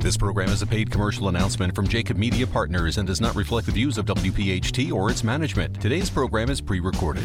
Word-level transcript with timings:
This 0.00 0.16
program 0.16 0.48
is 0.50 0.62
a 0.62 0.66
paid 0.66 0.92
commercial 0.92 1.28
announcement 1.28 1.74
from 1.74 1.88
Jacob 1.88 2.16
Media 2.16 2.46
Partners 2.46 2.98
and 2.98 3.06
does 3.06 3.20
not 3.20 3.34
reflect 3.34 3.66
the 3.66 3.72
views 3.72 3.98
of 3.98 4.06
WPHT 4.06 4.92
or 4.92 5.10
its 5.10 5.24
management. 5.24 5.80
Today's 5.80 6.08
program 6.08 6.50
is 6.50 6.60
pre 6.60 6.78
recorded. 6.78 7.24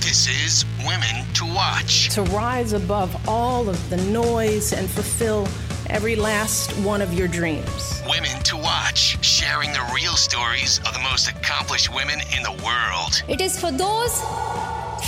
This 0.00 0.26
is 0.26 0.64
Women 0.84 1.24
to 1.34 1.44
Watch. 1.54 2.08
To 2.10 2.22
rise 2.24 2.72
above 2.72 3.16
all 3.28 3.68
of 3.68 3.90
the 3.90 3.96
noise 4.08 4.72
and 4.72 4.90
fulfill 4.90 5.46
every 5.88 6.16
last 6.16 6.72
one 6.84 7.00
of 7.00 7.14
your 7.14 7.28
dreams. 7.28 8.02
Women 8.10 8.42
to 8.42 8.56
Watch, 8.56 9.24
sharing 9.24 9.72
the 9.72 9.88
real 9.94 10.14
stories 10.14 10.78
of 10.78 10.94
the 10.94 11.00
most 11.08 11.28
accomplished 11.28 11.94
women 11.94 12.18
in 12.36 12.42
the 12.42 12.60
world. 12.64 13.22
It 13.28 13.40
is 13.40 13.58
for 13.58 13.70
those 13.70 14.20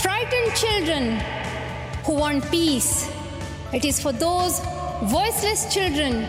frightened 0.01 0.55
children 0.55 1.19
who 2.05 2.15
want 2.15 2.49
peace. 2.49 3.11
It 3.73 3.85
is 3.85 4.01
for 4.01 4.13
those 4.13 4.61
voiceless 5.03 5.75
children 5.75 6.29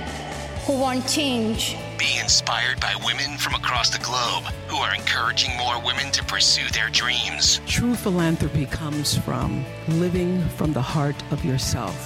who 0.68 0.78
want 0.78 1.08
change. 1.08 1.78
Be 1.98 2.20
inspired 2.20 2.82
by 2.82 2.94
women 3.06 3.38
from 3.38 3.54
across 3.54 3.90
the 3.90 4.04
globe 4.04 4.44
who 4.68 4.76
are 4.76 4.94
encouraging 4.94 5.56
more 5.56 5.82
women 5.82 6.12
to 6.12 6.24
pursue 6.26 6.68
their 6.72 6.90
dreams. 6.90 7.62
True 7.66 7.96
philanthropy 7.96 8.66
comes 8.66 9.18
from 9.18 9.66
living 9.88 10.42
from 10.50 10.74
the 10.74 10.82
heart 10.82 11.16
of 11.32 11.46
yourself 11.46 11.98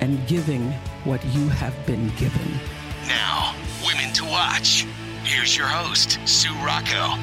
and 0.00 0.26
giving 0.26 0.72
what 1.04 1.24
you 1.26 1.48
have 1.48 1.74
been 1.86 2.08
given. 2.16 2.58
Now, 3.06 3.54
Women 3.86 4.12
to 4.14 4.24
Watch. 4.24 4.84
Here's 5.22 5.56
your 5.56 5.68
host, 5.68 6.18
Sue 6.24 6.52
Rocco. 6.64 7.14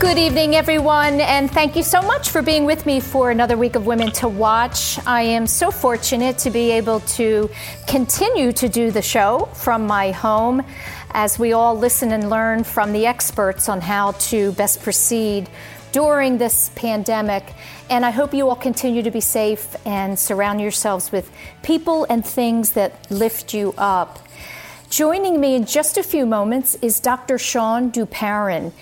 Good 0.00 0.16
evening, 0.16 0.54
everyone, 0.54 1.20
and 1.20 1.50
thank 1.50 1.74
you 1.74 1.82
so 1.82 2.00
much 2.00 2.30
for 2.30 2.40
being 2.40 2.64
with 2.64 2.86
me 2.86 3.00
for 3.00 3.32
another 3.32 3.56
week 3.56 3.74
of 3.74 3.84
Women 3.84 4.12
to 4.12 4.28
Watch. 4.28 4.96
I 5.04 5.22
am 5.22 5.48
so 5.48 5.72
fortunate 5.72 6.38
to 6.38 6.50
be 6.50 6.70
able 6.70 7.00
to 7.00 7.50
continue 7.88 8.52
to 8.52 8.68
do 8.68 8.92
the 8.92 9.02
show 9.02 9.48
from 9.54 9.88
my 9.88 10.12
home 10.12 10.62
as 11.10 11.36
we 11.36 11.52
all 11.52 11.76
listen 11.76 12.12
and 12.12 12.30
learn 12.30 12.62
from 12.62 12.92
the 12.92 13.06
experts 13.06 13.68
on 13.68 13.80
how 13.80 14.12
to 14.12 14.52
best 14.52 14.82
proceed 14.82 15.50
during 15.90 16.38
this 16.38 16.70
pandemic. 16.76 17.52
And 17.90 18.06
I 18.06 18.10
hope 18.10 18.32
you 18.32 18.48
all 18.48 18.56
continue 18.56 19.02
to 19.02 19.10
be 19.10 19.20
safe 19.20 19.74
and 19.84 20.16
surround 20.16 20.60
yourselves 20.60 21.10
with 21.10 21.28
people 21.64 22.06
and 22.08 22.24
things 22.24 22.70
that 22.72 23.10
lift 23.10 23.52
you 23.52 23.74
up. 23.76 24.20
Joining 24.90 25.38
me 25.38 25.54
in 25.54 25.66
just 25.66 25.98
a 25.98 26.02
few 26.02 26.24
moments 26.24 26.76
is 26.76 27.00
Dr. 27.00 27.34
Shawne 27.34 27.92
Duperon. 27.92 28.72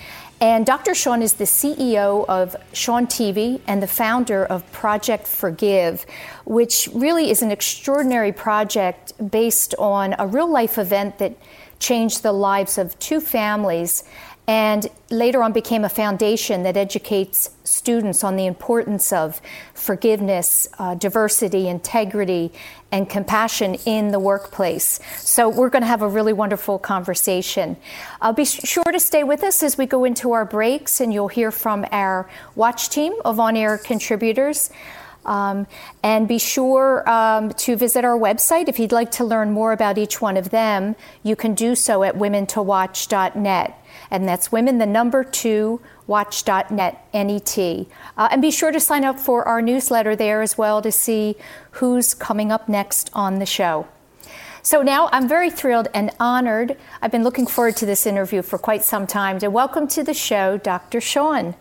And 0.41 0.67
Dr. 0.67 0.91
Shawne 0.91 1.23
is 1.23 1.35
the 1.35 1.45
CEO 1.45 2.27
of 2.27 2.55
ShawneTV 2.75 3.63
and 3.67 3.83
the 3.83 3.87
founder 3.87 4.45
of 4.45 4.71
Project 4.71 5.27
Forgive, 5.27 6.05
which 6.45 6.91
really 6.93 7.31
is 7.31 7.41
an 7.41 7.51
extraordinary 7.51 8.33
project 8.33 9.15
based 9.31 9.75
on 9.79 10.15
a 10.19 10.27
real 10.27 10.51
life 10.51 10.77
event 10.77 11.19
that 11.19 11.37
changed 11.79 12.23
the 12.23 12.33
lives 12.33 12.77
of 12.77 12.99
two 12.99 13.21
families 13.21 14.05
and 14.49 14.87
later 15.11 15.43
on 15.43 15.53
became 15.53 15.85
a 15.85 15.89
foundation 15.89 16.63
that 16.63 16.77
educates 16.77 17.51
students 17.65 18.23
on 18.23 18.37
the 18.37 18.47
importance 18.47 19.13
of 19.13 19.41
forgiveness, 19.75 20.69
uh, 20.79 20.95
diversity, 20.95 21.69
integrity, 21.69 22.53
and 22.93 23.11
compassion 23.11 23.75
in 23.87 24.13
the 24.13 24.21
workplace. 24.21 25.01
So, 25.19 25.49
we're 25.49 25.71
going 25.71 25.83
to 25.83 25.89
have 25.89 26.03
a 26.03 26.09
really 26.09 26.33
wonderful 26.33 26.79
conversation. 26.79 27.77
Uh, 28.21 28.33
be 28.33 28.45
sure 28.45 28.85
to 28.85 29.01
stay 29.01 29.25
with 29.25 29.43
us 29.43 29.65
as 29.65 29.77
we 29.77 29.87
go 29.87 30.05
into 30.05 30.31
our 30.31 30.45
breaks, 30.45 31.01
and 31.01 31.13
you'll 31.13 31.29
hear 31.29 31.51
from 31.51 31.85
our 31.91 32.31
watch 32.55 32.89
team 32.89 33.15
of 33.25 33.41
on 33.41 33.57
air 33.57 33.79
contributors. 33.79 34.71
Um, 35.25 35.67
and 36.05 36.29
be 36.29 36.39
sure 36.39 37.09
um, 37.11 37.51
to 37.51 37.75
visit 37.75 38.05
our 38.05 38.17
website. 38.17 38.69
If 38.69 38.79
you'd 38.79 38.93
like 38.93 39.11
to 39.13 39.25
learn 39.25 39.51
more 39.51 39.73
about 39.73 39.99
each 39.99 40.21
one 40.21 40.37
of 40.37 40.51
them, 40.51 40.95
you 41.25 41.35
can 41.35 41.55
do 41.55 41.75
so 41.75 42.05
at 42.05 42.15
womentowatch.net. 42.15 43.83
And 44.17 44.27
that's 44.27 44.51
women, 44.51 44.79
the 44.79 44.87
number 44.87 45.23
two, 45.23 45.79
watch.net, 46.07 47.07
N-E-T. 47.13 47.87
Uh, 48.17 48.29
and 48.31 48.41
be 48.41 48.51
sure 48.51 48.73
to 48.73 48.81
sign 48.81 49.05
up 49.05 49.21
for 49.21 49.45
our 49.45 49.61
newsletter 49.61 50.17
there 50.17 50.41
as 50.41 50.57
well 50.57 50.81
to 50.81 50.91
see 50.91 51.37
who's 51.73 52.15
coming 52.15 52.51
up 52.51 52.67
next 52.67 53.11
on 53.13 53.41
the 53.41 53.45
show. 53.45 53.87
So 54.63 54.81
now 54.81 55.11
I'm 55.13 55.29
very 55.29 55.51
thrilled 55.51 55.89
and 55.93 56.13
honored. 56.19 56.79
I've 57.03 57.13
been 57.13 57.25
looking 57.25 57.47
forward 57.47 57.77
to 57.77 57.85
this 57.85 58.07
interview 58.07 58.41
for 58.41 58.57
quite 58.57 58.85
some 58.85 59.07
time. 59.07 59.39
To 59.41 59.49
welcome 59.49 59.87
to 59.89 60.03
the 60.03 60.15
show, 60.15 60.57
Dr. 60.57 61.01
Shawne. 61.01 61.55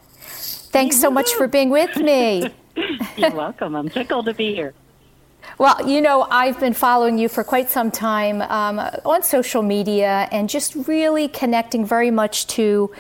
Thanks 0.71 0.97
so 0.99 1.11
much 1.11 1.33
for 1.33 1.49
being 1.49 1.69
with 1.69 1.97
me. 1.97 2.53
You're 3.17 3.31
welcome. 3.31 3.75
I'm 3.75 3.89
tickled 3.89 4.27
to 4.27 4.33
be 4.33 4.55
here. 4.55 4.73
Well, 5.57 5.88
you 5.88 6.01
know, 6.01 6.28
I've 6.29 6.59
been 6.59 6.73
following 6.73 7.17
you 7.17 7.29
for 7.29 7.44
quite 7.44 7.69
some 7.69 7.89
time 7.89 8.41
um, 8.41 8.79
on 9.06 9.23
social 9.23 9.61
media 9.61 10.28
and 10.31 10.50
just 10.50 10.75
really 10.75 11.29
connecting 11.29 11.85
very 11.85 12.11
much 12.11 12.47
to 12.47 12.91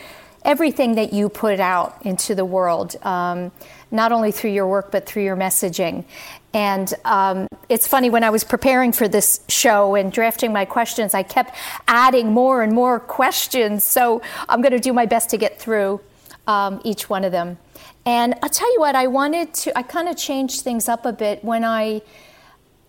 everything 0.45 0.95
that 0.95 1.11
you 1.11 1.27
put 1.27 1.59
out 1.59 1.97
into 2.05 2.33
the 2.33 2.45
world, 2.45 2.95
um, 3.03 3.51
not 3.91 4.13
only 4.13 4.31
through 4.31 4.51
your 4.51 4.67
work, 4.67 4.89
but 4.89 5.05
through 5.05 5.23
your 5.23 5.35
messaging. 5.35 6.05
And 6.53 6.93
um, 7.03 7.47
it's 7.67 7.87
funny, 7.87 8.09
when 8.09 8.23
I 8.23 8.29
was 8.29 8.45
preparing 8.45 8.93
for 8.93 9.09
this 9.09 9.41
show 9.49 9.95
and 9.95 10.09
drafting 10.09 10.53
my 10.53 10.63
questions, 10.63 11.13
I 11.13 11.23
kept 11.23 11.55
adding 11.87 12.31
more 12.31 12.63
and 12.63 12.71
more 12.71 13.01
questions. 13.01 13.83
So 13.83 14.21
I'm 14.47 14.61
going 14.61 14.71
to 14.71 14.79
do 14.79 14.93
my 14.93 15.05
best 15.05 15.29
to 15.31 15.37
get 15.37 15.59
through 15.59 15.99
um, 16.47 16.79
each 16.85 17.09
one 17.09 17.25
of 17.25 17.33
them. 17.33 17.57
And 18.05 18.35
I'll 18.41 18.49
tell 18.49 18.71
you 18.71 18.79
what, 18.79 18.95
I 18.95 19.07
wanted 19.07 19.53
to, 19.55 19.77
I 19.77 19.81
kind 19.81 20.07
of 20.07 20.15
changed 20.15 20.61
things 20.61 20.87
up 20.87 21.05
a 21.05 21.11
bit 21.11 21.43
when 21.43 21.65
I. 21.65 22.01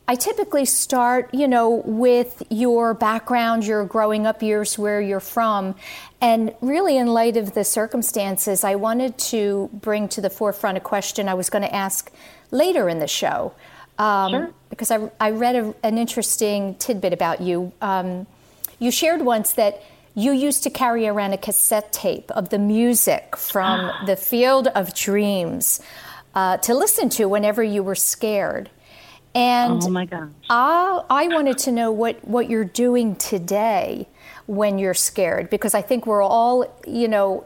I 0.08 0.14
typically 0.14 0.64
start, 0.64 1.34
you 1.34 1.48
know, 1.48 1.82
with 1.84 2.42
your 2.48 2.94
background, 2.94 3.66
your 3.66 3.84
growing 3.84 4.24
up 4.24 4.40
years, 4.40 4.78
where 4.78 5.00
you're 5.00 5.18
from. 5.18 5.74
And 6.20 6.54
really, 6.60 6.96
in 6.96 7.08
light 7.08 7.36
of 7.36 7.54
the 7.54 7.64
circumstances, 7.64 8.62
I 8.62 8.76
wanted 8.76 9.18
to 9.18 9.68
bring 9.72 10.08
to 10.10 10.20
the 10.20 10.30
forefront 10.30 10.76
a 10.76 10.80
question 10.80 11.28
I 11.28 11.34
was 11.34 11.50
going 11.50 11.62
to 11.62 11.74
ask 11.74 12.12
later 12.52 12.88
in 12.88 13.00
the 13.00 13.08
show. 13.08 13.52
Um, 13.98 14.30
sure. 14.30 14.50
Because 14.70 14.90
I, 14.92 15.10
I 15.18 15.30
read 15.30 15.56
a, 15.56 15.74
an 15.82 15.98
interesting 15.98 16.76
tidbit 16.76 17.12
about 17.12 17.40
you. 17.40 17.72
Um, 17.82 18.28
you 18.78 18.92
shared 18.92 19.22
once 19.22 19.54
that 19.54 19.82
you 20.14 20.32
used 20.32 20.62
to 20.62 20.70
carry 20.70 21.08
around 21.08 21.32
a 21.32 21.38
cassette 21.38 21.92
tape 21.92 22.30
of 22.30 22.50
the 22.50 22.58
music 22.58 23.36
from 23.36 23.90
the 24.06 24.14
Field 24.14 24.68
of 24.68 24.94
Dreams 24.94 25.80
uh, 26.34 26.58
to 26.58 26.74
listen 26.74 27.08
to 27.10 27.26
whenever 27.26 27.62
you 27.62 27.82
were 27.82 27.94
scared. 27.94 28.70
And 29.36 29.82
oh 29.82 29.90
my 29.90 30.06
gosh. 30.06 30.30
I, 30.48 31.02
I 31.10 31.28
wanted 31.28 31.58
to 31.58 31.72
know 31.72 31.92
what, 31.92 32.26
what 32.26 32.48
you're 32.48 32.64
doing 32.64 33.16
today 33.16 34.08
when 34.46 34.78
you're 34.78 34.94
scared, 34.94 35.50
because 35.50 35.74
I 35.74 35.82
think 35.82 36.06
we're 36.06 36.22
all, 36.22 36.64
you 36.86 37.06
know, 37.06 37.44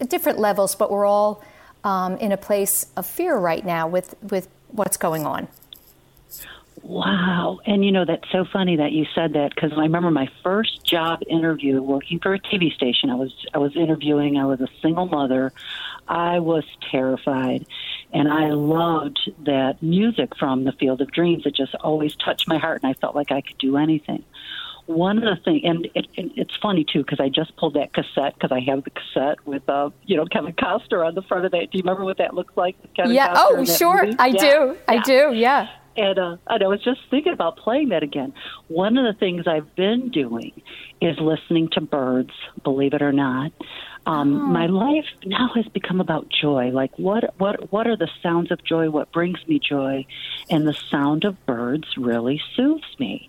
at 0.00 0.08
different 0.08 0.38
levels, 0.38 0.76
but 0.76 0.92
we're 0.92 1.06
all 1.06 1.42
um, 1.82 2.16
in 2.18 2.30
a 2.30 2.36
place 2.36 2.86
of 2.96 3.04
fear 3.04 3.36
right 3.36 3.66
now 3.66 3.88
with, 3.88 4.14
with 4.22 4.46
what's 4.68 4.96
going 4.96 5.26
on. 5.26 5.48
Wow. 6.84 7.60
And 7.64 7.84
you 7.84 7.90
know, 7.90 8.04
that's 8.04 8.30
so 8.30 8.44
funny 8.44 8.76
that 8.76 8.92
you 8.92 9.06
said 9.14 9.32
that 9.32 9.54
because 9.54 9.72
I 9.72 9.82
remember 9.82 10.10
my 10.10 10.28
first 10.42 10.84
job 10.84 11.22
interview 11.26 11.80
working 11.80 12.20
for 12.20 12.34
a 12.34 12.38
TV 12.38 12.72
station. 12.74 13.08
I 13.08 13.14
was 13.14 13.32
I 13.54 13.58
was 13.58 13.74
interviewing, 13.74 14.36
I 14.36 14.44
was 14.44 14.60
a 14.60 14.68
single 14.82 15.06
mother. 15.06 15.50
I 16.08 16.38
was 16.40 16.64
terrified. 16.90 17.66
And 18.12 18.28
I 18.28 18.50
loved 18.50 19.18
that 19.44 19.82
music 19.82 20.36
from 20.38 20.64
the 20.64 20.72
Field 20.72 21.00
of 21.00 21.10
Dreams. 21.10 21.44
It 21.46 21.56
just 21.56 21.74
always 21.76 22.14
touched 22.14 22.46
my 22.46 22.58
heart 22.58 22.80
and 22.82 22.90
I 22.90 22.94
felt 22.94 23.16
like 23.16 23.32
I 23.32 23.40
could 23.40 23.58
do 23.58 23.76
anything. 23.76 24.24
One 24.86 25.16
of 25.18 25.24
the 25.24 25.42
things, 25.42 25.62
and 25.64 25.86
it, 25.94 26.06
it, 26.14 26.32
it's 26.36 26.54
funny 26.56 26.84
too, 26.84 27.00
because 27.00 27.18
I 27.18 27.30
just 27.30 27.56
pulled 27.56 27.74
that 27.74 27.92
cassette 27.94 28.34
because 28.34 28.52
I 28.52 28.60
have 28.60 28.84
the 28.84 28.90
cassette 28.90 29.44
with, 29.46 29.66
uh, 29.68 29.90
you 30.04 30.16
know, 30.16 30.26
Kevin 30.26 30.52
Costner 30.52 31.04
on 31.04 31.14
the 31.14 31.22
front 31.22 31.46
of 31.46 31.52
that. 31.52 31.70
Do 31.70 31.78
you 31.78 31.82
remember 31.82 32.04
what 32.04 32.18
that 32.18 32.34
looks 32.34 32.56
like? 32.56 32.76
Kevin 32.94 33.14
yeah. 33.14 33.34
Costner 33.34 33.58
oh, 33.58 33.64
sure. 33.64 34.06
I 34.18 34.26
yeah. 34.26 34.40
do. 34.40 34.46
Yeah. 34.46 34.76
I 34.86 34.98
do. 35.02 35.32
Yeah. 35.34 35.68
And, 35.96 36.18
uh, 36.18 36.36
and 36.48 36.62
I 36.62 36.66
was 36.66 36.82
just 36.82 37.00
thinking 37.10 37.32
about 37.32 37.56
playing 37.56 37.90
that 37.90 38.02
again. 38.02 38.34
One 38.68 38.98
of 38.98 39.04
the 39.04 39.18
things 39.18 39.46
I've 39.46 39.74
been 39.74 40.10
doing 40.10 40.60
is 41.00 41.18
listening 41.18 41.68
to 41.72 41.80
birds, 41.80 42.32
believe 42.62 42.94
it 42.94 43.02
or 43.02 43.12
not. 43.12 43.52
Um, 44.06 44.34
Oh. 44.34 44.38
My 44.46 44.66
life 44.66 45.06
now 45.24 45.48
has 45.54 45.66
become 45.68 46.00
about 46.00 46.28
joy. 46.28 46.70
Like 46.70 46.98
what 46.98 47.34
what 47.38 47.72
what 47.72 47.86
are 47.86 47.96
the 47.96 48.10
sounds 48.22 48.50
of 48.50 48.62
joy? 48.64 48.90
What 48.90 49.12
brings 49.12 49.38
me 49.46 49.58
joy? 49.58 50.06
And 50.50 50.66
the 50.68 50.74
sound 50.74 51.24
of 51.24 51.44
birds 51.46 51.96
really 51.96 52.40
soothes 52.54 52.98
me. 52.98 53.28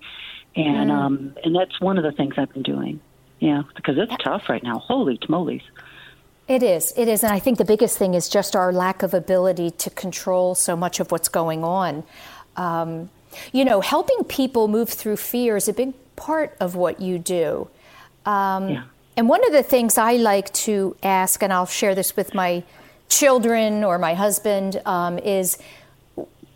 and 0.55 0.91
um, 0.91 1.35
and 1.43 1.55
that's 1.55 1.79
one 1.81 1.97
of 1.97 2.03
the 2.03 2.11
things 2.11 2.35
I've 2.37 2.51
been 2.53 2.63
doing. 2.63 2.99
Yeah, 3.39 3.63
because 3.75 3.97
it's 3.97 4.15
tough 4.23 4.47
right 4.49 4.63
now. 4.63 4.79
Holy 4.79 5.17
tamales! 5.17 5.61
It 6.47 6.63
is. 6.63 6.93
It 6.95 7.07
is, 7.07 7.23
and 7.23 7.33
I 7.33 7.39
think 7.39 7.57
the 7.57 7.65
biggest 7.65 7.97
thing 7.97 8.13
is 8.13 8.29
just 8.29 8.55
our 8.55 8.71
lack 8.71 9.03
of 9.03 9.13
ability 9.13 9.71
to 9.71 9.89
control 9.89 10.55
so 10.55 10.75
much 10.75 10.99
of 10.99 11.11
what's 11.11 11.27
going 11.27 11.63
on. 11.63 12.03
Um, 12.55 13.09
you 13.51 13.65
know, 13.65 13.81
helping 13.81 14.23
people 14.25 14.67
move 14.69 14.89
through 14.89 15.17
fear 15.17 15.57
is 15.57 15.67
a 15.67 15.73
big 15.73 15.93
part 16.15 16.55
of 16.61 16.75
what 16.75 17.01
you 17.01 17.19
do. 17.19 17.67
Um, 18.25 18.69
yeah. 18.69 18.83
And 19.17 19.29
one 19.29 19.45
of 19.45 19.53
the 19.53 19.63
things 19.63 19.97
I 19.97 20.17
like 20.17 20.51
to 20.53 20.95
ask, 21.01 21.41
and 21.41 21.53
I'll 21.53 21.65
share 21.65 21.95
this 21.95 22.15
with 22.17 22.33
my 22.33 22.63
children 23.07 23.83
or 23.83 23.97
my 23.97 24.13
husband, 24.13 24.81
um, 24.85 25.17
is, 25.19 25.57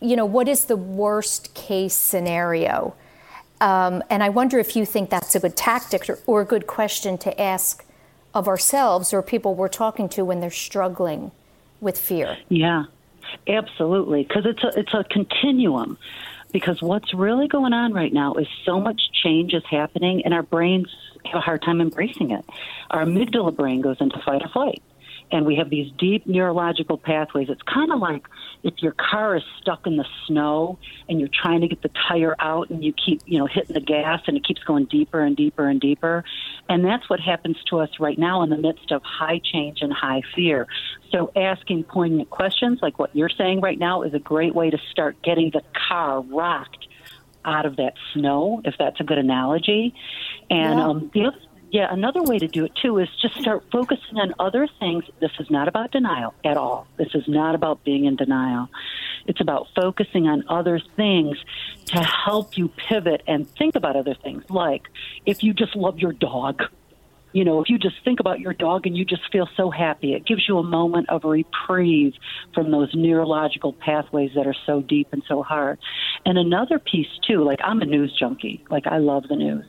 you 0.01 0.15
know, 0.15 0.25
what 0.25 0.47
is 0.47 0.65
the 0.65 0.75
worst 0.75 1.53
case 1.53 1.95
scenario? 1.95 2.95
Um, 3.61 4.03
and 4.09 4.23
I 4.23 4.29
wonder 4.29 4.59
if 4.59 4.75
you 4.75 4.85
think 4.85 5.09
that's 5.09 5.35
a 5.35 5.39
good 5.39 5.56
tactic 5.56 6.09
or, 6.09 6.19
or, 6.25 6.41
a 6.41 6.45
good 6.45 6.65
question 6.65 7.17
to 7.19 7.41
ask 7.41 7.85
of 8.33 8.47
ourselves 8.47 9.13
or 9.13 9.21
people 9.21 9.53
we're 9.53 9.67
talking 9.67 10.07
to 10.09 10.23
when 10.23 10.39
they're 10.39 10.50
struggling 10.50 11.31
with 11.81 11.97
fear. 11.97 12.38
Yeah, 12.47 12.85
absolutely. 13.47 14.23
Because 14.23 14.45
it's 14.45 14.63
a 14.63 14.79
it's 14.79 14.94
a 14.94 15.03
continuum. 15.03 15.97
Because 16.51 16.81
what's 16.81 17.13
really 17.13 17.48
going 17.48 17.74
on 17.74 17.94
right 17.94 18.12
now 18.12 18.34
is 18.36 18.48
so 18.66 18.80
much 18.80 19.01
change 19.24 19.54
is 19.54 19.63
happening, 19.69 20.24
and 20.25 20.34
our 20.34 20.44
brains 20.44 20.88
have 21.25 21.36
a 21.36 21.42
hard 21.42 21.62
time 21.62 21.80
embracing 21.81 22.31
it. 22.31 22.46
Our 22.90 23.06
amygdala 23.06 23.56
brain 23.56 23.81
goes 23.81 23.98
into 24.00 24.19
fight 24.25 24.42
or 24.44 24.50
flight 24.50 24.81
and 25.31 25.46
we 25.46 25.56
have 25.56 25.70
these 25.70 25.92
deep 25.98 26.26
neurological 26.26 26.98
pathways. 26.98 27.50
It's 27.50 27.62
kind 27.62 27.92
of 27.92 28.00
like 28.00 28.28
if 28.64 28.81
your 28.81 28.94
car 28.94 29.36
is 29.36 29.44
stuck 29.62 29.86
in 29.86 29.98
the 29.98 30.06
snow 30.26 30.80
and 31.08 31.20
you're 31.20 31.30
trying 31.30 31.62
to 31.62 31.68
get 31.68 31.81
the 31.81 31.92
tire 32.08 32.36
out 32.40 32.70
and 32.70 32.84
you 32.84 32.94
keep, 32.94 33.22
you 33.26 33.38
know, 33.38 33.46
hitting 33.46 33.74
the 33.74 33.81
gas 33.81 34.22
and 34.28 34.36
it 34.36 34.44
keeps 34.44 34.64
going 34.64 34.86
deeper 34.86 35.22
and 35.22 35.36
deeper 35.36 35.68
and 35.68 35.80
deeper. 35.80 36.24
And 36.68 36.84
that's 36.84 37.10
what 37.10 37.20
happens 37.20 37.58
to 37.70 37.80
us 37.80 37.90
right 38.00 38.18
now 38.18 38.42
in 38.42 38.50
the 38.50 38.58
midst 38.58 38.92
of 38.92 39.04
high 39.04 39.40
change 39.44 39.81
and 39.81 39.94
high 39.94 40.22
fear. 40.36 40.68
So 41.12 41.31
asking 41.36 41.84
poignant 41.84 42.30
questions 42.30 42.80
like 42.81 42.98
what 42.98 43.16
you're 43.16 43.30
saying 43.30 43.62
right 43.62 43.80
now 43.80 44.02
is 44.02 44.14
a 44.14 44.20
great 44.20 44.56
way 44.56 44.70
to 44.70 44.78
start 44.92 45.22
getting 45.22 45.52
the 45.52 45.62
car 45.88 46.22
rocked 46.22 46.88
out 47.46 47.66
of 47.66 47.78
that 47.78 47.94
snow, 48.14 48.62
if 48.66 48.76
that's 48.78 49.00
a 49.00 49.04
good 49.04 49.18
analogy. 49.18 49.94
And 50.50 50.80
yeah. 50.80 50.86
um, 50.86 51.12
the 51.14 51.26
other 51.26 51.38
yeah, 51.71 51.88
another 51.92 52.24
way 52.24 52.39
to 52.39 52.48
do 52.48 52.66
it 52.66 52.75
too 52.75 52.98
is 52.98 53.07
just 53.21 53.39
start 53.39 53.63
focusing 53.71 54.18
on 54.18 54.33
other 54.39 54.68
things. 54.80 55.04
This 55.19 55.31
is 55.39 55.50
not 55.51 55.68
about 55.68 55.92
denial 55.92 56.33
at 56.44 56.57
all. 56.57 56.88
This 56.98 57.10
is 57.13 57.27
not 57.27 57.54
about 57.54 57.83
being 57.83 58.06
in 58.06 58.16
denial. 58.16 58.69
It's 59.27 59.39
about 59.39 59.68
focusing 59.75 60.27
on 60.27 60.44
other 60.48 60.80
things 60.95 61.38
to 61.88 62.01
help 62.01 62.57
you 62.57 62.69
pivot 62.69 63.21
and 63.27 63.48
think 63.51 63.75
about 63.75 63.95
other 63.95 64.16
things. 64.16 64.44
Like 64.50 64.88
if 65.25 65.44
you 65.44 65.54
just 65.54 65.75
love 65.75 66.00
your 66.00 66.13
dog, 66.13 66.63
you 67.33 67.45
know, 67.45 67.62
if 67.62 67.69
you 67.69 67.77
just 67.77 68.04
think 68.04 68.19
about 68.19 68.39
your 68.39 68.54
dog 68.54 68.88
and 68.88 68.98
you 68.98 69.06
just 69.06 69.31
feel 69.31 69.48
so 69.56 69.69
happy, 69.69 70.13
it 70.13 70.25
gives 70.25 70.48
you 70.48 70.57
a 70.57 70.63
moment 70.63 71.10
of 71.10 71.24
reprieve 71.24 72.13
from 72.56 72.71
those 72.71 72.89
neurological 72.95 73.74
pathways 73.74 74.31
that 74.36 74.48
are 74.48 74.56
so 74.66 74.81
deep 74.81 75.10
and 75.12 75.21
so 75.27 75.44
hard. 75.44 75.77
And 76.25 76.39
another 76.39 76.80
piece 76.80 77.19
too, 77.27 77.44
like 77.44 77.60
I'm 77.63 77.81
a 77.81 77.86
news 77.86 78.16
junkie. 78.19 78.66
Like 78.71 78.88
I 78.88 78.98
love 78.98 79.27
the 79.27 79.36
news. 79.36 79.66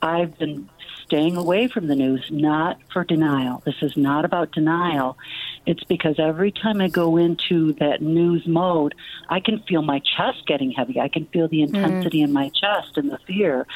I've 0.00 0.38
been 0.38 0.68
staying 1.12 1.36
away 1.36 1.68
from 1.68 1.88
the 1.88 1.94
news, 1.94 2.26
not 2.30 2.78
for 2.90 3.04
denial. 3.04 3.62
This 3.66 3.74
is 3.82 3.98
not 3.98 4.24
about 4.24 4.50
denial. 4.50 5.18
It's 5.66 5.84
because 5.84 6.18
every 6.18 6.50
time 6.50 6.80
I 6.80 6.88
go 6.88 7.18
into 7.18 7.74
that 7.74 8.00
news 8.00 8.46
mode, 8.46 8.94
I 9.28 9.40
can 9.40 9.62
feel 9.68 9.82
my 9.82 9.98
chest 9.98 10.46
getting 10.46 10.70
heavy. 10.70 10.98
I 10.98 11.08
can 11.08 11.26
feel 11.26 11.48
the 11.48 11.58
mm. 11.58 11.66
intensity 11.66 12.20
mm. 12.20 12.24
in 12.24 12.32
my 12.32 12.48
chest 12.48 12.96
and 12.96 13.10
the 13.10 13.18
fear. 13.26 13.66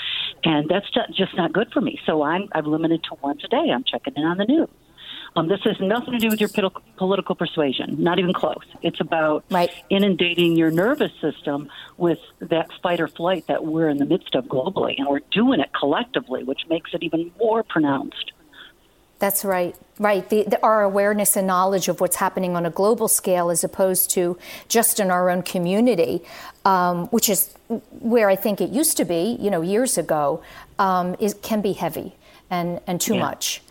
And 0.44 0.66
that's 0.70 0.88
just 1.14 1.36
not 1.36 1.52
good 1.52 1.70
for 1.74 1.82
me. 1.82 2.00
So 2.06 2.22
I'm, 2.22 2.48
I've 2.52 2.66
limited 2.66 3.04
to 3.04 3.18
once 3.20 3.44
a 3.44 3.48
day. 3.48 3.70
I'm 3.70 3.84
checking 3.84 4.14
in 4.16 4.24
on 4.24 4.38
the 4.38 4.46
news. 4.46 4.70
Um, 5.36 5.48
this 5.48 5.60
has 5.64 5.78
nothing 5.80 6.14
to 6.14 6.18
do 6.18 6.28
with 6.30 6.40
your 6.40 6.48
political 6.96 7.34
persuasion, 7.34 8.02
not 8.02 8.18
even 8.18 8.32
close. 8.32 8.64
It's 8.80 9.00
about 9.00 9.44
right. 9.50 9.70
inundating 9.90 10.56
your 10.56 10.70
nervous 10.70 11.12
system 11.20 11.68
with 11.98 12.18
that 12.38 12.70
fight 12.82 13.00
or 13.00 13.08
flight 13.08 13.46
that 13.48 13.64
we're 13.64 13.90
in 13.90 13.98
the 13.98 14.06
midst 14.06 14.34
of 14.34 14.46
globally, 14.46 14.94
and 14.96 15.06
we're 15.06 15.20
doing 15.30 15.60
it 15.60 15.70
collectively, 15.78 16.42
which 16.42 16.62
makes 16.70 16.94
it 16.94 17.02
even 17.02 17.32
more 17.38 17.62
pronounced. 17.62 18.32
That's 19.18 19.44
right. 19.44 19.74
Right. 19.98 20.28
The, 20.28 20.44
the, 20.44 20.62
our 20.62 20.82
awareness 20.82 21.36
and 21.36 21.46
knowledge 21.46 21.88
of 21.88 22.00
what's 22.00 22.16
happening 22.16 22.56
on 22.56 22.66
a 22.66 22.70
global 22.70 23.08
scale 23.08 23.50
as 23.50 23.64
opposed 23.64 24.10
to 24.10 24.38
just 24.68 25.00
in 25.00 25.10
our 25.10 25.30
own 25.30 25.42
community, 25.42 26.22
um, 26.64 27.06
which 27.08 27.28
is 27.28 27.54
where 28.00 28.28
I 28.28 28.36
think 28.36 28.60
it 28.60 28.70
used 28.70 28.96
to 28.98 29.04
be, 29.04 29.36
you 29.40 29.50
know, 29.50 29.62
years 29.62 29.96
ago, 29.96 30.42
um, 30.78 31.16
is, 31.18 31.34
can 31.42 31.60
be 31.62 31.72
heavy 31.72 32.14
and, 32.50 32.80
and 32.86 33.00
too 33.00 33.14
yeah. 33.14 33.20
much. 33.20 33.62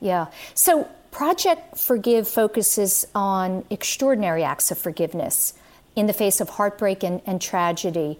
Yeah. 0.00 0.26
So 0.54 0.88
Project 1.14 1.78
Forgive 1.78 2.26
focuses 2.26 3.06
on 3.14 3.64
extraordinary 3.70 4.42
acts 4.42 4.72
of 4.72 4.78
forgiveness 4.78 5.54
in 5.94 6.08
the 6.08 6.12
face 6.12 6.40
of 6.40 6.48
heartbreak 6.48 7.04
and, 7.04 7.22
and, 7.24 7.40
tragedy 7.40 8.18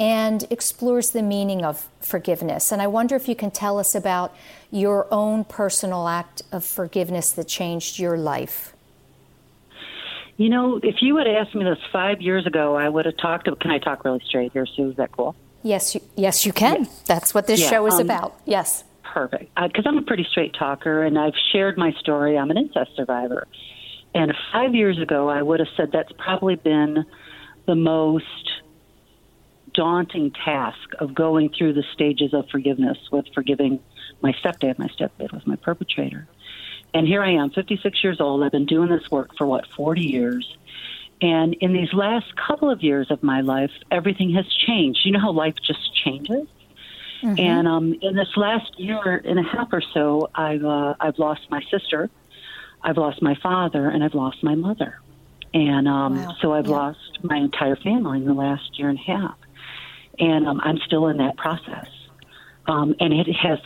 and 0.00 0.46
explores 0.48 1.10
the 1.10 1.20
meaning 1.20 1.66
of 1.66 1.86
forgiveness. 2.00 2.72
And 2.72 2.80
I 2.80 2.86
wonder 2.86 3.14
if 3.14 3.28
you 3.28 3.36
can 3.36 3.50
tell 3.50 3.78
us 3.78 3.94
about 3.94 4.34
your 4.70 5.06
own 5.10 5.44
personal 5.44 6.08
act 6.08 6.40
of 6.50 6.64
forgiveness 6.64 7.30
that 7.32 7.46
changed 7.46 7.98
your 7.98 8.16
life. 8.16 8.72
You 10.38 10.48
know, 10.48 10.80
if 10.82 11.02
you 11.02 11.18
had 11.18 11.26
asked 11.26 11.54
me 11.54 11.62
this 11.64 11.78
five 11.92 12.22
years 12.22 12.46
ago, 12.46 12.74
I 12.74 12.88
would 12.88 13.04
have 13.04 13.18
talked. 13.18 13.44
To, 13.44 13.56
can 13.56 13.70
I 13.70 13.78
talk 13.78 14.02
really 14.02 14.22
straight 14.26 14.52
here, 14.52 14.64
Sue? 14.64 14.88
Is 14.88 14.96
that 14.96 15.12
cool? 15.12 15.36
Yes, 15.62 15.94
you, 15.94 16.00
yes, 16.16 16.46
you 16.46 16.54
can. 16.54 16.88
That's 17.04 17.34
what 17.34 17.46
this 17.46 17.60
yeah, 17.60 17.68
show 17.68 17.86
is 17.86 17.96
um, 17.96 18.00
about. 18.00 18.40
Yes 18.46 18.84
perfect 19.12 19.54
because 19.54 19.84
I'm 19.86 19.98
a 19.98 20.02
pretty 20.02 20.26
straight 20.30 20.54
talker 20.54 21.02
and 21.02 21.18
I've 21.18 21.34
shared 21.52 21.76
my 21.76 21.92
story. 22.00 22.38
I'm 22.38 22.50
an 22.50 22.56
incest 22.56 22.92
survivor. 22.96 23.46
And 24.14 24.34
five 24.52 24.74
years 24.74 24.98
ago, 24.98 25.28
I 25.28 25.40
would 25.40 25.60
have 25.60 25.68
said 25.76 25.90
that's 25.92 26.12
probably 26.18 26.56
been 26.56 27.04
the 27.66 27.74
most 27.74 28.24
daunting 29.72 30.32
task 30.32 30.78
of 30.98 31.14
going 31.14 31.50
through 31.50 31.74
the 31.74 31.84
stages 31.92 32.34
of 32.34 32.48
forgiveness 32.48 32.98
with 33.12 33.26
forgiving 33.34 33.80
my 34.20 34.32
stepdad. 34.32 34.78
My 34.78 34.88
stepdad 34.88 35.32
was 35.32 35.46
my 35.46 35.56
perpetrator. 35.56 36.26
And 36.92 37.06
here 37.06 37.22
I 37.22 37.34
am, 37.34 37.50
56 37.50 38.02
years 38.02 38.20
old. 38.20 38.42
I've 38.42 38.50
been 38.50 38.66
doing 38.66 38.88
this 38.88 39.08
work 39.10 39.30
for 39.38 39.46
what, 39.46 39.66
40 39.76 40.02
years. 40.02 40.56
And 41.22 41.54
in 41.54 41.72
these 41.72 41.92
last 41.92 42.34
couple 42.36 42.70
of 42.70 42.82
years 42.82 43.10
of 43.10 43.22
my 43.22 43.42
life, 43.42 43.70
everything 43.90 44.34
has 44.34 44.46
changed. 44.66 45.00
You 45.04 45.12
know 45.12 45.20
how 45.20 45.32
life 45.32 45.54
just 45.64 45.94
changes? 45.94 46.48
Mm-hmm. 47.22 47.38
And 47.38 47.68
um, 47.68 47.94
in 48.00 48.16
this 48.16 48.28
last 48.36 48.78
year 48.78 49.22
and 49.24 49.38
a 49.38 49.42
half 49.42 49.68
or 49.72 49.82
so, 49.94 50.30
I've 50.34 50.64
uh, 50.64 50.94
I've 51.00 51.18
lost 51.18 51.42
my 51.50 51.62
sister, 51.70 52.10
I've 52.82 52.96
lost 52.96 53.22
my 53.22 53.36
father, 53.42 53.88
and 53.88 54.02
I've 54.02 54.14
lost 54.14 54.42
my 54.42 54.54
mother. 54.54 55.00
And 55.52 55.88
um, 55.88 56.22
wow. 56.22 56.36
so 56.40 56.52
I've 56.52 56.66
yeah. 56.66 56.76
lost 56.76 57.18
my 57.22 57.36
entire 57.36 57.76
family 57.76 58.18
in 58.18 58.26
the 58.26 58.34
last 58.34 58.78
year 58.78 58.88
and 58.88 58.98
a 58.98 59.02
half. 59.02 59.36
And 60.18 60.46
um, 60.46 60.60
I'm 60.62 60.78
still 60.86 61.08
in 61.08 61.16
that 61.18 61.36
process. 61.36 61.88
Um, 62.66 62.94
and 63.00 63.12
it 63.12 63.26
has 63.32 63.58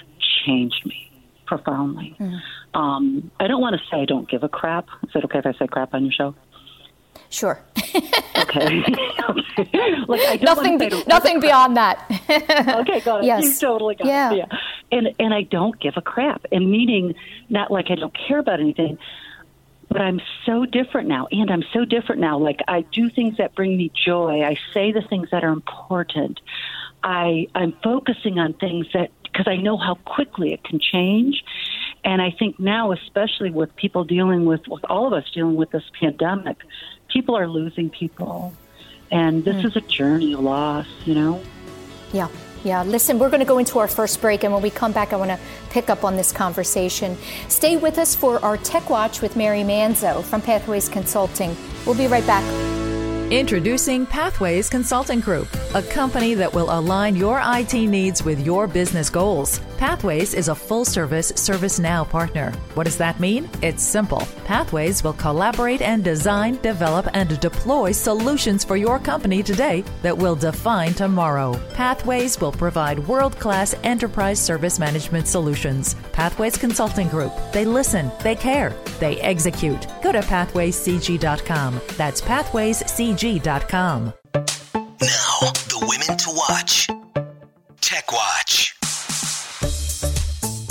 changed 0.46 0.86
me 0.86 1.10
profoundly. 1.46 2.16
Mm. 2.18 2.40
Um, 2.74 3.30
I 3.38 3.48
don't 3.48 3.60
want 3.60 3.76
to 3.76 3.82
say 3.90 4.00
I 4.00 4.04
don't 4.06 4.28
give 4.28 4.42
a 4.42 4.48
crap. 4.48 4.86
Is 5.02 5.10
it 5.14 5.24
okay 5.24 5.40
if 5.40 5.46
I 5.46 5.52
say 5.52 5.66
crap 5.66 5.94
on 5.94 6.04
your 6.04 6.12
show? 6.12 6.34
Sure. 7.28 7.62
okay. 8.56 8.84
like 10.08 10.42
nothing, 10.42 10.78
be, 10.78 10.90
nothing 11.06 11.40
beyond 11.40 11.76
that. 11.76 12.04
okay, 12.10 13.00
got 13.00 13.22
it. 13.22 13.26
Yes. 13.26 13.44
You 13.44 13.54
totally 13.54 13.94
got 13.94 14.06
yeah. 14.06 14.32
it. 14.32 14.36
Yeah. 14.36 14.58
And 14.92 15.14
and 15.18 15.34
I 15.34 15.42
don't 15.42 15.78
give 15.80 15.94
a 15.96 16.02
crap. 16.02 16.44
And 16.52 16.70
meaning 16.70 17.14
not 17.48 17.70
like 17.70 17.90
I 17.90 17.94
don't 17.94 18.16
care 18.16 18.38
about 18.38 18.60
anything, 18.60 18.98
but 19.88 20.00
I'm 20.00 20.20
so 20.44 20.66
different 20.66 21.08
now. 21.08 21.28
And 21.30 21.50
I'm 21.50 21.64
so 21.72 21.84
different 21.84 22.20
now. 22.20 22.38
Like 22.38 22.60
I 22.68 22.82
do 22.82 23.10
things 23.10 23.36
that 23.38 23.54
bring 23.54 23.76
me 23.76 23.92
joy. 23.94 24.42
I 24.42 24.56
say 24.72 24.92
the 24.92 25.02
things 25.02 25.28
that 25.30 25.44
are 25.44 25.52
important. 25.52 26.40
I 27.02 27.48
I'm 27.54 27.72
focusing 27.82 28.38
on 28.38 28.54
things 28.54 28.86
that 28.94 29.10
because 29.22 29.48
I 29.48 29.56
know 29.56 29.76
how 29.76 29.96
quickly 29.96 30.52
it 30.52 30.62
can 30.62 30.78
change. 30.78 31.44
And 32.04 32.22
I 32.22 32.30
think 32.30 32.60
now, 32.60 32.92
especially 32.92 33.50
with 33.50 33.74
people 33.74 34.04
dealing 34.04 34.44
with, 34.44 34.68
with 34.68 34.84
all 34.88 35.08
of 35.08 35.12
us 35.12 35.28
dealing 35.32 35.56
with 35.56 35.70
this 35.70 35.82
pandemic, 35.98 36.58
people 37.14 37.36
are 37.38 37.48
losing 37.48 37.88
people. 37.88 38.52
And 39.10 39.44
this 39.44 39.56
mm. 39.56 39.66
is 39.66 39.76
a 39.76 39.80
journey 39.80 40.34
of 40.34 40.40
loss, 40.40 40.88
you 41.06 41.14
know? 41.14 41.40
Yeah. 42.12 42.28
Yeah, 42.64 42.82
listen, 42.82 43.18
we're 43.18 43.28
going 43.28 43.40
to 43.40 43.46
go 43.46 43.58
into 43.58 43.78
our 43.78 43.86
first 43.86 44.22
break, 44.22 44.42
and 44.42 44.50
when 44.50 44.62
we 44.62 44.70
come 44.70 44.92
back, 44.92 45.12
I 45.12 45.16
want 45.16 45.30
to 45.30 45.38
pick 45.68 45.90
up 45.90 46.02
on 46.02 46.16
this 46.16 46.32
conversation. 46.32 47.14
Stay 47.48 47.76
with 47.76 47.98
us 47.98 48.14
for 48.14 48.42
our 48.42 48.56
Tech 48.56 48.88
Watch 48.88 49.20
with 49.20 49.36
Mary 49.36 49.60
Manzo 49.60 50.24
from 50.24 50.40
Pathways 50.40 50.88
Consulting. 50.88 51.54
We'll 51.84 51.94
be 51.94 52.06
right 52.06 52.26
back. 52.26 52.83
Introducing 53.30 54.04
Pathways 54.04 54.68
Consulting 54.68 55.20
Group, 55.20 55.48
a 55.74 55.82
company 55.82 56.34
that 56.34 56.52
will 56.52 56.78
align 56.78 57.16
your 57.16 57.40
IT 57.42 57.72
needs 57.72 58.22
with 58.22 58.44
your 58.44 58.66
business 58.66 59.08
goals. 59.08 59.60
Pathways 59.78 60.34
is 60.34 60.48
a 60.48 60.54
full 60.54 60.84
service 60.84 61.32
ServiceNow 61.32 62.08
partner. 62.08 62.52
What 62.74 62.84
does 62.84 62.98
that 62.98 63.18
mean? 63.18 63.48
It's 63.62 63.82
simple. 63.82 64.28
Pathways 64.44 65.02
will 65.02 65.14
collaborate 65.14 65.80
and 65.82 66.04
design, 66.04 66.58
develop, 66.58 67.08
and 67.14 67.40
deploy 67.40 67.92
solutions 67.92 68.62
for 68.62 68.76
your 68.76 68.98
company 68.98 69.42
today 69.42 69.84
that 70.02 70.16
will 70.16 70.36
define 70.36 70.92
tomorrow. 70.92 71.58
Pathways 71.72 72.40
will 72.40 72.52
provide 72.52 72.98
world 73.08 73.38
class 73.40 73.74
enterprise 73.84 74.38
service 74.38 74.78
management 74.78 75.26
solutions. 75.26 75.96
Pathways 76.12 76.56
Consulting 76.56 77.08
Group. 77.08 77.32
They 77.52 77.64
listen, 77.64 78.12
they 78.22 78.36
care, 78.36 78.70
they 79.00 79.18
execute. 79.22 79.86
Go 80.02 80.12
to 80.12 80.20
pathwayscg.com. 80.20 81.80
That's 81.96 82.20
pathwayscg.com. 82.20 83.13
Now, 84.34 85.52
the 85.70 85.78
women 85.82 86.18
to 86.18 86.30
watch. 86.34 86.88
Tech 87.80 88.10
Watch. 88.10 88.74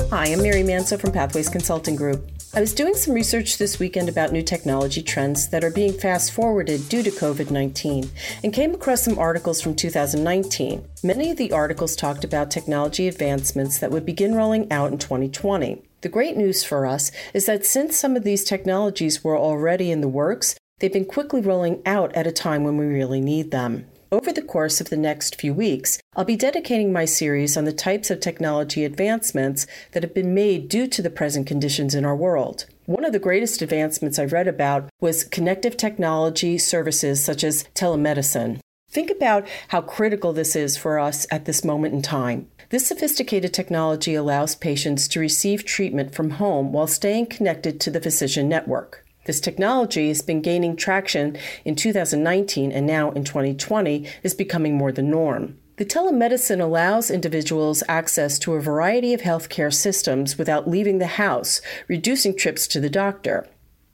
Hi, 0.09 0.25
I'm 0.25 0.41
Mary 0.41 0.61
Manso 0.61 0.97
from 0.97 1.13
Pathways 1.13 1.47
Consulting 1.47 1.95
Group. 1.95 2.29
I 2.53 2.59
was 2.59 2.73
doing 2.73 2.95
some 2.95 3.13
research 3.13 3.57
this 3.57 3.79
weekend 3.79 4.09
about 4.09 4.33
new 4.33 4.43
technology 4.43 5.01
trends 5.01 5.47
that 5.51 5.63
are 5.63 5.71
being 5.71 5.93
fast 5.93 6.33
forwarded 6.33 6.89
due 6.89 7.01
to 7.01 7.11
COVID 7.11 7.49
19 7.49 8.11
and 8.43 8.53
came 8.53 8.73
across 8.73 9.03
some 9.03 9.17
articles 9.17 9.61
from 9.61 9.73
2019. 9.73 10.85
Many 11.01 11.31
of 11.31 11.37
the 11.37 11.53
articles 11.53 11.95
talked 11.95 12.25
about 12.25 12.51
technology 12.51 13.07
advancements 13.07 13.79
that 13.79 13.89
would 13.91 14.05
begin 14.05 14.35
rolling 14.35 14.69
out 14.69 14.91
in 14.91 14.97
2020. 14.97 15.81
The 16.01 16.09
great 16.09 16.35
news 16.35 16.65
for 16.65 16.85
us 16.85 17.09
is 17.33 17.45
that 17.45 17.65
since 17.65 17.95
some 17.95 18.17
of 18.17 18.25
these 18.25 18.43
technologies 18.43 19.23
were 19.23 19.37
already 19.37 19.89
in 19.89 20.01
the 20.01 20.09
works, 20.09 20.55
they've 20.79 20.91
been 20.91 21.05
quickly 21.05 21.41
rolling 21.41 21.81
out 21.85 22.13
at 22.13 22.27
a 22.27 22.31
time 22.31 22.63
when 22.63 22.77
we 22.77 22.85
really 22.85 23.21
need 23.21 23.51
them. 23.51 23.85
Over 24.11 24.31
the 24.31 24.43
course 24.43 24.79
of 24.79 24.89
the 24.89 24.97
next 24.97 25.41
few 25.41 25.55
weeks, 25.55 25.99
I'll 26.15 26.23
be 26.23 26.35
dedicating 26.35 26.93
my 26.93 27.05
series 27.05 27.57
on 27.57 27.65
the 27.65 27.73
types 27.73 28.11
of 28.11 28.19
technology 28.19 28.85
advancements 28.85 29.65
that 29.93 30.03
have 30.03 30.13
been 30.13 30.35
made 30.35 30.69
due 30.69 30.85
to 30.87 31.01
the 31.01 31.09
present 31.09 31.47
conditions 31.47 31.95
in 31.95 32.05
our 32.05 32.15
world. 32.15 32.67
One 32.85 33.05
of 33.05 33.11
the 33.11 33.17
greatest 33.17 33.63
advancements 33.63 34.19
I've 34.19 34.31
read 34.31 34.47
about 34.47 34.89
was 35.01 35.23
connective 35.23 35.77
technology 35.77 36.59
services 36.59 37.25
such 37.25 37.43
as 37.43 37.63
telemedicine. 37.73 38.59
Think 38.91 39.09
about 39.09 39.47
how 39.69 39.81
critical 39.81 40.31
this 40.31 40.55
is 40.55 40.77
for 40.77 40.99
us 40.99 41.25
at 41.31 41.45
this 41.45 41.65
moment 41.65 41.95
in 41.95 42.03
time. 42.03 42.49
This 42.69 42.85
sophisticated 42.85 43.51
technology 43.51 44.13
allows 44.13 44.53
patients 44.53 45.07
to 45.07 45.19
receive 45.19 45.65
treatment 45.65 46.13
from 46.13 46.31
home 46.31 46.71
while 46.71 46.85
staying 46.85 47.25
connected 47.25 47.79
to 47.79 47.89
the 47.89 48.01
physician 48.01 48.47
network. 48.47 49.02
This 49.25 49.39
technology 49.39 50.09
has 50.09 50.21
been 50.21 50.41
gaining 50.41 50.75
traction 50.75 51.37
in 51.63 51.75
2019 51.75 52.71
and 52.71 52.85
now 52.85 53.11
in 53.11 53.23
2020 53.23 54.05
is 54.21 54.33
becoming 54.33 54.75
more 54.75 54.91
the 54.91 55.01
norm. 55.01 55.57
The 55.77 55.85
telemedicine 55.85 56.61
allows 56.61 57.09
individuals 57.09 57.83
access 57.87 58.37
to 58.39 58.53
a 58.53 58.61
variety 58.61 59.13
of 59.13 59.21
healthcare 59.21 59.73
systems 59.73 60.37
without 60.37 60.69
leaving 60.69 60.99
the 60.99 61.07
house, 61.07 61.61
reducing 61.87 62.35
trips 62.35 62.67
to 62.67 62.79
the 62.79 62.89
doctor. 62.89 63.47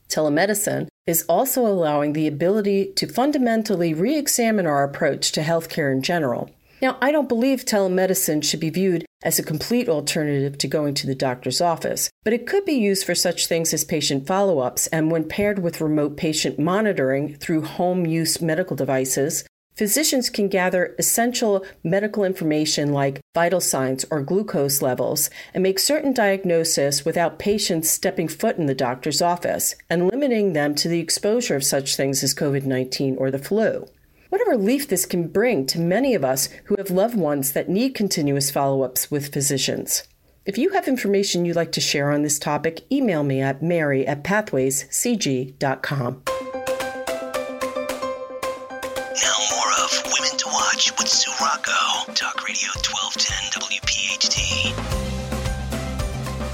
Telemedicine 0.10 0.88
is 1.06 1.24
also 1.30 1.66
allowing 1.66 2.14
the 2.14 2.28
ability 2.28 2.92
to 2.96 3.08
fundamentally 3.08 3.94
re 3.94 4.18
examine 4.18 4.66
our 4.66 4.84
approach 4.84 5.32
to 5.32 5.42
healthcare 5.42 5.92
in 5.92 6.02
general. 6.02 6.50
Now, 6.82 6.98
I 7.02 7.12
don't 7.12 7.28
believe 7.28 7.66
telemedicine 7.66 8.44
should 8.44 8.62
be 8.62 8.70
viewed 8.70 9.06
as 9.22 9.38
a 9.38 9.44
complete 9.44 9.90
alternative 9.90 10.58
to 10.60 10.68
going 10.68 10.94
to 10.96 11.08
the 11.08 11.16
doctor's 11.16 11.60
office, 11.60 12.10
but 12.24 12.32
it 12.32 12.48
could 12.48 12.64
be 12.64 12.74
used 12.74 13.06
for 13.06 13.16
such 13.16 13.48
things 13.48 13.74
as 13.74 13.84
patient 13.84 14.26
follow 14.26 14.60
ups 14.60 14.88
and 14.88 15.12
when 15.12 15.28
paired 15.28 15.60
with 15.60 15.82
remote 15.82 16.16
patient 16.16 16.58
monitoring 16.58 17.36
through 17.36 17.64
home 17.64 18.06
use 18.06 18.42
medical 18.42 18.78
devices. 18.78 19.44
Physicians 19.76 20.30
can 20.30 20.48
gather 20.48 20.96
essential 21.00 21.66
medical 21.84 22.24
information 22.24 22.94
like 22.94 23.22
vital 23.34 23.62
signs 23.62 24.06
or 24.10 24.22
glucose 24.22 24.82
levels 24.82 25.30
and 25.54 25.64
make 25.64 25.80
certain 25.80 26.14
diagnoses 26.14 27.04
without 27.04 27.40
patients 27.40 27.90
stepping 27.90 28.28
foot 28.28 28.58
in 28.58 28.68
the 28.68 28.76
doctor's 28.76 29.22
office 29.22 29.76
and 29.90 30.10
limiting 30.10 30.54
them 30.54 30.76
to 30.76 30.88
the 30.88 31.00
exposure 31.00 31.56
of 31.56 31.64
such 31.64 31.96
things 31.96 32.24
as 32.24 32.34
COVID 32.36 32.64
19 32.64 33.18
or 33.18 33.32
the 33.32 33.40
flu. 33.40 33.86
What 34.30 34.46
a 34.46 34.50
relief 34.50 34.88
this 34.88 35.08
can 35.08 35.28
bring 35.28 35.66
to 35.68 35.80
many 35.80 36.14
of 36.14 36.24
us 36.24 36.50
who 36.66 36.76
have 36.78 36.92
loved 36.92 37.18
ones 37.18 37.54
that 37.54 37.68
need 37.68 37.96
continuous 37.96 38.52
follow 38.52 38.84
ups 38.84 39.10
with 39.10 39.34
physicians. 39.34 40.04
If 40.46 40.58
you 40.58 40.70
have 40.70 40.88
information 40.88 41.46
you'd 41.46 41.56
like 41.56 41.72
to 41.74 41.82
share 41.82 42.12
on 42.12 42.22
this 42.22 42.38
topic, 42.38 42.86
email 42.92 43.24
me 43.24 43.42
at 43.42 43.64
mary 43.64 44.06
at 44.06 44.24
pathwayscg.com. 44.24 46.24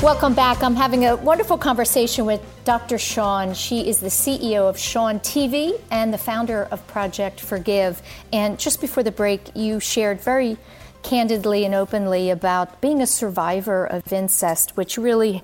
Welcome 0.06 0.36
back. 0.36 0.62
I'm 0.62 0.76
having 0.76 1.06
a 1.06 1.16
wonderful 1.16 1.58
conversation 1.58 2.28
with 2.28 2.40
Dr. 2.64 2.98
Shawne. 2.98 3.56
She 3.56 3.90
is 3.90 4.00
the 4.00 4.10
CEO 4.10 4.70
of 4.70 4.76
ShawneTV 4.76 5.82
and 5.90 6.14
the 6.14 6.18
founder 6.20 6.66
of 6.66 6.86
Project 6.86 7.42
Forgive. 7.42 8.04
And 8.32 8.60
just 8.60 8.82
before 8.82 9.02
the 9.02 9.12
break, 9.12 9.50
you 9.56 9.80
shared 9.80 10.22
very 10.22 10.58
candidly 11.02 11.66
and 11.66 11.74
openly 11.74 12.30
about 12.30 12.82
being 12.82 13.02
a 13.02 13.08
survivor 13.08 13.88
of 13.88 14.14
incest, 14.14 14.78
which 14.78 14.96
really 14.96 15.42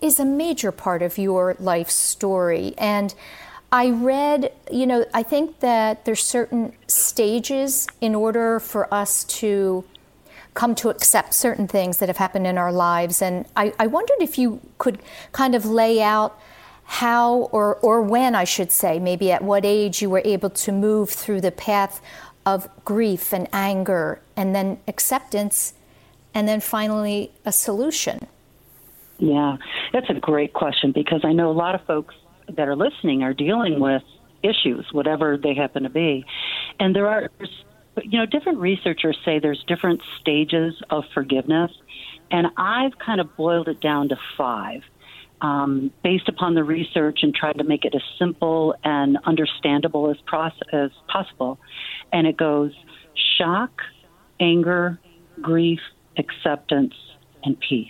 is 0.00 0.18
a 0.18 0.24
major 0.24 0.72
part 0.72 1.02
of 1.02 1.16
your 1.16 1.54
life 1.60 1.88
story. 1.88 2.74
And 2.78 3.14
I 3.70 3.90
read, 3.90 4.52
you 4.72 4.88
know, 4.88 5.06
I 5.14 5.22
think 5.22 5.60
that 5.60 6.04
there's 6.04 6.24
certain 6.24 6.72
stages 6.88 7.86
in 8.00 8.16
order 8.16 8.58
for 8.58 8.92
us 8.92 9.22
to 9.38 9.84
come 10.60 10.74
to 10.74 10.90
accept 10.90 11.32
certain 11.32 11.66
things 11.66 11.96
that 11.96 12.08
have 12.10 12.18
happened 12.18 12.46
in 12.46 12.58
our 12.58 12.70
lives. 12.70 13.22
And 13.22 13.46
I, 13.56 13.72
I 13.78 13.86
wondered 13.86 14.20
if 14.20 14.36
you 14.36 14.60
could 14.76 14.98
kind 15.32 15.54
of 15.54 15.64
lay 15.64 16.02
out 16.02 16.38
how 16.84 17.48
or, 17.50 17.76
or 17.76 18.02
when, 18.02 18.34
I 18.34 18.44
should 18.44 18.70
say, 18.70 18.98
maybe 18.98 19.32
at 19.32 19.42
what 19.42 19.64
age 19.64 20.02
you 20.02 20.10
were 20.10 20.20
able 20.22 20.50
to 20.50 20.70
move 20.70 21.08
through 21.08 21.40
the 21.40 21.50
path 21.50 22.02
of 22.44 22.68
grief 22.84 23.32
and 23.32 23.48
anger 23.54 24.20
and 24.36 24.54
then 24.54 24.78
acceptance 24.86 25.72
and 26.34 26.46
then 26.46 26.60
finally 26.60 27.32
a 27.46 27.52
solution. 27.52 28.26
Yeah, 29.16 29.56
that's 29.94 30.10
a 30.10 30.14
great 30.14 30.52
question 30.52 30.92
because 30.92 31.22
I 31.24 31.32
know 31.32 31.50
a 31.50 31.58
lot 31.64 31.74
of 31.74 31.80
folks 31.86 32.14
that 32.54 32.68
are 32.68 32.76
listening 32.76 33.22
are 33.22 33.32
dealing 33.32 33.80
with 33.80 34.02
issues, 34.42 34.84
whatever 34.92 35.38
they 35.38 35.54
happen 35.54 35.84
to 35.84 35.90
be. 35.90 36.26
And 36.78 36.94
there 36.94 37.08
are 37.08 37.30
you 38.02 38.18
know, 38.18 38.26
different 38.26 38.58
researchers 38.58 39.18
say 39.24 39.38
there's 39.38 39.62
different 39.66 40.00
stages 40.20 40.80
of 40.90 41.04
forgiveness, 41.12 41.72
and 42.30 42.48
I've 42.56 42.98
kind 42.98 43.20
of 43.20 43.36
boiled 43.36 43.68
it 43.68 43.80
down 43.80 44.08
to 44.10 44.16
five. 44.36 44.82
Um, 45.42 45.90
based 46.04 46.28
upon 46.28 46.52
the 46.52 46.62
research 46.62 47.20
and 47.22 47.34
tried 47.34 47.56
to 47.56 47.64
make 47.64 47.86
it 47.86 47.94
as 47.94 48.02
simple 48.18 48.74
and 48.84 49.16
understandable 49.24 50.10
as, 50.10 50.18
as 50.70 50.90
possible. 51.08 51.58
And 52.12 52.26
it 52.26 52.36
goes 52.36 52.74
shock, 53.38 53.80
anger, 54.38 55.00
grief, 55.40 55.80
acceptance, 56.18 56.92
and 57.42 57.58
peace. 57.58 57.88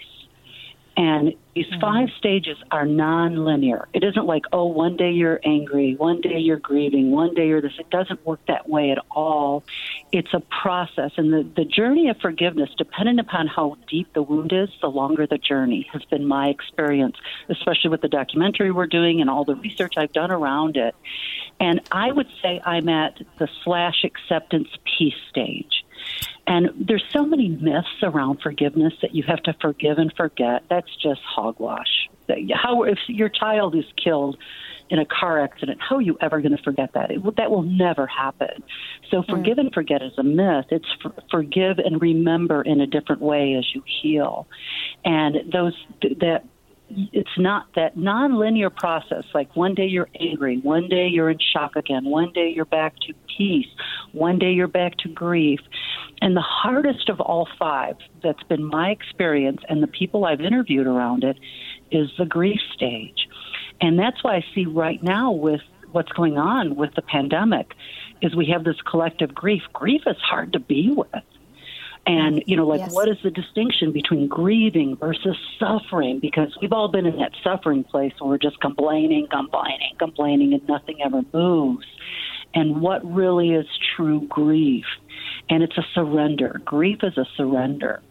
And 0.97 1.35
these 1.61 1.81
five 1.81 2.09
stages 2.17 2.57
are 2.71 2.87
non-linear. 2.87 3.87
It 3.93 4.03
isn't 4.03 4.25
like, 4.25 4.45
oh, 4.51 4.67
one 4.67 4.97
day 4.97 5.11
you're 5.11 5.41
angry, 5.45 5.95
one 5.95 6.23
day 6.23 6.39
you're 6.39 6.59
grieving, 6.59 7.11
one 7.11 7.35
day 7.35 7.49
you're 7.49 7.61
this. 7.61 7.73
It 7.79 7.91
doesn't 7.91 8.25
work 8.25 8.41
that 8.49 8.67
way 8.67 8.93
at 8.93 8.99
all. 9.11 9.63
It's 10.11 10.33
a 10.33 10.41
process. 10.41 11.13
And 11.19 11.31
the, 11.31 11.47
the 11.57 11.67
journey 11.67 12.09
of 12.09 12.17
forgiveness, 12.19 12.71
depending 12.79 13.19
upon 13.19 13.47
how 13.47 13.77
deep 13.89 14.11
the 14.15 14.23
wound 14.23 14.55
is, 14.55 14.71
the 14.81 14.89
longer 14.89 15.27
the 15.27 15.37
journey 15.37 15.87
has 15.93 16.03
been 16.05 16.27
my 16.27 16.49
experience, 16.49 17.17
especially 17.51 17.91
with 17.91 18.01
the 18.01 18.09
documentary 18.09 18.71
we're 18.71 18.87
doing 18.87 19.21
and 19.21 19.29
all 19.29 19.45
the 19.45 19.57
research 19.57 19.95
I've 19.99 20.13
done 20.13 20.31
around 20.31 20.79
it. 20.79 20.95
And 21.59 21.83
I 21.93 22.11
would 22.11 22.29
say 22.41 22.63
I'm 22.65 22.89
at 22.89 23.21
the 23.39 23.49
slash 23.65 24.03
acceptance 24.05 24.69
peace 24.99 25.13
stage. 25.29 25.85
And 26.47 26.71
there's 26.77 27.05
so 27.13 27.25
many 27.25 27.49
myths 27.49 28.03
around 28.03 28.41
forgiveness 28.43 28.95
that 29.03 29.15
you 29.15 29.23
have 29.25 29.43
to 29.45 29.55
forgive 29.61 29.99
and 29.99 30.13
forget. 30.17 30.65
That's 30.69 30.95
just 30.97 31.21
hogwash. 31.23 32.09
How 32.53 32.85
if 32.85 32.99
your 33.09 33.29
child 33.29 33.75
is 33.75 33.85
killed 34.03 34.37
in 34.89 34.99
a 34.99 35.05
car 35.05 35.41
accident, 35.41 35.79
how 35.81 35.97
are 35.97 36.01
you 36.01 36.19
ever 36.21 36.41
going 36.41 36.57
to 36.57 36.63
forget 36.63 36.93
that? 36.95 37.11
It, 37.11 37.37
that 37.37 37.51
will 37.51 37.63
never 37.63 38.07
happen. 38.07 38.63
So 39.11 39.23
forgive 39.23 39.57
mm. 39.57 39.61
and 39.61 39.73
forget 39.73 40.03
is 40.03 40.13
a 40.19 40.23
myth. 40.23 40.67
It's 40.71 40.89
for, 41.01 41.13
forgive 41.31 41.79
and 41.79 42.01
remember 42.01 42.63
in 42.63 42.81
a 42.81 42.87
different 42.87 43.23
way 43.23 43.55
as 43.55 43.73
you 43.73 43.83
heal. 43.87 44.49
And 45.05 45.53
those 45.53 45.75
that 46.03 46.45
it's 47.13 47.39
not 47.39 47.67
that 47.75 47.97
nonlinear 47.97 48.75
process 48.75 49.25
like 49.35 49.55
one 49.55 49.75
day 49.75 49.87
you're 49.87 50.09
angry 50.19 50.59
one 50.59 50.89
day 50.89 51.07
you're 51.07 51.31
in 51.31 51.39
shock 51.53 51.77
again 51.77 52.05
one 52.05 52.33
day 52.33 52.53
you're 52.55 52.65
back 52.65 52.95
to 53.07 53.13
peace 53.37 53.69
one 54.13 54.39
day 54.39 54.51
you're 54.51 54.69
back 54.69 54.97
to 54.99 55.09
grief 55.09 55.61
and 56.21 56.37
the 56.37 56.43
hardest 56.43 57.09
of 57.09 57.21
all 57.21 57.49
five 57.59 57.97
that's 58.23 58.43
been 58.45 58.65
my 58.65 58.91
experience 58.91 59.61
and 59.69 59.83
the 59.83 59.87
people 59.87 60.25
i've 60.25 60.41
interviewed 60.41 60.87
around 60.87 61.25
it 61.25 61.39
is 61.91 62.11
the 62.19 62.27
grief 62.27 62.61
stage 62.75 63.29
and 63.81 63.99
that's 63.99 64.23
why 64.23 64.37
i 64.37 64.45
see 64.55 64.67
right 64.67 65.03
now 65.03 65.31
with 65.31 65.61
what's 65.93 66.13
going 66.13 66.39
on 66.39 66.77
with 66.77 66.95
the 66.95 67.03
pandemic 67.03 67.73
is 68.23 68.35
we 68.35 68.47
have 68.47 68.65
this 68.65 68.81
collective 68.89 69.35
grief. 69.35 69.63
Grief 69.73 70.03
is 70.07 70.17
hard 70.19 70.53
to 70.53 70.61
be 70.61 70.91
with. 70.93 71.09
And, 72.07 72.43
you 72.47 72.57
know, 72.57 72.67
like, 72.67 72.81
Yes. 72.81 72.95
what 72.95 73.09
is 73.09 73.19
the 73.23 73.31
distinction 73.31 73.93
between 73.93 74.27
grieving 74.27 74.97
versus 74.97 75.37
suffering? 75.59 76.19
Because 76.19 76.57
we've 76.61 76.73
all 76.73 76.89
been 76.89 77.07
in 77.07 77.19
that 77.19 77.33
suffering 77.45 77.85
place 77.85 78.13
where 78.19 78.31
we're 78.31 78.39
just 78.39 78.59
complaining, 78.61 79.27
complaining, 79.31 79.95
complaining, 79.99 80.55
and 80.55 80.67
nothing 80.67 81.03
ever 81.03 81.23
moves. 81.33 81.87
And 82.55 82.81
what 82.81 83.05
really 83.05 83.51
is 83.51 83.67
true 83.95 84.27
grief? 84.29 84.87
And 85.49 85.63
it's 85.63 85.77
a 85.77 85.85
surrender. 85.95 86.61
Grief 86.65 86.99
is 87.03 87.17
a 87.19 87.27
surrender. 87.37 88.03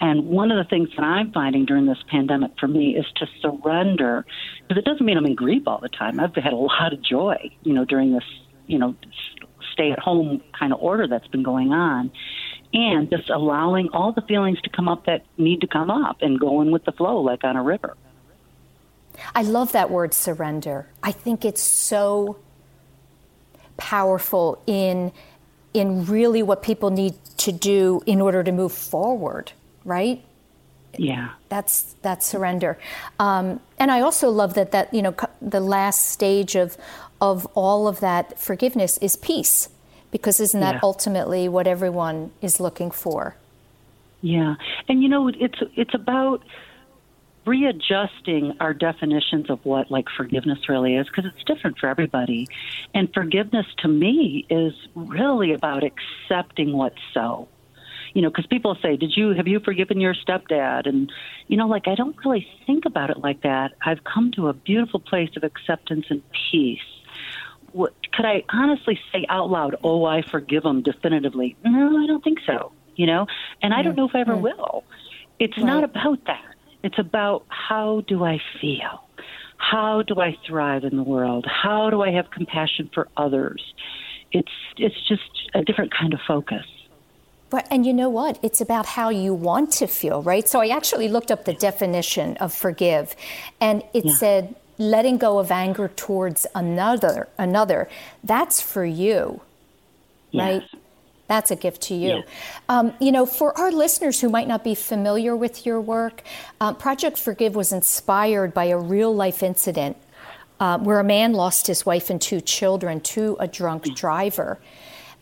And 0.00 0.26
one 0.26 0.50
of 0.50 0.56
the 0.56 0.68
things 0.68 0.88
that 0.96 1.04
I'm 1.04 1.30
finding 1.30 1.64
during 1.66 1.86
this 1.86 2.02
pandemic 2.10 2.52
for 2.58 2.66
me 2.66 2.96
is 2.96 3.06
to 3.16 3.26
surrender, 3.40 4.24
because 4.62 4.82
it 4.82 4.84
doesn't 4.84 5.04
mean 5.04 5.16
I'm 5.16 5.26
in 5.26 5.34
grief 5.34 5.62
all 5.66 5.78
the 5.78 5.88
time. 5.88 6.18
I've 6.18 6.34
had 6.34 6.52
a 6.52 6.56
lot 6.56 6.92
of 6.92 7.00
joy, 7.02 7.50
you 7.62 7.72
know, 7.72 7.84
during 7.84 8.12
this, 8.12 8.24
you 8.66 8.78
know, 8.78 8.96
stay 9.72 9.92
at 9.92 9.98
home 9.98 10.42
kind 10.58 10.72
of 10.72 10.80
order 10.80 11.06
that's 11.06 11.26
been 11.28 11.42
going 11.42 11.72
on. 11.72 12.10
And 12.74 13.08
just 13.08 13.30
allowing 13.30 13.88
all 13.92 14.12
the 14.12 14.22
feelings 14.22 14.60
to 14.62 14.68
come 14.68 14.88
up 14.88 15.06
that 15.06 15.24
need 15.38 15.60
to 15.60 15.66
come 15.68 15.90
up 15.90 16.22
and 16.22 16.38
going 16.38 16.72
with 16.72 16.84
the 16.84 16.92
flow 16.92 17.20
like 17.20 17.44
on 17.44 17.56
a 17.56 17.62
river. 17.62 17.96
I 19.34 19.42
love 19.42 19.72
that 19.72 19.90
word 19.90 20.12
surrender. 20.12 20.88
I 21.02 21.12
think 21.12 21.44
it's 21.44 21.62
so 21.62 22.36
powerful 23.76 24.62
in 24.66 25.12
in 25.72 26.04
really 26.06 26.42
what 26.42 26.62
people 26.62 26.90
need 26.90 27.14
to 27.36 27.52
do 27.52 28.00
in 28.06 28.20
order 28.20 28.44
to 28.44 28.52
move 28.52 28.72
forward, 28.72 29.52
right? 29.84 30.24
Yeah. 30.96 31.30
That's 31.48 31.94
that's 32.02 32.26
surrender. 32.26 32.78
Um, 33.18 33.60
and 33.78 33.90
I 33.90 34.00
also 34.00 34.30
love 34.30 34.54
that 34.54 34.70
that 34.72 34.92
you 34.94 35.02
know 35.02 35.14
the 35.42 35.60
last 35.60 36.08
stage 36.08 36.54
of 36.54 36.76
of 37.20 37.46
all 37.54 37.88
of 37.88 38.00
that 38.00 38.38
forgiveness 38.38 38.98
is 38.98 39.16
peace, 39.16 39.68
because 40.14 40.38
isn't 40.38 40.60
that 40.60 40.74
Yeah. 40.76 40.80
ultimately 40.84 41.48
what 41.48 41.66
everyone 41.66 42.30
is 42.40 42.60
looking 42.60 42.92
for? 42.92 43.34
Yeah, 44.22 44.54
and 44.88 45.02
you 45.02 45.08
know 45.08 45.26
it's 45.26 45.60
it's 45.74 45.92
about 45.92 46.40
readjusting 47.44 48.56
our 48.60 48.72
definitions 48.72 49.50
of 49.50 49.58
what 49.66 49.90
like 49.90 50.08
forgiveness 50.16 50.68
really 50.68 50.94
is 50.94 51.08
because 51.08 51.26
it's 51.26 51.42
different 51.44 51.78
for 51.78 51.88
everybody. 51.88 52.46
And 52.94 53.12
forgiveness 53.12 53.66
to 53.78 53.88
me 53.88 54.46
is 54.48 54.72
really 54.94 55.52
about 55.52 55.82
accepting 55.82 56.72
what's 56.74 57.02
so. 57.12 57.48
You 58.14 58.22
know, 58.22 58.30
because 58.30 58.46
people 58.46 58.76
say, 58.80 58.96
"Did 58.96 59.16
you 59.16 59.30
have 59.30 59.48
you 59.48 59.58
forgiven 59.58 60.00
your 60.00 60.14
stepdad?" 60.14 60.86
And 60.86 61.10
you 61.48 61.56
know, 61.56 61.66
like 61.66 61.88
I 61.88 61.96
don't 61.96 62.16
really 62.24 62.46
think 62.66 62.84
about 62.86 63.10
it 63.10 63.18
like 63.18 63.40
that. 63.42 63.72
I've 63.84 64.04
come 64.04 64.30
to 64.36 64.46
a 64.46 64.52
beautiful 64.52 65.00
place 65.00 65.30
of 65.36 65.42
acceptance 65.42 66.06
and 66.08 66.22
peace. 66.52 66.78
What, 67.74 67.92
could 68.12 68.24
I 68.24 68.44
honestly 68.50 68.98
say 69.12 69.26
out 69.28 69.50
loud, 69.50 69.76
"Oh, 69.82 70.04
I 70.04 70.22
forgive 70.22 70.64
him 70.64 70.80
definitively"? 70.82 71.56
No, 71.64 71.98
I 72.02 72.06
don't 72.06 72.22
think 72.22 72.38
so. 72.46 72.72
You 72.94 73.06
know, 73.06 73.26
and 73.60 73.74
I 73.74 73.82
don't 73.82 73.96
know 73.96 74.06
if 74.06 74.14
I 74.14 74.20
ever 74.20 74.36
will. 74.36 74.84
It's 75.40 75.58
not 75.58 75.82
about 75.82 76.24
that. 76.26 76.54
It's 76.84 76.98
about 76.98 77.44
how 77.48 78.02
do 78.06 78.24
I 78.24 78.40
feel? 78.60 79.02
How 79.56 80.02
do 80.02 80.20
I 80.20 80.36
thrive 80.46 80.84
in 80.84 80.96
the 80.96 81.02
world? 81.02 81.46
How 81.46 81.90
do 81.90 82.02
I 82.02 82.10
have 82.12 82.30
compassion 82.30 82.90
for 82.94 83.08
others? 83.16 83.74
It's 84.30 84.52
it's 84.76 85.00
just 85.08 85.50
a 85.54 85.62
different 85.64 85.92
kind 85.92 86.14
of 86.14 86.20
focus. 86.26 86.66
But 87.50 87.66
and 87.70 87.84
you 87.86 87.92
know 87.92 88.08
what? 88.08 88.38
It's 88.42 88.60
about 88.60 88.86
how 88.86 89.08
you 89.08 89.34
want 89.34 89.72
to 89.72 89.86
feel, 89.88 90.22
right? 90.22 90.48
So 90.48 90.60
I 90.60 90.68
actually 90.68 91.08
looked 91.08 91.30
up 91.30 91.44
the 91.44 91.54
definition 91.54 92.36
of 92.36 92.52
forgive, 92.52 93.16
and 93.60 93.82
it 93.92 94.08
said 94.10 94.54
letting 94.78 95.18
go 95.18 95.38
of 95.38 95.50
anger 95.50 95.88
towards 95.88 96.46
another. 96.54 97.28
Another. 97.38 97.88
That's 98.22 98.60
for 98.60 98.84
you, 98.84 99.40
right? 100.32 100.62
That's 101.26 101.50
a 101.50 101.56
gift 101.56 101.82
to 101.82 101.94
you. 101.94 102.08
Yes. 102.08 102.28
Um, 102.68 102.92
you 103.00 103.10
know, 103.10 103.24
for 103.24 103.56
our 103.58 103.72
listeners 103.72 104.20
who 104.20 104.28
might 104.28 104.46
not 104.46 104.62
be 104.62 104.74
familiar 104.74 105.34
with 105.34 105.64
your 105.64 105.80
work, 105.80 106.22
uh, 106.60 106.74
Project 106.74 107.18
Forgive 107.18 107.54
was 107.54 107.72
inspired 107.72 108.52
by 108.52 108.66
a 108.66 108.78
real 108.78 109.14
life 109.14 109.42
incident 109.42 109.96
uh, 110.60 110.78
where 110.78 111.00
a 111.00 111.04
man 111.04 111.32
lost 111.32 111.66
his 111.66 111.86
wife 111.86 112.10
and 112.10 112.20
two 112.20 112.40
children 112.40 113.00
to 113.00 113.36
a 113.40 113.48
drunk 113.48 113.94
driver 113.94 114.58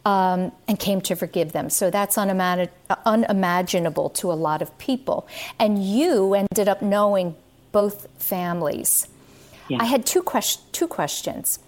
um, 0.05 0.53
and 0.67 0.79
came 0.79 1.01
to 1.03 1.15
forgive 1.15 1.53
them. 1.53 1.71
So 1.71 1.91
that's 1.91 2.17
unimagin- 2.17 2.71
unimaginable 3.07 4.11
to 4.11 4.33
a 4.33 4.35
lot 4.35 4.61
of 4.61 4.77
people. 4.79 5.29
And 5.59 5.85
you 5.85 6.35
ended 6.35 6.69
up 6.69 6.83
knowing 6.83 7.37
both 7.71 8.09
families. 8.19 9.07
Yeah. 9.73 9.79
I 9.81 9.87
had 9.87 10.05
two, 10.07 10.23
quest- 10.23 10.73
two 10.73 10.87
questions. 10.87 11.59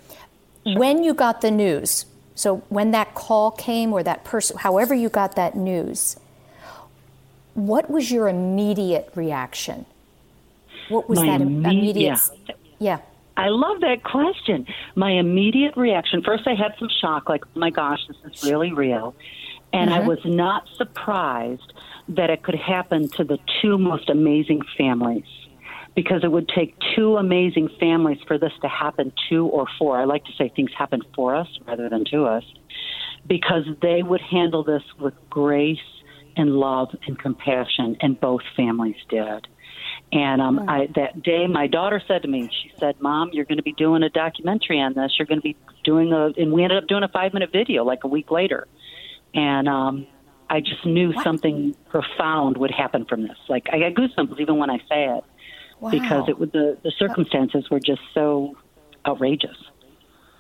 When 0.65 1.05
you 1.05 1.13
got 1.13 1.43
the 1.43 1.51
news, 1.51 2.07
so 2.35 2.59
when 2.69 2.91
that 2.93 3.15
call 3.15 3.51
came 3.51 3.93
or 3.93 4.03
that 4.03 4.25
person, 4.25 4.57
however 4.57 4.95
you 4.95 5.09
got 5.09 5.37
that 5.37 5.57
news, 5.57 6.17
what 7.55 7.91
was 7.91 8.11
your 8.11 8.29
immediate 8.29 9.11
reaction? 9.15 9.87
What 10.89 11.09
was 11.09 11.21
My 11.21 11.27
that 11.27 11.41
imme- 11.41 11.65
immediate? 11.65 12.19
yeah. 12.49 12.55
yeah. 12.79 12.99
I 13.37 13.49
love 13.49 13.81
that 13.81 14.05
question. 14.05 14.67
My 14.95 15.11
immediate 15.11 15.77
reaction 15.77 16.23
first, 16.23 16.47
I 16.47 16.55
had 16.55 16.75
some 16.79 16.89
shock, 17.01 17.29
like, 17.29 17.45
oh 17.47 17.59
my 17.59 17.71
gosh, 17.71 18.01
this 18.07 18.17
is 18.25 18.49
really 18.49 18.73
real. 18.73 19.15
And 19.73 19.93
I 19.93 19.99
mm-hmm. 19.99 20.09
was 20.09 20.25
not 20.25 20.69
surprised 20.77 21.73
that 22.09 22.31
it 22.31 22.43
could 22.43 22.55
happen 22.55 23.09
to 23.11 23.25
the 23.25 23.39
two 23.61 23.77
most 23.77 24.09
amazing 24.09 24.63
families 24.79 25.25
because 25.95 26.25
it 26.25 26.33
would 26.33 26.49
take 26.49 26.75
two 26.97 27.17
amazing 27.17 27.69
families 27.79 28.19
for 28.27 28.39
this 28.39 28.53
to 28.63 28.69
happen 28.69 29.13
to 29.29 29.47
or 29.47 29.67
for. 29.79 29.99
I 29.99 30.05
like 30.05 30.25
to 30.25 30.33
say 30.37 30.53
things 30.55 30.71
happen 30.77 31.03
for 31.15 31.35
us 31.35 31.49
rather 31.67 31.89
than 31.89 32.05
to 32.07 32.25
us 32.25 32.45
because 33.27 33.65
they 33.81 34.03
would 34.03 34.21
handle 34.21 34.65
this 34.65 34.83
with 34.99 35.15
grace 35.31 35.79
and 36.37 36.51
love 36.57 36.89
and 37.07 37.17
compassion, 37.19 37.97
and 38.01 38.21
both 38.21 38.43
families 38.57 38.97
did. 39.09 39.47
And 40.13 40.43
um, 40.43 40.69
I, 40.69 40.89
that 40.97 41.23
day, 41.23 41.47
my 41.47 41.69
daughter 41.69 42.03
said 42.07 42.23
to 42.23 42.29
me, 42.29 42.49
she 42.63 42.73
said, 42.79 43.01
"Mom, 43.01 43.31
you're 43.33 43.45
going 43.45 43.59
to 43.59 43.63
be 43.63 43.73
doing 43.73 44.03
a 44.03 44.11
documentary 44.11 44.81
on 44.81 44.95
this. 44.95 45.13
You're 45.19 45.27
going 45.27 45.39
to 45.39 45.45
be 45.45 45.57
doing 45.85 46.13
a," 46.13 46.27
and 46.37 46.53
we 46.53 46.65
ended 46.65 46.79
up 46.79 46.89
doing 46.89 47.05
a 47.05 47.09
five-minute 47.09 47.51
video 47.53 47.85
like 47.85 48.03
a 48.03 48.09
week 48.09 48.31
later. 48.31 48.67
And 49.33 49.69
um, 49.69 50.07
I 50.51 50.61
just 50.61 50.85
knew 50.85 51.13
something 51.23 51.75
profound 51.89 52.57
would 52.59 52.71
happen 52.71 53.05
from 53.05 53.23
this. 53.23 53.39
Like 53.49 53.69
I 53.73 53.79
got 53.79 53.95
goosebumps 53.95 54.41
even 54.41 54.59
when 54.59 54.71
I 54.71 54.79
say 54.89 55.05
it 55.07 55.25
because 55.91 56.29
it 56.29 56.39
was 56.39 56.51
the 56.53 56.79
the 56.83 56.91
circumstances 56.99 57.69
were 57.71 57.81
just 57.81 58.03
so 58.13 58.57
outrageous. 59.07 59.57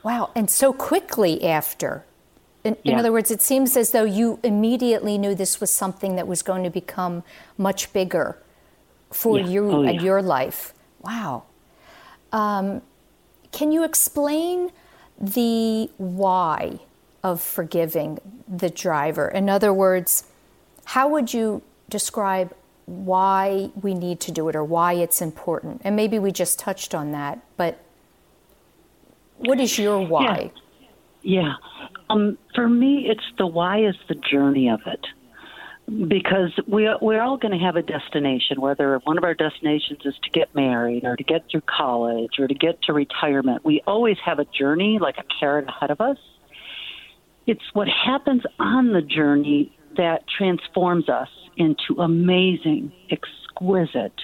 Wow, 0.02 0.30
and 0.34 0.50
so 0.50 0.72
quickly 0.72 1.44
after. 1.44 2.04
In, 2.62 2.76
in 2.84 2.94
other 2.94 3.12
words, 3.12 3.30
it 3.30 3.42
seems 3.42 3.76
as 3.76 3.90
though 3.92 4.04
you 4.04 4.38
immediately 4.42 5.18
knew 5.18 5.34
this 5.34 5.60
was 5.60 5.70
something 5.70 6.16
that 6.16 6.26
was 6.26 6.42
going 6.42 6.64
to 6.64 6.70
become 6.70 7.22
much 7.58 7.92
bigger 7.92 8.38
for 9.10 9.38
Yeah. 9.38 9.46
you 9.46 9.70
Oh, 9.70 9.82
and 9.82 9.96
yeah. 9.96 10.02
your 10.02 10.22
life. 10.22 10.72
Wow. 11.02 11.42
Um, 12.32 12.80
can 13.52 13.70
you 13.70 13.84
explain 13.84 14.70
the 15.20 15.90
why 15.98 16.80
of 17.22 17.42
forgiving 17.42 18.18
the 18.48 18.70
driver? 18.70 19.28
In 19.28 19.50
other 19.50 19.72
words, 19.72 20.24
how 20.86 21.06
would 21.08 21.34
you 21.34 21.60
describe 21.90 22.54
why 22.86 23.70
we 23.80 23.94
need 23.94 24.20
to 24.20 24.32
do 24.32 24.48
it 24.48 24.56
or 24.56 24.64
why 24.64 24.94
it's 24.94 25.22
important? 25.22 25.80
And 25.84 25.96
maybe 25.96 26.18
we 26.18 26.32
just 26.32 26.58
touched 26.58 26.94
on 26.94 27.12
that, 27.12 27.40
but 27.56 27.80
what 29.38 29.60
is 29.60 29.78
your 29.78 30.06
why? 30.06 30.52
Yeah. 31.22 31.54
Um, 32.10 32.38
for 32.54 32.68
me, 32.68 33.06
it's 33.08 33.24
the 33.38 33.46
why 33.46 33.86
is 33.86 33.94
the 34.08 34.14
journey 34.14 34.68
of 34.68 34.80
it. 34.86 35.06
Because 36.08 36.50
we, 36.66 36.88
we're 37.02 37.20
all 37.20 37.36
going 37.36 37.52
to 37.52 37.62
have 37.62 37.76
a 37.76 37.82
destination, 37.82 38.60
whether 38.60 39.00
one 39.04 39.18
of 39.18 39.24
our 39.24 39.34
destinations 39.34 40.00
is 40.04 40.14
to 40.22 40.30
get 40.30 40.54
married 40.54 41.04
or 41.04 41.14
to 41.14 41.24
get 41.24 41.44
through 41.50 41.62
college 41.62 42.38
or 42.38 42.48
to 42.48 42.54
get 42.54 42.80
to 42.82 42.94
retirement. 42.94 43.64
We 43.64 43.82
always 43.86 44.16
have 44.24 44.38
a 44.38 44.46
journey, 44.46 44.98
like 44.98 45.18
a 45.18 45.24
carrot 45.40 45.68
ahead 45.68 45.90
of 45.90 46.00
us. 46.00 46.16
It's 47.46 47.64
what 47.74 47.88
happens 47.88 48.42
on 48.58 48.94
the 48.94 49.02
journey 49.02 49.73
that 49.96 50.24
transforms 50.28 51.08
us 51.08 51.28
into 51.56 52.00
amazing, 52.00 52.92
exquisite, 53.10 54.20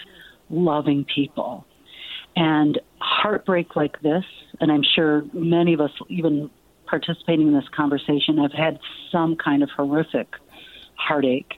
loving 0.48 1.04
people. 1.04 1.64
And 2.36 2.80
heartbreak 3.00 3.76
like 3.76 4.00
this, 4.02 4.24
and 4.60 4.70
I'm 4.70 4.82
sure 4.82 5.24
many 5.32 5.74
of 5.74 5.80
us, 5.80 5.90
even 6.08 6.50
participating 6.86 7.48
in 7.48 7.54
this 7.54 7.68
conversation, 7.74 8.38
have 8.38 8.52
had 8.52 8.78
some 9.10 9.36
kind 9.36 9.62
of 9.62 9.70
horrific 9.70 10.28
heartache. 10.96 11.54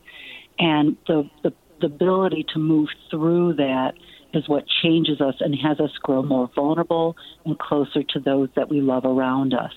And 0.59 0.97
the, 1.07 1.29
the, 1.43 1.53
the 1.81 1.87
ability 1.87 2.47
to 2.53 2.59
move 2.59 2.89
through 3.11 3.55
that 3.55 3.95
is 4.35 4.49
what 4.49 4.65
changes 4.83 5.21
us 5.21 5.35
and 5.41 5.55
has 5.63 5.79
us 5.79 5.91
grow 6.03 6.23
more 6.23 6.51
vulnerable 6.55 7.17
and 7.45 7.59
closer 7.59 8.03
to 8.03 8.21
those 8.21 8.49
that 8.57 8.69
we 8.69 8.81
love 8.81 9.05
around 9.05 9.53
us. 9.55 9.73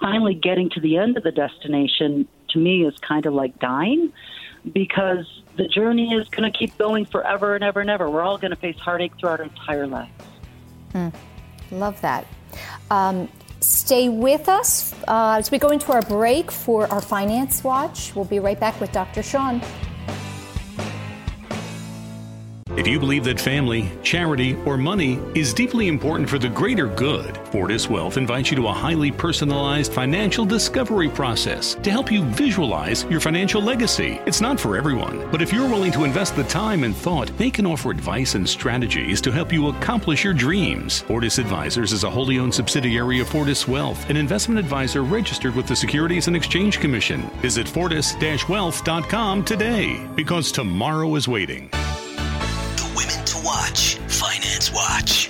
Finally, 0.00 0.34
getting 0.34 0.68
to 0.70 0.80
the 0.80 0.96
end 0.96 1.16
of 1.16 1.22
the 1.22 1.30
destination 1.30 2.28
to 2.54 2.58
me 2.58 2.86
is 2.86 2.98
kind 2.98 3.26
of 3.26 3.34
like 3.34 3.58
dying 3.58 4.12
because 4.72 5.26
the 5.56 5.68
journey 5.68 6.14
is 6.14 6.28
going 6.30 6.50
to 6.50 6.58
keep 6.58 6.76
going 6.78 7.04
forever 7.04 7.54
and 7.54 7.62
ever 7.62 7.80
and 7.80 7.90
ever. 7.90 8.10
We're 8.10 8.22
all 8.22 8.38
going 8.38 8.50
to 8.50 8.56
face 8.56 8.78
heartache 8.78 9.12
throughout 9.20 9.40
our 9.40 9.46
entire 9.46 9.86
life. 9.86 10.10
Love 11.70 12.00
that. 12.00 12.26
Um, 12.90 13.28
Stay 13.64 14.10
with 14.10 14.46
us 14.50 14.92
uh, 15.08 15.36
as 15.38 15.50
we 15.50 15.58
go 15.58 15.70
into 15.70 15.90
our 15.90 16.02
break 16.02 16.50
for 16.50 16.86
our 16.92 17.00
Finance 17.00 17.64
Watch. 17.64 18.14
We'll 18.14 18.26
be 18.26 18.38
right 18.38 18.60
back 18.60 18.78
with 18.78 18.92
Dr. 18.92 19.22
Shawne. 19.22 19.64
If 22.76 22.88
you 22.88 22.98
believe 22.98 23.22
that 23.24 23.38
family, 23.38 23.88
charity, 24.02 24.56
or 24.66 24.76
money 24.76 25.20
is 25.36 25.54
deeply 25.54 25.86
important 25.86 26.28
for 26.28 26.40
the 26.40 26.48
greater 26.48 26.88
good, 26.88 27.36
Fortis 27.52 27.88
Wealth 27.88 28.16
invites 28.16 28.50
you 28.50 28.56
to 28.56 28.66
a 28.66 28.72
highly 28.72 29.12
personalized 29.12 29.92
financial 29.92 30.44
discovery 30.44 31.08
process 31.08 31.76
to 31.76 31.90
help 31.92 32.10
you 32.10 32.24
visualize 32.24 33.04
your 33.04 33.20
financial 33.20 33.62
legacy. 33.62 34.18
It's 34.26 34.40
not 34.40 34.58
for 34.58 34.76
everyone, 34.76 35.30
but 35.30 35.40
if 35.40 35.52
you're 35.52 35.68
willing 35.68 35.92
to 35.92 36.02
invest 36.02 36.34
the 36.34 36.42
time 36.44 36.82
and 36.82 36.96
thought, 36.96 37.28
they 37.38 37.48
can 37.48 37.64
offer 37.64 37.92
advice 37.92 38.34
and 38.34 38.48
strategies 38.48 39.20
to 39.20 39.30
help 39.30 39.52
you 39.52 39.68
accomplish 39.68 40.24
your 40.24 40.34
dreams. 40.34 41.02
Fortis 41.02 41.38
Advisors 41.38 41.92
is 41.92 42.02
a 42.02 42.10
wholly 42.10 42.40
owned 42.40 42.54
subsidiary 42.54 43.20
of 43.20 43.28
Fortis 43.28 43.68
Wealth, 43.68 44.10
an 44.10 44.16
investment 44.16 44.58
advisor 44.58 45.04
registered 45.04 45.54
with 45.54 45.68
the 45.68 45.76
Securities 45.76 46.26
and 46.26 46.34
Exchange 46.34 46.80
Commission. 46.80 47.22
Visit 47.40 47.68
fortis-wealth.com 47.68 49.44
today 49.44 50.04
because 50.16 50.50
tomorrow 50.50 51.14
is 51.14 51.28
waiting. 51.28 51.70
Watch, 52.94 53.96
Finance 54.06 54.72
Watch. 54.72 55.28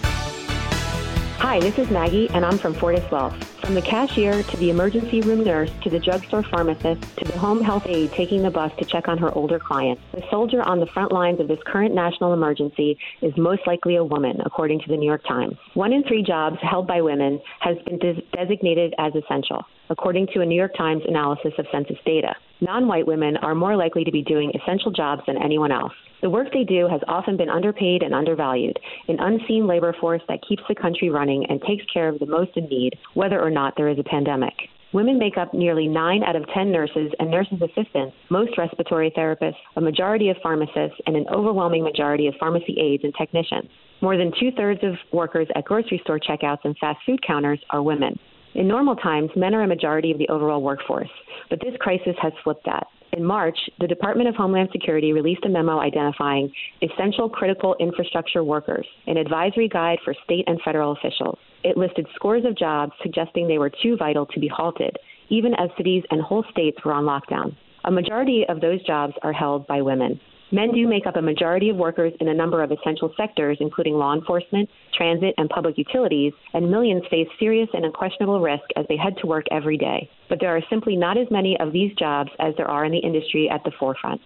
Hi, 1.38 1.60
this 1.60 1.78
is 1.78 1.90
Maggie, 1.90 2.28
and 2.30 2.44
I'm 2.44 2.58
from 2.58 2.74
Fortis 2.74 3.10
Wealth. 3.10 3.34
From 3.60 3.74
the 3.74 3.80
cashier 3.80 4.42
to 4.42 4.56
the 4.58 4.68
emergency 4.68 5.22
room 5.22 5.42
nurse 5.44 5.70
to 5.82 5.88
the 5.88 5.98
drugstore 5.98 6.42
pharmacist 6.42 7.00
to 7.16 7.24
the 7.24 7.38
home 7.38 7.62
health 7.62 7.86
aide 7.86 8.12
taking 8.12 8.42
the 8.42 8.50
bus 8.50 8.70
to 8.78 8.84
check 8.84 9.08
on 9.08 9.16
her 9.16 9.32
older 9.32 9.58
clients, 9.58 10.02
the 10.12 10.22
soldier 10.30 10.62
on 10.62 10.78
the 10.78 10.86
front 10.86 11.10
lines 11.10 11.40
of 11.40 11.48
this 11.48 11.58
current 11.66 11.94
national 11.94 12.34
emergency 12.34 12.98
is 13.22 13.32
most 13.38 13.62
likely 13.66 13.96
a 13.96 14.04
woman, 14.04 14.40
according 14.44 14.80
to 14.80 14.88
the 14.88 14.96
New 14.96 15.06
York 15.06 15.24
Times. 15.26 15.56
One 15.72 15.92
in 15.92 16.04
three 16.04 16.22
jobs 16.22 16.58
held 16.60 16.86
by 16.86 17.00
women 17.00 17.40
has 17.60 17.78
been 17.86 17.98
des- 17.98 18.22
designated 18.34 18.94
as 18.98 19.14
essential, 19.14 19.64
according 19.88 20.26
to 20.34 20.42
a 20.42 20.46
New 20.46 20.56
York 20.56 20.76
Times 20.76 21.02
analysis 21.08 21.54
of 21.58 21.66
census 21.72 21.96
data. 22.04 22.34
Non 22.60 22.86
white 22.86 23.06
women 23.06 23.38
are 23.38 23.54
more 23.54 23.74
likely 23.74 24.04
to 24.04 24.12
be 24.12 24.22
doing 24.22 24.52
essential 24.54 24.90
jobs 24.90 25.22
than 25.26 25.42
anyone 25.42 25.72
else. 25.72 25.94
The 26.24 26.30
work 26.30 26.48
they 26.54 26.64
do 26.64 26.88
has 26.88 27.02
often 27.06 27.36
been 27.36 27.50
underpaid 27.50 28.02
and 28.02 28.14
undervalued, 28.14 28.78
an 29.08 29.20
unseen 29.20 29.66
labor 29.66 29.94
force 30.00 30.22
that 30.26 30.40
keeps 30.48 30.62
the 30.66 30.74
country 30.74 31.10
running 31.10 31.44
and 31.50 31.60
takes 31.60 31.84
care 31.92 32.08
of 32.08 32.18
the 32.18 32.24
most 32.24 32.56
in 32.56 32.64
need, 32.64 32.94
whether 33.12 33.38
or 33.38 33.50
not 33.50 33.74
there 33.76 33.90
is 33.90 33.98
a 33.98 34.04
pandemic. 34.04 34.54
Women 34.94 35.18
make 35.18 35.36
up 35.36 35.52
nearly 35.52 35.86
9 35.86 36.24
out 36.24 36.34
of 36.34 36.46
10 36.54 36.72
nurses 36.72 37.12
and 37.18 37.30
nurses 37.30 37.60
assistants, 37.60 38.16
most 38.30 38.56
respiratory 38.56 39.10
therapists, 39.10 39.58
a 39.76 39.82
majority 39.82 40.30
of 40.30 40.38
pharmacists, 40.42 40.98
and 41.06 41.14
an 41.14 41.26
overwhelming 41.28 41.84
majority 41.84 42.26
of 42.26 42.34
pharmacy 42.40 42.74
aides 42.80 43.04
and 43.04 43.12
technicians. 43.18 43.68
More 44.00 44.16
than 44.16 44.32
two 44.40 44.50
thirds 44.56 44.80
of 44.82 44.94
workers 45.12 45.48
at 45.54 45.66
grocery 45.66 46.00
store 46.04 46.18
checkouts 46.18 46.64
and 46.64 46.74
fast 46.78 47.00
food 47.04 47.20
counters 47.20 47.60
are 47.68 47.82
women. 47.82 48.18
In 48.54 48.66
normal 48.66 48.96
times, 48.96 49.28
men 49.36 49.54
are 49.54 49.64
a 49.64 49.66
majority 49.66 50.10
of 50.10 50.16
the 50.16 50.28
overall 50.28 50.62
workforce, 50.62 51.10
but 51.50 51.60
this 51.60 51.74
crisis 51.80 52.16
has 52.22 52.32
flipped 52.42 52.64
that. 52.64 52.86
In 53.16 53.24
March, 53.24 53.56
the 53.78 53.86
Department 53.86 54.28
of 54.28 54.34
Homeland 54.34 54.70
Security 54.72 55.12
released 55.12 55.44
a 55.44 55.48
memo 55.48 55.78
identifying 55.78 56.52
essential 56.82 57.28
critical 57.28 57.76
infrastructure 57.78 58.42
workers, 58.42 58.86
an 59.06 59.16
advisory 59.16 59.68
guide 59.68 59.98
for 60.04 60.16
state 60.24 60.42
and 60.48 60.60
federal 60.64 60.90
officials. 60.90 61.38
It 61.62 61.76
listed 61.76 62.08
scores 62.16 62.44
of 62.44 62.58
jobs 62.58 62.90
suggesting 63.04 63.46
they 63.46 63.58
were 63.58 63.70
too 63.70 63.96
vital 63.96 64.26
to 64.26 64.40
be 64.40 64.48
halted, 64.48 64.96
even 65.28 65.54
as 65.54 65.70
cities 65.76 66.02
and 66.10 66.20
whole 66.22 66.44
states 66.50 66.78
were 66.84 66.92
on 66.92 67.04
lockdown. 67.04 67.54
A 67.84 67.90
majority 67.90 68.46
of 68.48 68.60
those 68.60 68.82
jobs 68.84 69.14
are 69.22 69.32
held 69.32 69.64
by 69.68 69.80
women. 69.80 70.18
Men 70.54 70.70
do 70.70 70.86
make 70.86 71.04
up 71.04 71.16
a 71.16 71.20
majority 71.20 71.68
of 71.68 71.76
workers 71.76 72.12
in 72.20 72.28
a 72.28 72.34
number 72.34 72.62
of 72.62 72.70
essential 72.70 73.12
sectors, 73.16 73.58
including 73.58 73.94
law 73.94 74.14
enforcement, 74.14 74.70
transit, 74.96 75.34
and 75.36 75.48
public 75.48 75.76
utilities, 75.76 76.32
and 76.52 76.70
millions 76.70 77.02
face 77.10 77.26
serious 77.40 77.68
and 77.72 77.84
unquestionable 77.84 78.40
risk 78.40 78.62
as 78.76 78.86
they 78.88 78.96
head 78.96 79.14
to 79.20 79.26
work 79.26 79.46
every 79.50 79.76
day. 79.76 80.08
But 80.28 80.38
there 80.38 80.56
are 80.56 80.62
simply 80.70 80.94
not 80.94 81.18
as 81.18 81.26
many 81.28 81.58
of 81.58 81.72
these 81.72 81.92
jobs 81.96 82.30
as 82.38 82.54
there 82.56 82.70
are 82.70 82.84
in 82.84 82.92
the 82.92 82.98
industry 82.98 83.50
at 83.50 83.64
the 83.64 83.72
forefront 83.80 84.20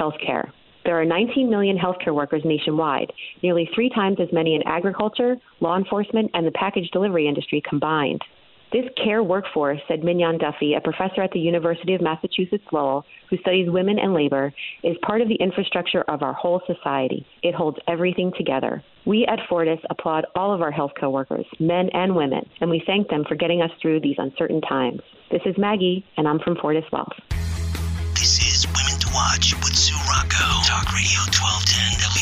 healthcare. 0.00 0.50
There 0.86 0.98
are 0.98 1.04
19 1.04 1.50
million 1.50 1.76
healthcare 1.76 2.14
workers 2.14 2.40
nationwide, 2.46 3.12
nearly 3.42 3.68
three 3.74 3.90
times 3.90 4.16
as 4.18 4.32
many 4.32 4.54
in 4.54 4.62
agriculture, 4.62 5.36
law 5.60 5.76
enforcement, 5.76 6.30
and 6.32 6.46
the 6.46 6.52
package 6.52 6.88
delivery 6.90 7.28
industry 7.28 7.62
combined. 7.68 8.22
This 8.72 8.84
care 9.02 9.22
workforce, 9.22 9.78
said 9.86 10.02
Mignon 10.02 10.38
Duffy, 10.38 10.74
a 10.74 10.80
professor 10.80 11.22
at 11.22 11.30
the 11.30 11.38
University 11.38 11.94
of 11.94 12.00
Massachusetts 12.00 12.64
Lowell, 12.72 13.04
who 13.30 13.36
studies 13.38 13.70
women 13.70 13.96
and 13.98 14.12
labor, 14.12 14.52
is 14.82 14.96
part 15.06 15.20
of 15.20 15.28
the 15.28 15.36
infrastructure 15.36 16.02
of 16.02 16.22
our 16.22 16.32
whole 16.32 16.60
society. 16.66 17.24
It 17.44 17.54
holds 17.54 17.78
everything 17.86 18.32
together. 18.36 18.82
We 19.04 19.24
at 19.26 19.38
Fortis 19.48 19.78
applaud 19.88 20.26
all 20.34 20.52
of 20.52 20.62
our 20.62 20.72
healthcare 20.72 21.12
workers, 21.12 21.46
men 21.60 21.90
and 21.92 22.16
women, 22.16 22.44
and 22.60 22.68
we 22.68 22.82
thank 22.84 23.08
them 23.08 23.24
for 23.28 23.36
getting 23.36 23.62
us 23.62 23.70
through 23.80 24.00
these 24.00 24.16
uncertain 24.18 24.60
times. 24.62 25.00
This 25.30 25.42
is 25.46 25.56
Maggie, 25.56 26.04
and 26.16 26.26
I'm 26.26 26.40
from 26.40 26.56
Fortis 26.56 26.84
Wealth. 26.90 27.14
This 28.14 28.40
is 28.40 28.66
Women 28.66 28.98
to 28.98 29.08
Watch 29.14 29.54
with 29.62 29.76
Sue 29.76 29.94
Rocco, 30.10 30.42
Talk 30.66 30.92
Radio 30.92 31.20
1210 31.30 32.00
WPHT. 32.00 32.15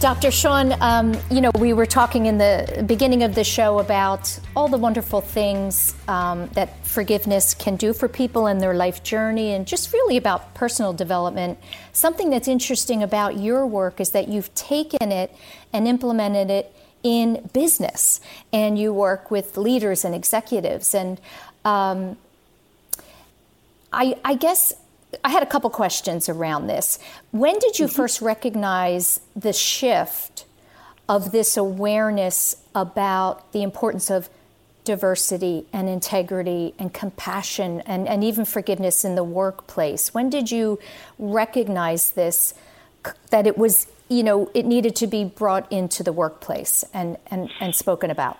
Dr. 0.00 0.28
Shawne, 0.28 0.80
um, 0.80 1.14
you 1.30 1.42
know, 1.42 1.50
we 1.58 1.74
were 1.74 1.84
talking 1.84 2.24
in 2.24 2.38
the 2.38 2.82
beginning 2.86 3.22
of 3.22 3.34
the 3.34 3.44
show 3.44 3.80
about 3.80 4.40
all 4.56 4.66
the 4.66 4.78
wonderful 4.78 5.20
things 5.20 5.94
um, 6.08 6.48
that 6.54 6.86
forgiveness 6.86 7.52
can 7.52 7.76
do 7.76 7.92
for 7.92 8.08
people 8.08 8.46
in 8.46 8.56
their 8.56 8.72
life 8.72 9.02
journey 9.02 9.52
and 9.52 9.66
just 9.66 9.92
really 9.92 10.16
about 10.16 10.54
personal 10.54 10.94
development. 10.94 11.58
Something 11.92 12.30
that's 12.30 12.48
interesting 12.48 13.02
about 13.02 13.40
your 13.40 13.66
work 13.66 14.00
is 14.00 14.12
that 14.12 14.28
you've 14.28 14.54
taken 14.54 15.12
it 15.12 15.36
and 15.70 15.86
implemented 15.86 16.48
it 16.48 16.74
in 17.02 17.50
business 17.52 18.22
and 18.54 18.78
you 18.78 18.94
work 18.94 19.30
with 19.30 19.58
leaders 19.58 20.02
and 20.02 20.14
executives. 20.14 20.94
And 20.94 21.20
um, 21.62 22.16
I, 23.92 24.16
I 24.24 24.32
guess 24.34 24.72
I 25.24 25.30
had 25.30 25.42
a 25.42 25.46
couple 25.46 25.70
questions 25.70 26.28
around 26.28 26.66
this. 26.66 26.98
When 27.30 27.58
did 27.58 27.78
you 27.78 27.86
mm-hmm. 27.86 27.96
first 27.96 28.20
recognize 28.20 29.20
the 29.34 29.52
shift 29.52 30.44
of 31.08 31.32
this 31.32 31.56
awareness 31.56 32.56
about 32.74 33.52
the 33.52 33.62
importance 33.62 34.10
of 34.10 34.28
diversity 34.84 35.66
and 35.72 35.88
integrity 35.88 36.74
and 36.78 36.94
compassion 36.94 37.80
and, 37.82 38.08
and 38.08 38.24
even 38.24 38.44
forgiveness 38.44 39.04
in 39.04 39.14
the 39.14 39.24
workplace? 39.24 40.14
When 40.14 40.30
did 40.30 40.50
you 40.50 40.78
recognize 41.18 42.12
this, 42.12 42.54
that 43.30 43.46
it 43.46 43.58
was, 43.58 43.86
you 44.08 44.22
know, 44.22 44.50
it 44.54 44.64
needed 44.64 44.96
to 44.96 45.06
be 45.06 45.24
brought 45.24 45.70
into 45.72 46.02
the 46.02 46.12
workplace 46.12 46.84
and, 46.94 47.16
and, 47.26 47.50
and 47.60 47.74
spoken 47.74 48.10
about? 48.10 48.38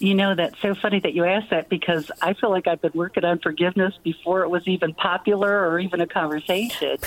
You 0.00 0.14
know, 0.14 0.34
that's 0.34 0.60
so 0.60 0.74
funny 0.74 0.98
that 1.00 1.14
you 1.14 1.24
asked 1.24 1.50
that 1.50 1.68
because 1.68 2.10
I 2.20 2.34
feel 2.34 2.50
like 2.50 2.66
I've 2.66 2.80
been 2.80 2.92
working 2.94 3.24
on 3.24 3.38
forgiveness 3.38 3.94
before 4.02 4.42
it 4.42 4.48
was 4.48 4.66
even 4.66 4.92
popular 4.92 5.68
or 5.68 5.78
even 5.78 6.00
a 6.00 6.06
conversation. 6.06 6.98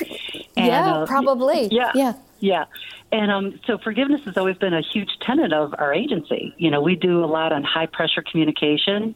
And, 0.55 0.67
yeah, 0.67 0.95
uh, 0.95 1.05
probably. 1.05 1.67
Yeah. 1.69 1.91
Yeah. 1.93 2.13
Yeah. 2.39 2.65
And 3.11 3.31
um, 3.31 3.59
so 3.65 3.77
forgiveness 3.77 4.21
has 4.25 4.37
always 4.37 4.57
been 4.57 4.73
a 4.73 4.81
huge 4.81 5.09
tenet 5.21 5.51
of 5.51 5.75
our 5.77 5.93
agency. 5.93 6.53
You 6.57 6.71
know, 6.71 6.81
we 6.81 6.95
do 6.95 7.23
a 7.23 7.27
lot 7.27 7.51
on 7.51 7.63
high 7.63 7.87
pressure 7.87 8.23
communication. 8.29 9.15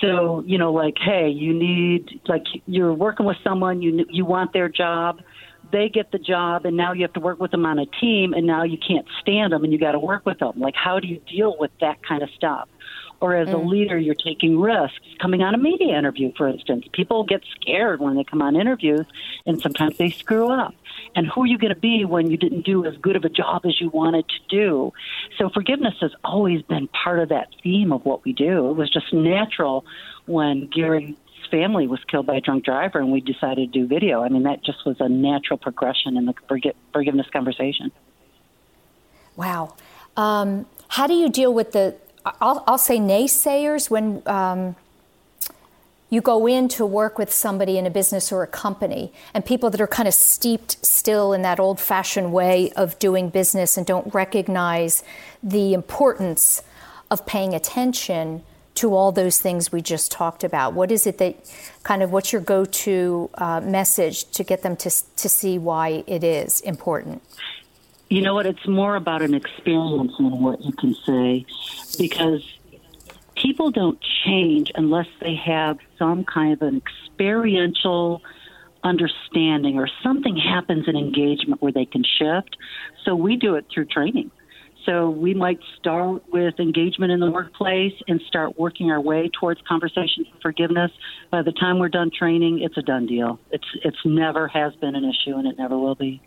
So, 0.00 0.42
you 0.44 0.58
know, 0.58 0.72
like, 0.72 0.96
hey, 0.98 1.30
you 1.30 1.54
need, 1.54 2.20
like, 2.26 2.44
you're 2.66 2.92
working 2.92 3.24
with 3.24 3.38
someone, 3.42 3.82
you, 3.82 4.04
you 4.10 4.24
want 4.24 4.52
their 4.52 4.68
job 4.68 5.22
they 5.72 5.88
get 5.88 6.12
the 6.12 6.18
job 6.18 6.64
and 6.64 6.76
now 6.76 6.92
you 6.92 7.02
have 7.02 7.12
to 7.12 7.20
work 7.20 7.40
with 7.40 7.50
them 7.50 7.66
on 7.66 7.78
a 7.78 7.86
team 8.00 8.32
and 8.32 8.46
now 8.46 8.62
you 8.62 8.78
can't 8.78 9.06
stand 9.20 9.52
them 9.52 9.64
and 9.64 9.72
you 9.72 9.78
got 9.78 9.92
to 9.92 9.98
work 9.98 10.24
with 10.24 10.38
them 10.38 10.52
like 10.58 10.74
how 10.74 11.00
do 11.00 11.08
you 11.08 11.20
deal 11.28 11.56
with 11.58 11.70
that 11.80 11.96
kind 12.06 12.22
of 12.22 12.30
stuff 12.36 12.68
or 13.20 13.34
as 13.34 13.48
mm. 13.48 13.54
a 13.54 13.58
leader, 13.58 13.98
you're 13.98 14.14
taking 14.14 14.60
risks. 14.60 14.98
Coming 15.20 15.42
on 15.42 15.54
a 15.54 15.58
media 15.58 15.98
interview, 15.98 16.32
for 16.36 16.48
instance, 16.48 16.86
people 16.92 17.24
get 17.24 17.42
scared 17.60 18.00
when 18.00 18.16
they 18.16 18.24
come 18.24 18.42
on 18.42 18.56
interviews, 18.56 19.06
and 19.46 19.60
sometimes 19.60 19.96
they 19.96 20.10
screw 20.10 20.50
up. 20.50 20.74
And 21.14 21.26
who 21.26 21.42
are 21.42 21.46
you 21.46 21.58
going 21.58 21.74
to 21.74 21.80
be 21.80 22.04
when 22.04 22.30
you 22.30 22.36
didn't 22.36 22.62
do 22.62 22.84
as 22.84 22.96
good 22.98 23.16
of 23.16 23.24
a 23.24 23.28
job 23.28 23.64
as 23.64 23.80
you 23.80 23.88
wanted 23.88 24.28
to 24.28 24.38
do? 24.48 24.92
So 25.38 25.48
forgiveness 25.48 25.94
has 26.00 26.12
always 26.24 26.62
been 26.62 26.88
part 26.88 27.18
of 27.20 27.30
that 27.30 27.48
theme 27.62 27.92
of 27.92 28.04
what 28.04 28.24
we 28.24 28.32
do. 28.32 28.70
It 28.70 28.74
was 28.74 28.90
just 28.90 29.12
natural 29.12 29.84
when 30.26 30.66
Gary's 30.66 31.16
family 31.50 31.86
was 31.86 32.00
killed 32.10 32.26
by 32.26 32.36
a 32.36 32.40
drunk 32.40 32.64
driver 32.64 32.98
and 32.98 33.12
we 33.12 33.20
decided 33.20 33.72
to 33.72 33.80
do 33.80 33.86
video. 33.86 34.22
I 34.22 34.28
mean, 34.28 34.42
that 34.44 34.64
just 34.64 34.84
was 34.84 34.96
a 35.00 35.08
natural 35.08 35.58
progression 35.58 36.16
in 36.16 36.26
the 36.26 36.34
forgiveness 36.92 37.26
conversation. 37.32 37.92
Wow. 39.36 39.76
Um, 40.16 40.66
how 40.88 41.06
do 41.06 41.14
you 41.14 41.28
deal 41.28 41.52
with 41.52 41.72
the 41.72 41.96
I'll, 42.40 42.64
I'll 42.66 42.78
say 42.78 42.98
naysayers 42.98 43.88
when 43.88 44.22
um, 44.26 44.74
you 46.10 46.20
go 46.20 46.46
in 46.46 46.68
to 46.68 46.86
work 46.86 47.18
with 47.18 47.32
somebody 47.32 47.78
in 47.78 47.86
a 47.86 47.90
business 47.90 48.32
or 48.32 48.42
a 48.42 48.46
company 48.46 49.12
and 49.34 49.44
people 49.44 49.70
that 49.70 49.80
are 49.80 49.86
kind 49.86 50.08
of 50.08 50.14
steeped 50.14 50.84
still 50.84 51.32
in 51.32 51.42
that 51.42 51.60
old 51.60 51.80
fashioned 51.80 52.32
way 52.32 52.72
of 52.72 52.98
doing 52.98 53.28
business 53.28 53.76
and 53.76 53.86
don't 53.86 54.12
recognize 54.12 55.02
the 55.42 55.72
importance 55.72 56.62
of 57.10 57.24
paying 57.26 57.54
attention 57.54 58.42
to 58.74 58.94
all 58.94 59.10
those 59.10 59.38
things 59.38 59.72
we 59.72 59.80
just 59.80 60.12
talked 60.12 60.44
about. 60.44 60.74
What 60.74 60.92
is 60.92 61.06
it 61.06 61.18
that 61.18 61.36
kind 61.82 62.02
of 62.02 62.12
what's 62.12 62.32
your 62.32 62.42
go 62.42 62.64
to 62.64 63.30
uh, 63.34 63.60
message 63.62 64.30
to 64.32 64.44
get 64.44 64.62
them 64.62 64.76
to, 64.76 64.90
to 64.90 65.28
see 65.28 65.58
why 65.58 66.04
it 66.06 66.22
is 66.22 66.60
important? 66.60 67.22
You 68.08 68.22
know 68.22 68.34
what? 68.34 68.46
It's 68.46 68.66
more 68.68 68.94
about 68.94 69.22
an 69.22 69.34
experience 69.34 70.12
than 70.16 70.40
what 70.40 70.62
you 70.62 70.72
can 70.72 70.94
say, 71.06 71.44
because 71.98 72.42
people 73.34 73.70
don't 73.70 73.98
change 74.24 74.70
unless 74.74 75.08
they 75.20 75.34
have 75.34 75.78
some 75.98 76.24
kind 76.24 76.52
of 76.52 76.62
an 76.62 76.76
experiential 76.76 78.22
understanding 78.84 79.76
or 79.76 79.88
something 80.02 80.36
happens 80.36 80.86
in 80.86 80.96
engagement 80.96 81.60
where 81.60 81.72
they 81.72 81.84
can 81.84 82.04
shift. 82.04 82.56
So 83.04 83.16
we 83.16 83.36
do 83.36 83.56
it 83.56 83.66
through 83.72 83.86
training. 83.86 84.30
So 84.84 85.10
we 85.10 85.34
might 85.34 85.58
start 85.76 86.22
with 86.30 86.60
engagement 86.60 87.10
in 87.10 87.18
the 87.18 87.28
workplace 87.28 87.94
and 88.06 88.20
start 88.28 88.56
working 88.56 88.92
our 88.92 89.00
way 89.00 89.28
towards 89.28 89.60
conversation 89.62 90.24
for 90.30 90.40
forgiveness. 90.40 90.92
By 91.32 91.42
the 91.42 91.50
time 91.50 91.80
we're 91.80 91.88
done 91.88 92.12
training, 92.16 92.60
it's 92.62 92.78
a 92.78 92.82
done 92.82 93.06
deal. 93.06 93.40
It's 93.50 93.66
it's 93.82 93.98
never 94.04 94.46
has 94.46 94.76
been 94.76 94.94
an 94.94 95.04
issue 95.04 95.36
and 95.36 95.48
it 95.48 95.58
never 95.58 95.76
will 95.76 95.96
be. 95.96 96.22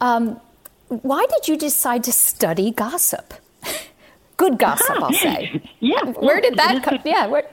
Um, 0.00 0.40
why 0.88 1.26
did 1.26 1.48
you 1.48 1.56
decide 1.56 2.04
to 2.04 2.12
study 2.12 2.70
gossip? 2.70 3.34
Good 4.36 4.58
gossip, 4.58 5.02
I'll 5.02 5.12
say. 5.12 5.62
yeah. 5.80 6.02
Where 6.04 6.40
did 6.40 6.56
that 6.56 6.82
come? 6.82 6.98
Yeah. 7.04 7.26
Where? 7.26 7.48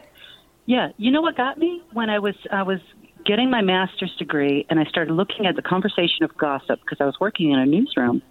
Yeah. 0.66 0.92
You 0.98 1.12
know 1.12 1.22
what 1.22 1.36
got 1.36 1.58
me 1.58 1.82
when 1.94 2.10
I 2.10 2.20
was 2.20 2.36
I 2.52 2.64
was 2.64 2.80
getting 3.26 3.50
my 3.50 3.62
master's 3.62 4.16
degree 4.16 4.66
and 4.70 4.80
I 4.80 4.86
started 4.86 5.14
looking 5.14 5.46
at 5.46 5.56
the 5.56 5.62
conversation 5.62 6.24
of 6.24 6.36
gossip 6.38 6.80
because 6.82 7.00
I 7.02 7.06
was 7.06 7.20
working 7.20 7.52
in 7.52 7.60
a 7.60 7.66
newsroom 7.66 8.22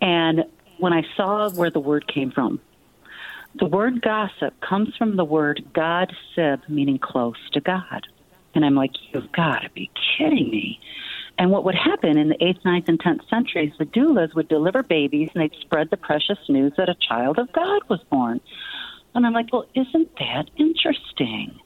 and 0.00 0.44
when 0.78 0.92
I 0.92 1.02
saw 1.16 1.50
where 1.50 1.70
the 1.70 1.80
word 1.80 2.06
came 2.06 2.30
from, 2.30 2.60
the 3.58 3.66
word 3.66 4.00
gossip 4.00 4.60
comes 4.60 4.94
from 4.96 5.16
the 5.16 5.24
word 5.24 5.64
God 5.72 6.12
sib, 6.34 6.62
meaning 6.68 6.98
close 6.98 7.36
to 7.52 7.60
God. 7.60 8.06
And 8.54 8.64
I'm 8.64 8.74
like, 8.74 8.92
you've 9.12 9.30
got 9.32 9.60
to 9.60 9.70
be 9.70 9.90
kidding 10.16 10.50
me. 10.50 10.80
And 11.38 11.52
what 11.52 11.64
would 11.64 11.76
happen 11.76 12.18
in 12.18 12.28
the 12.28 12.36
8th, 12.36 12.64
ninth, 12.64 12.88
and 12.88 12.98
10th 12.98 13.28
centuries, 13.30 13.72
the 13.78 13.86
doulas 13.86 14.34
would 14.34 14.48
deliver 14.48 14.82
babies 14.82 15.30
and 15.34 15.42
they'd 15.42 15.60
spread 15.60 15.88
the 15.90 15.96
precious 15.96 16.38
news 16.48 16.72
that 16.76 16.88
a 16.88 16.96
child 16.96 17.38
of 17.38 17.52
God 17.52 17.82
was 17.88 18.00
born. 18.10 18.40
And 19.14 19.24
I'm 19.24 19.32
like, 19.32 19.52
well, 19.52 19.66
isn't 19.74 20.16
that 20.18 20.50
interesting? 20.56 21.58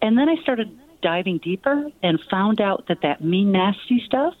And 0.00 0.16
then 0.16 0.28
I 0.28 0.36
started 0.42 0.78
diving 1.02 1.38
deeper 1.38 1.90
and 2.02 2.18
found 2.30 2.60
out 2.60 2.86
that 2.88 3.02
that 3.02 3.22
mean, 3.22 3.52
nasty 3.52 4.02
stuff 4.06 4.34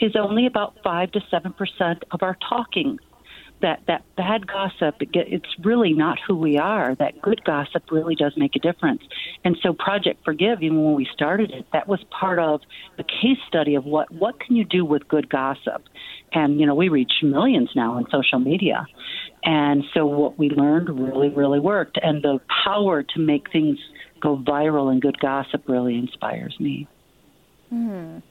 is 0.00 0.16
only 0.16 0.46
about 0.46 0.76
5 0.82 1.12
to 1.12 1.20
7% 1.20 2.02
of 2.10 2.22
our 2.22 2.36
talking. 2.48 2.98
That, 3.62 3.82
that 3.86 4.02
bad 4.16 4.46
gossip, 4.46 4.96
it's 5.00 5.58
really 5.62 5.92
not 5.92 6.18
who 6.26 6.34
we 6.34 6.56
are. 6.56 6.94
That 6.94 7.20
good 7.20 7.44
gossip 7.44 7.90
really 7.90 8.14
does 8.14 8.34
make 8.36 8.56
a 8.56 8.58
difference. 8.58 9.02
And 9.44 9.56
so 9.62 9.74
Project 9.74 10.24
Forgive, 10.24 10.62
even 10.62 10.82
when 10.82 10.94
we 10.94 11.06
started 11.12 11.50
it, 11.50 11.66
that 11.72 11.86
was 11.86 12.02
part 12.04 12.38
of 12.38 12.62
the 12.96 13.04
case 13.04 13.38
study 13.48 13.74
of 13.74 13.84
what, 13.84 14.10
what 14.10 14.40
can 14.40 14.56
you 14.56 14.64
do 14.64 14.84
with 14.84 15.06
good 15.08 15.28
gossip? 15.28 15.84
And, 16.32 16.58
you 16.58 16.66
know, 16.66 16.74
we 16.74 16.88
reach 16.88 17.12
millions 17.22 17.70
now 17.76 17.94
on 17.94 18.06
social 18.10 18.38
media. 18.38 18.86
And 19.44 19.84
so 19.92 20.06
what 20.06 20.38
we 20.38 20.48
learned 20.48 20.88
really, 20.88 21.28
really 21.28 21.60
worked. 21.60 21.98
And 22.02 22.22
the 22.22 22.40
power 22.64 23.02
to 23.02 23.20
make 23.20 23.50
things 23.52 23.78
go 24.20 24.36
viral 24.38 24.90
and 24.90 25.02
good 25.02 25.18
gossip 25.18 25.68
really 25.68 25.96
inspires 25.98 26.58
me. 26.58 26.86
Mm 27.72 28.22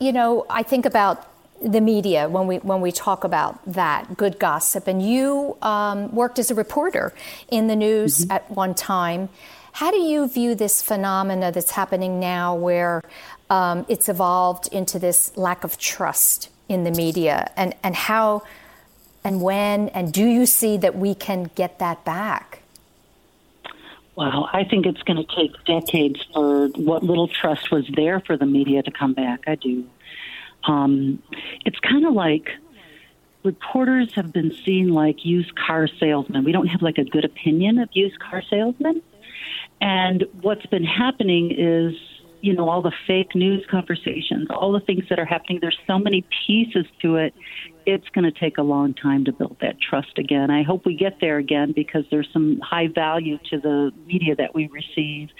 you 0.00 0.12
know, 0.12 0.46
I 0.50 0.62
think 0.64 0.86
about 0.86 1.28
the 1.62 1.80
media 1.80 2.28
when 2.28 2.46
we 2.46 2.56
when 2.58 2.80
we 2.80 2.90
talk 2.90 3.24
about 3.24 3.60
that 3.66 4.16
good 4.16 4.38
gossip, 4.38 4.86
and 4.86 5.02
you 5.02 5.56
um, 5.62 6.14
worked 6.14 6.38
as 6.38 6.50
a 6.50 6.54
reporter 6.54 7.12
in 7.50 7.66
the 7.66 7.76
news 7.76 8.20
mm-hmm. 8.20 8.32
at 8.32 8.50
one 8.50 8.74
time. 8.74 9.28
How 9.72 9.90
do 9.90 9.98
you 9.98 10.28
view 10.28 10.54
this 10.54 10.82
phenomena 10.82 11.52
that's 11.52 11.70
happening 11.70 12.18
now, 12.18 12.54
where 12.54 13.02
um, 13.50 13.86
it's 13.88 14.08
evolved 14.08 14.68
into 14.72 14.98
this 14.98 15.36
lack 15.36 15.62
of 15.62 15.78
trust 15.78 16.48
in 16.68 16.84
the 16.84 16.90
media, 16.90 17.50
and 17.56 17.74
and 17.82 17.94
how 17.94 18.42
and 19.22 19.42
when 19.42 19.88
and 19.90 20.12
do 20.12 20.26
you 20.26 20.46
see 20.46 20.76
that 20.78 20.96
we 20.96 21.14
can 21.14 21.50
get 21.54 21.78
that 21.78 22.04
back? 22.04 22.62
Wow, 24.16 24.48
I 24.52 24.64
think 24.64 24.86
it's 24.86 25.02
going 25.02 25.24
to 25.24 25.36
take 25.36 25.64
decades 25.64 26.22
for 26.34 26.68
what 26.68 27.02
little 27.02 27.28
trust 27.28 27.70
was 27.70 27.86
there 27.94 28.20
for 28.20 28.36
the 28.36 28.44
media 28.44 28.82
to 28.82 28.90
come 28.90 29.14
back. 29.14 29.44
I 29.46 29.54
do. 29.54 29.86
Um, 30.64 31.22
it's 31.64 31.78
kind 31.80 32.06
of 32.06 32.14
like 32.14 32.50
reporters 33.44 34.12
have 34.14 34.32
been 34.32 34.52
seen 34.64 34.88
like 34.88 35.24
used 35.24 35.54
car 35.56 35.88
salesmen. 35.98 36.44
We 36.44 36.52
don't 36.52 36.66
have 36.66 36.82
like 36.82 36.98
a 36.98 37.04
good 37.04 37.24
opinion 37.24 37.78
of 37.78 37.88
used 37.92 38.18
car 38.18 38.42
salesmen. 38.48 39.02
And 39.80 40.24
what's 40.42 40.66
been 40.66 40.84
happening 40.84 41.54
is, 41.56 41.94
you 42.42 42.54
know, 42.54 42.68
all 42.68 42.82
the 42.82 42.92
fake 43.06 43.34
news 43.34 43.64
conversations, 43.70 44.48
all 44.50 44.72
the 44.72 44.80
things 44.80 45.04
that 45.08 45.18
are 45.18 45.24
happening, 45.24 45.58
there's 45.60 45.78
so 45.86 45.98
many 45.98 46.26
pieces 46.46 46.86
to 47.02 47.16
it 47.16 47.34
it's 47.86 48.08
going 48.10 48.30
to 48.30 48.38
take 48.38 48.58
a 48.58 48.62
long 48.62 48.94
time 48.94 49.24
to 49.24 49.32
build 49.32 49.56
that 49.60 49.80
trust 49.80 50.18
again. 50.18 50.50
I 50.50 50.62
hope 50.62 50.84
we 50.84 50.94
get 50.94 51.18
there 51.20 51.38
again 51.38 51.72
because 51.74 52.04
there's 52.10 52.28
some 52.32 52.60
high 52.60 52.88
value 52.88 53.38
to 53.50 53.58
the 53.58 53.90
media 54.06 54.36
that 54.36 54.54
we 54.54 54.68
receive. 54.68 55.30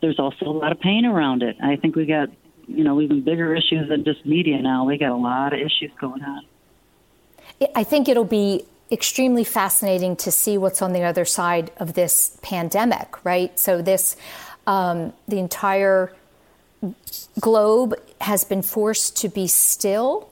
There's 0.00 0.18
also 0.18 0.46
a 0.46 0.52
lot 0.52 0.72
of 0.72 0.80
pain 0.80 1.04
around 1.04 1.42
it. 1.42 1.56
I 1.62 1.76
think 1.76 1.96
we 1.96 2.06
got, 2.06 2.28
you 2.68 2.84
know, 2.84 3.00
even 3.00 3.22
bigger 3.22 3.54
issues 3.54 3.88
than 3.88 4.04
just 4.04 4.24
media 4.26 4.60
now. 4.60 4.84
We 4.84 4.98
got 4.98 5.10
a 5.10 5.16
lot 5.16 5.52
of 5.52 5.60
issues 5.60 5.90
going 6.00 6.22
on. 6.22 6.44
I 7.74 7.84
think 7.84 8.08
it'll 8.08 8.24
be 8.24 8.64
extremely 8.90 9.44
fascinating 9.44 10.16
to 10.16 10.30
see 10.30 10.58
what's 10.58 10.82
on 10.82 10.92
the 10.92 11.02
other 11.02 11.24
side 11.24 11.70
of 11.78 11.94
this 11.94 12.38
pandemic, 12.42 13.24
right? 13.24 13.58
So 13.58 13.82
this, 13.82 14.16
um, 14.66 15.12
the 15.26 15.38
entire 15.38 16.12
globe 17.40 17.94
has 18.20 18.44
been 18.44 18.62
forced 18.62 19.16
to 19.18 19.28
be 19.28 19.46
still 19.46 20.28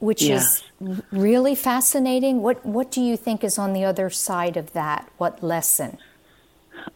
which 0.00 0.22
yeah. 0.22 0.36
is 0.36 0.62
really 1.10 1.54
fascinating. 1.54 2.42
What 2.42 2.64
what 2.64 2.90
do 2.90 3.00
you 3.00 3.16
think 3.16 3.42
is 3.42 3.58
on 3.58 3.72
the 3.72 3.84
other 3.84 4.10
side 4.10 4.56
of 4.56 4.72
that? 4.72 5.10
What 5.18 5.42
lesson? 5.42 5.98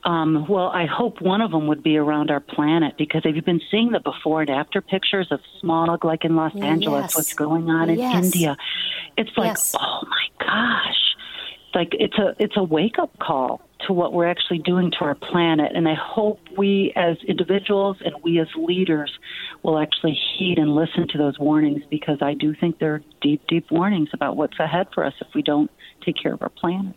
Um, 0.05 0.47
well, 0.49 0.69
I 0.69 0.87
hope 0.87 1.21
one 1.21 1.41
of 1.41 1.51
them 1.51 1.67
would 1.69 1.83
be 1.83 1.97
around 1.97 2.31
our 2.31 2.41
planet 2.41 2.95
because 2.99 3.23
have 3.25 3.37
you 3.37 3.43
been 3.43 3.61
seeing 3.71 3.93
the 3.93 4.01
before 4.01 4.43
and 4.43 4.51
after 4.51 4.81
pictures 4.81 5.29
of 5.31 5.41
smog, 5.61 6.05
like 6.05 6.25
in 6.25 6.37
Los 6.37 6.55
Angeles, 6.57 7.05
yes. 7.05 7.15
what's 7.15 7.35
going 7.35 7.71
on 7.71 7.91
in 7.91 7.99
yes. 7.99 8.25
India? 8.25 8.57
It's 9.17 9.31
like, 9.37 9.53
yes. 9.53 9.75
oh 9.79 10.03
my 10.09 10.45
gosh, 10.45 11.17
like 11.75 11.89
it's 11.93 12.19
a 12.19 12.35
it's 12.39 12.57
a 12.57 12.63
wake 12.63 12.99
up 12.99 13.17
call 13.19 13.61
to 13.87 13.93
what 13.93 14.13
we're 14.13 14.29
actually 14.29 14.59
doing 14.59 14.91
to 14.93 14.99
our 15.01 15.15
planet. 15.15 15.73
And 15.75 15.89
I 15.89 15.95
hope 15.95 16.41
we 16.57 16.93
as 16.97 17.17
individuals 17.27 17.97
and 18.05 18.15
we 18.23 18.39
as 18.41 18.49
leaders 18.57 19.13
will 19.63 19.79
actually 19.79 20.19
heed 20.39 20.59
and 20.59 20.75
listen 20.75 21.09
to 21.09 21.19
those 21.19 21.39
warnings 21.39 21.83
because 21.91 22.19
I 22.21 22.35
do 22.35 22.55
think 22.55 22.79
there 22.79 22.95
are 22.95 23.03
deep, 23.21 23.47
deep 23.49 23.71
warnings 23.71 24.11
about 24.13 24.37
what's 24.37 24.59
ahead 24.59 24.89
for 24.95 25.05
us 25.05 25.15
if 25.21 25.29
we 25.35 25.43
don't 25.43 25.71
take 26.05 26.17
care 26.21 26.35
of 26.35 26.43
our 26.43 26.49
planet. 26.49 26.95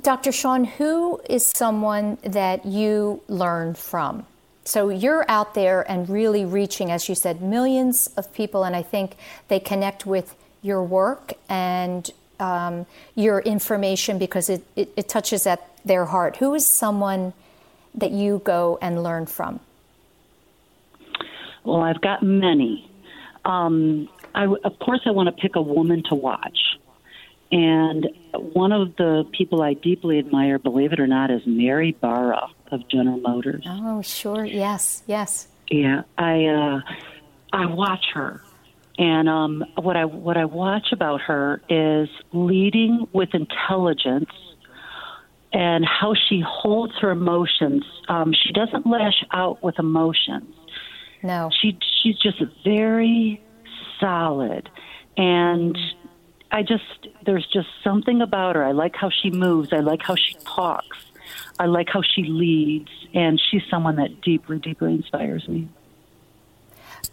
Dr. 0.00 0.30
Shawne, 0.30 0.66
who 0.66 1.20
is 1.28 1.46
someone 1.46 2.16
that 2.22 2.64
you 2.64 3.22
learn 3.28 3.74
from? 3.74 4.24
So 4.64 4.88
you're 4.88 5.24
out 5.28 5.54
there 5.54 5.82
and 5.90 6.08
really 6.08 6.44
reaching, 6.44 6.90
as 6.90 7.08
you 7.08 7.14
said, 7.14 7.42
millions 7.42 8.06
of 8.16 8.32
people, 8.32 8.64
and 8.64 8.74
I 8.74 8.82
think 8.82 9.16
they 9.48 9.60
connect 9.60 10.06
with 10.06 10.34
your 10.62 10.82
work 10.82 11.34
and 11.48 12.08
um, 12.40 12.86
your 13.14 13.40
information 13.40 14.18
because 14.18 14.48
it, 14.48 14.64
it, 14.76 14.92
it 14.96 15.08
touches 15.08 15.46
at 15.46 15.68
their 15.84 16.06
heart. 16.06 16.36
Who 16.36 16.54
is 16.54 16.64
someone 16.66 17.34
that 17.94 18.12
you 18.12 18.40
go 18.44 18.78
and 18.80 19.02
learn 19.02 19.26
from? 19.26 19.60
Well, 21.64 21.82
I've 21.82 22.00
got 22.00 22.22
many. 22.22 22.90
Um, 23.44 24.08
I, 24.34 24.44
of 24.44 24.78
course, 24.78 25.00
I 25.04 25.10
want 25.10 25.26
to 25.26 25.40
pick 25.40 25.56
a 25.56 25.62
woman 25.62 26.02
to 26.08 26.14
watch. 26.14 26.58
And 27.50 28.08
one 28.34 28.72
of 28.72 28.96
the 28.96 29.24
people 29.36 29.62
I 29.62 29.74
deeply 29.74 30.18
admire, 30.18 30.58
believe 30.58 30.92
it 30.92 31.00
or 31.00 31.06
not, 31.06 31.30
is 31.30 31.42
Mary 31.46 31.92
Barra 31.92 32.48
of 32.70 32.88
General 32.88 33.18
Motors. 33.18 33.64
Oh, 33.66 34.02
sure. 34.02 34.44
Yes, 34.44 35.02
yes. 35.06 35.48
Yeah, 35.70 36.02
I 36.18 36.44
uh, 36.46 36.80
I 37.52 37.66
watch 37.66 38.04
her 38.14 38.42
and 38.98 39.28
um, 39.28 39.64
what 39.76 39.96
I 39.96 40.04
what 40.04 40.36
I 40.36 40.44
watch 40.44 40.92
about 40.92 41.20
her 41.22 41.60
is 41.68 42.08
leading 42.32 43.08
with 43.12 43.30
intelligence 43.32 44.30
and 45.52 45.84
how 45.84 46.14
she 46.14 46.42
holds 46.46 46.92
her 47.00 47.10
emotions. 47.10 47.84
Um, 48.08 48.32
she 48.32 48.52
doesn't 48.52 48.86
lash 48.86 49.24
out 49.32 49.62
with 49.62 49.78
emotions. 49.78 50.54
No, 51.22 51.50
she 51.60 51.78
she's 52.02 52.18
just 52.18 52.42
very 52.64 53.42
solid, 53.98 54.68
and 55.16 55.76
I 56.52 56.62
just 56.62 57.08
there's 57.24 57.46
just 57.46 57.68
something 57.82 58.20
about 58.20 58.56
her. 58.56 58.64
I 58.64 58.72
like 58.72 58.94
how 58.94 59.10
she 59.10 59.30
moves. 59.30 59.72
I 59.72 59.78
like 59.78 60.02
how 60.02 60.14
she 60.14 60.34
talks. 60.44 60.98
I 61.58 61.66
like 61.66 61.88
how 61.88 62.02
she 62.02 62.24
leads, 62.24 62.90
and 63.14 63.40
she's 63.40 63.62
someone 63.70 63.96
that 63.96 64.20
deeply, 64.20 64.58
deeply 64.58 64.94
inspires 64.94 65.48
me. 65.48 65.68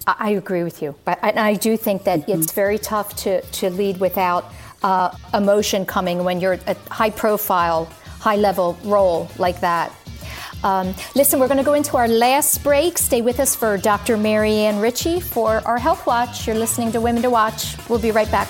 I 0.08 0.32
agree 0.32 0.64
with 0.64 0.82
you, 0.82 0.96
but 1.06 1.20
I, 1.22 1.56
do 1.56 1.78
think 1.78 2.06
that 2.06 2.22
mm-hmm. 2.22 2.42
it's 2.42 2.54
very 2.54 2.80
tough 2.80 3.16
to, 3.18 3.42
to 3.42 3.70
lead 3.70 4.00
without 4.00 4.52
uh, 4.82 5.16
emotion 5.34 5.86
coming 5.86 6.24
when 6.24 6.40
you're 6.40 6.58
a 6.68 6.76
high 6.90 7.10
profile, 7.10 7.86
high 8.20 8.38
level 8.38 8.78
role 8.84 9.30
like 9.38 9.60
that. 9.60 9.94
Um, 10.64 10.96
listen, 11.16 11.40
we're 11.40 11.48
going 11.48 11.58
to 11.60 11.64
go 11.64 11.74
into 11.74 11.96
our 11.98 12.08
last 12.08 12.64
break. 12.64 12.98
Stay 12.98 13.22
with 13.22 13.40
us 13.40 13.56
for 13.56 13.78
Dr. 13.78 14.18
Marianne 14.18 14.80
Ritchie 14.80 15.20
for 15.20 15.62
our 15.66 15.78
Health 15.78 16.08
Watch. 16.08 16.48
You're 16.48 16.58
listening 16.58 16.92
to 16.94 17.02
Women 17.02 17.22
to 17.22 17.30
Watch. 17.30 17.76
We'll 17.88 18.00
be 18.00 18.12
right 18.12 18.30
back. 18.32 18.50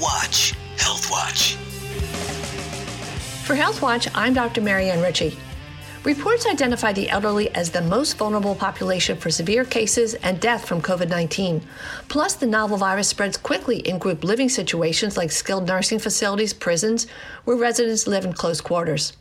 Watch 0.00 0.54
Health 0.76 1.10
Watch. 1.10 1.54
For 3.44 3.54
Health 3.54 3.80
Watch, 3.80 4.08
I'm 4.14 4.34
Dr. 4.34 4.60
Marianne 4.60 5.00
Ritchie. 5.00 5.36
Reports 6.02 6.46
identify 6.46 6.92
the 6.92 7.08
elderly 7.08 7.54
as 7.54 7.70
the 7.70 7.80
most 7.80 8.16
vulnerable 8.16 8.54
population 8.54 9.16
for 9.16 9.30
severe 9.30 9.64
cases 9.64 10.14
and 10.14 10.40
death 10.40 10.66
from 10.66 10.82
COVID 10.82 11.08
19. 11.08 11.62
Plus, 12.08 12.34
the 12.34 12.46
novel 12.46 12.76
virus 12.76 13.08
spreads 13.08 13.36
quickly 13.36 13.78
in 13.78 13.98
group 13.98 14.24
living 14.24 14.48
situations 14.48 15.16
like 15.16 15.30
skilled 15.30 15.68
nursing 15.68 15.98
facilities, 15.98 16.52
prisons, 16.52 17.06
where 17.44 17.56
residents 17.56 18.06
live 18.06 18.24
in 18.24 18.32
close 18.32 18.60
quarters. 18.60 19.12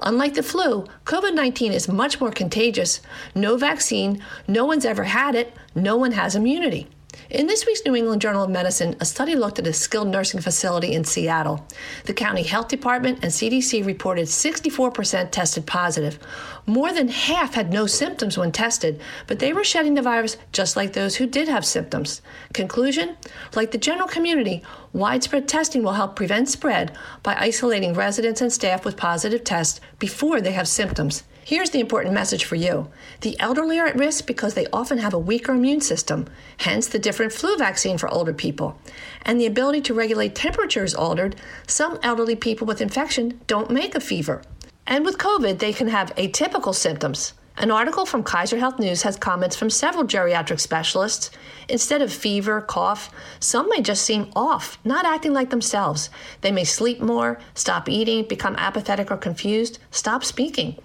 Unlike 0.00 0.34
the 0.34 0.42
flu, 0.42 0.86
COVID 1.04 1.34
19 1.34 1.72
is 1.72 1.88
much 1.88 2.20
more 2.20 2.30
contagious. 2.30 3.00
No 3.34 3.56
vaccine, 3.56 4.22
no 4.46 4.66
one's 4.66 4.84
ever 4.84 5.04
had 5.04 5.34
it, 5.34 5.54
no 5.74 5.96
one 5.96 6.12
has 6.12 6.36
immunity. 6.36 6.88
In 7.28 7.46
this 7.46 7.66
week's 7.66 7.84
New 7.84 7.94
England 7.94 8.22
Journal 8.22 8.44
of 8.44 8.50
Medicine, 8.50 8.96
a 8.98 9.04
study 9.04 9.36
looked 9.36 9.58
at 9.58 9.66
a 9.66 9.72
skilled 9.72 10.08
nursing 10.08 10.40
facility 10.40 10.94
in 10.94 11.04
Seattle. 11.04 11.66
The 12.06 12.14
county 12.14 12.42
health 12.42 12.68
department 12.68 13.20
and 13.22 13.30
CDC 13.30 13.84
reported 13.84 14.26
64% 14.26 15.30
tested 15.30 15.66
positive. 15.66 16.18
More 16.66 16.92
than 16.92 17.08
half 17.08 17.54
had 17.54 17.72
no 17.72 17.86
symptoms 17.86 18.38
when 18.38 18.52
tested, 18.52 19.00
but 19.26 19.38
they 19.38 19.52
were 19.52 19.64
shedding 19.64 19.94
the 19.94 20.02
virus 20.02 20.38
just 20.52 20.76
like 20.76 20.92
those 20.92 21.16
who 21.16 21.26
did 21.26 21.46
have 21.48 21.66
symptoms. 21.66 22.22
Conclusion 22.52 23.16
Like 23.54 23.70
the 23.70 23.78
general 23.78 24.08
community, 24.08 24.62
widespread 24.92 25.46
testing 25.46 25.82
will 25.82 25.92
help 25.92 26.16
prevent 26.16 26.48
spread 26.48 26.96
by 27.22 27.36
isolating 27.38 27.92
residents 27.94 28.40
and 28.40 28.52
staff 28.52 28.84
with 28.84 28.96
positive 28.96 29.44
tests 29.44 29.80
before 29.98 30.40
they 30.40 30.52
have 30.52 30.66
symptoms. 30.66 31.22
Here's 31.44 31.70
the 31.70 31.80
important 31.80 32.14
message 32.14 32.44
for 32.44 32.56
you 32.56 32.88
the 33.22 33.38
elderly 33.40 33.78
are 33.78 33.86
at 33.86 33.98
risk 33.98 34.26
because 34.26 34.54
they 34.54 34.66
often 34.72 34.98
have 34.98 35.14
a 35.14 35.18
weaker 35.18 35.52
immune 35.52 35.80
system, 35.80 36.26
hence 36.58 36.86
the 36.86 36.98
different 36.98 37.32
flu 37.32 37.56
vaccine 37.56 37.98
for 37.98 38.08
older 38.08 38.32
people. 38.32 38.78
And 39.22 39.40
the 39.40 39.46
ability 39.46 39.80
to 39.82 39.94
regulate 39.94 40.34
temperature 40.34 40.84
is 40.84 40.94
altered. 40.94 41.36
Some 41.66 41.98
elderly 42.02 42.36
people 42.36 42.66
with 42.66 42.80
infection 42.80 43.40
don't 43.46 43.70
make 43.70 43.94
a 43.94 44.00
fever. 44.00 44.42
And 44.86 45.04
with 45.04 45.18
COVID, 45.18 45.58
they 45.58 45.72
can 45.72 45.88
have 45.88 46.14
atypical 46.16 46.74
symptoms. 46.74 47.32
An 47.56 47.70
article 47.70 48.06
from 48.06 48.22
Kaiser 48.22 48.56
Health 48.56 48.78
News 48.78 49.02
has 49.02 49.18
comments 49.18 49.54
from 49.54 49.68
several 49.68 50.04
geriatric 50.04 50.60
specialists. 50.60 51.30
Instead 51.68 52.00
of 52.00 52.10
fever, 52.10 52.62
cough, 52.62 53.10
some 53.38 53.68
may 53.68 53.82
just 53.82 54.02
seem 54.02 54.30
off, 54.34 54.78
not 54.82 55.04
acting 55.04 55.34
like 55.34 55.50
themselves. 55.50 56.08
They 56.40 56.52
may 56.52 56.64
sleep 56.64 57.00
more, 57.00 57.38
stop 57.54 57.86
eating, 57.88 58.24
become 58.24 58.56
apathetic 58.56 59.10
or 59.10 59.18
confused, 59.18 59.78
stop 59.90 60.24
speaking 60.24 60.78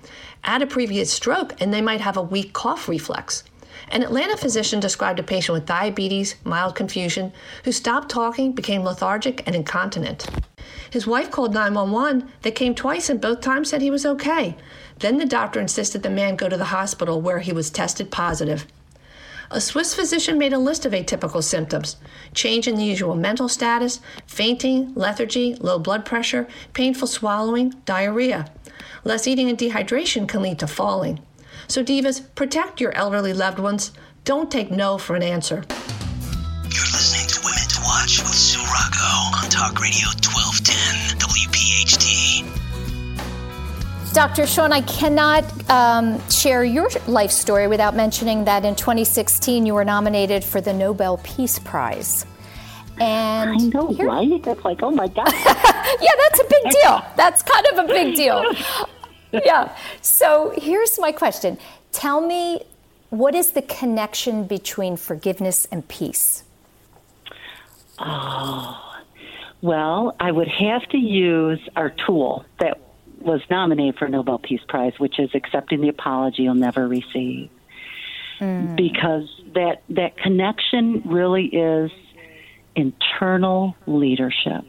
add 0.46 0.62
a 0.62 0.68
previous 0.68 1.12
stroke, 1.12 1.60
and 1.60 1.74
they 1.74 1.82
might 1.82 2.02
have 2.02 2.18
a 2.18 2.22
weak 2.22 2.54
cough 2.54 2.88
reflex. 2.88 3.44
An 3.90 4.02
Atlanta 4.02 4.38
physician 4.38 4.80
described 4.80 5.20
a 5.20 5.24
patient 5.24 5.54
with 5.54 5.66
diabetes, 5.66 6.36
mild 6.44 6.76
confusion, 6.76 7.34
who 7.64 7.72
stopped 7.72 8.10
talking, 8.10 8.54
became 8.54 8.84
lethargic, 8.84 9.44
and 9.46 9.56
incontinent. 9.56 10.26
His 10.90 11.06
wife 11.06 11.30
called 11.30 11.54
911. 11.54 12.32
They 12.42 12.52
came 12.52 12.74
twice, 12.74 13.10
and 13.10 13.20
both 13.20 13.42
times 13.42 13.70
said 13.70 13.82
he 13.82 13.92
was 13.92 14.06
okay. 14.06 14.56
Then 15.00 15.18
the 15.18 15.26
doctor 15.26 15.60
insisted 15.60 16.04
the 16.04 16.10
man 16.10 16.36
go 16.36 16.48
to 16.48 16.58
the 16.58 16.66
hospital 16.66 17.22
where 17.22 17.40
he 17.40 17.52
was 17.52 17.70
tested 17.70 18.12
positive. 18.12 18.66
A 19.52 19.62
Swiss 19.62 19.94
physician 19.94 20.40
made 20.40 20.54
a 20.54 20.58
list 20.58 20.86
of 20.86 20.94
atypical 20.94 21.44
symptoms 21.44 21.98
change 22.34 22.68
in 22.68 22.76
the 22.76 22.84
usual 22.84 23.16
mental 23.16 23.48
status, 23.48 24.00
fainting, 24.26 24.94
lethargy, 24.96 25.56
low 25.56 25.78
blood 25.78 26.04
pressure, 26.04 26.48
painful 26.74 27.08
swallowing, 27.08 27.74
diarrhea. 27.86 28.50
Less 29.06 29.28
eating 29.28 29.50
and 29.50 29.58
dehydration 29.58 30.28
can 30.28 30.42
lead 30.42 30.58
to 30.60 30.68
falling. 30.68 31.20
So, 31.68 31.84
divas, 31.84 32.24
protect 32.34 32.82
your 32.82 32.92
elderly 32.94 33.34
loved 33.34 33.60
ones. 33.60 33.92
Don't 34.24 34.50
take 34.50 34.72
no 34.72 34.98
for 34.98 35.16
an 35.16 35.22
answer. 35.22 35.64
You're 36.64 36.90
listening 36.90 37.28
to 37.28 37.40
Women 37.46 37.68
to 37.70 37.82
Watch 37.84 38.18
with 38.18 38.34
Sue 38.34 38.64
Rocco 38.64 39.06
on 39.38 39.50
Talk 39.52 39.80
Radio 39.80 40.08
1210 40.08 41.20
WPHT. 41.20 42.46
Dr. 44.12 44.44
Shawne, 44.44 44.72
I 44.72 44.82
cannot 44.82 45.70
um, 45.70 46.20
share 46.32 46.64
your 46.64 46.90
life 47.08 47.32
story 47.32 47.68
without 47.68 47.96
mentioning 47.96 48.46
that 48.46 48.66
in 48.66 48.76
2016 48.76 49.68
you 49.68 49.76
were 49.76 49.86
nominated 49.86 50.44
for 50.44 50.62
the 50.62 50.74
Nobel 50.74 51.18
Peace 51.18 51.60
Prize. 51.60 52.26
And 53.00 53.50
I 53.50 53.56
know, 53.56 53.88
here, 53.94 54.08
right? 54.08 54.44
That's 54.44 54.64
like, 54.64 54.82
oh 54.82 54.92
my 54.92 55.08
God. 55.08 55.32
yeah, 55.34 56.12
that's 56.18 56.40
a 56.40 56.46
big 56.50 56.72
deal. 56.72 57.06
That's 57.16 57.42
kind 57.42 57.66
of 57.74 57.86
a 57.86 57.88
big 57.88 58.16
deal. 58.16 58.44
yeah. 59.32 59.76
So 60.02 60.54
here's 60.58 61.00
my 61.00 61.12
question 61.12 61.58
Tell 61.92 62.22
me, 62.22 62.62
what 63.10 63.36
is 63.36 63.52
the 63.52 63.62
connection 63.62 64.46
between 64.46 64.98
forgiveness 64.98 65.68
and 65.72 65.88
peace? 65.88 66.44
Oh, 68.00 68.82
well, 69.62 70.16
I 70.20 70.32
would 70.32 70.50
have 70.50 70.84
to 70.90 70.98
use 70.98 71.60
our 71.76 71.90
tool 72.06 72.46
that 72.60 72.80
was 73.20 73.42
nominated 73.50 73.98
for 73.98 74.08
Nobel 74.08 74.38
Peace 74.38 74.62
Prize, 74.68 74.94
which 75.00 75.20
is 75.20 75.30
accepting 75.34 75.82
the 75.82 75.90
apology 75.90 76.44
you'll 76.44 76.56
never 76.56 76.88
receive. 76.88 77.50
Mm. 78.40 78.76
Because 78.76 79.30
that 79.54 79.82
that 79.90 80.18
connection 80.18 81.02
really 81.06 81.46
is 81.46 81.90
internal 82.76 83.76
leadership, 83.88 84.66